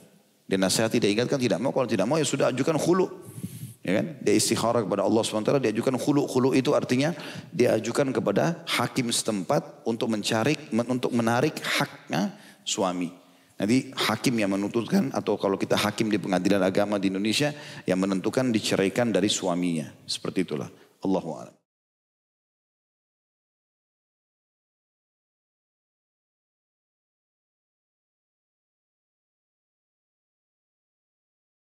Dia 0.47 0.59
nasihat 0.59 0.93
tidak 0.93 1.09
ingatkan 1.13 1.39
tidak 1.41 1.59
mau. 1.63 1.71
Kalau 1.71 1.89
tidak 1.89 2.07
mau 2.07 2.19
ya 2.19 2.27
sudah 2.27 2.51
ajukan 2.53 2.77
khulu. 2.77 3.07
Ya 3.83 3.99
kan? 3.99 4.07
Dia 4.23 4.35
istikharah 4.39 4.87
kepada 4.87 5.03
Allah 5.03 5.23
SWT. 5.27 5.59
Dia 5.59 5.71
ajukan 5.75 5.99
khulu. 5.99 6.23
Khulu 6.31 6.55
itu 6.55 6.71
artinya 6.75 7.11
dia 7.51 7.75
ajukan 7.75 8.15
kepada 8.15 8.63
hakim 8.79 9.11
setempat 9.11 9.83
untuk 9.83 10.07
mencari, 10.07 10.55
untuk 10.71 11.11
menarik 11.11 11.59
haknya 11.59 12.35
suami. 12.63 13.11
Nanti 13.59 13.95
hakim 13.95 14.35
yang 14.43 14.51
menentukan 14.51 15.15
atau 15.15 15.39
kalau 15.39 15.55
kita 15.55 15.79
hakim 15.79 16.11
di 16.11 16.19
pengadilan 16.19 16.63
agama 16.67 16.99
di 16.99 17.15
Indonesia 17.15 17.55
yang 17.87 18.03
menentukan 18.03 18.51
diceraikan 18.51 19.15
dari 19.15 19.31
suaminya. 19.31 19.87
Seperti 20.03 20.43
itulah. 20.43 20.67
Allahu 21.03 21.31
a'lam. 21.39 21.62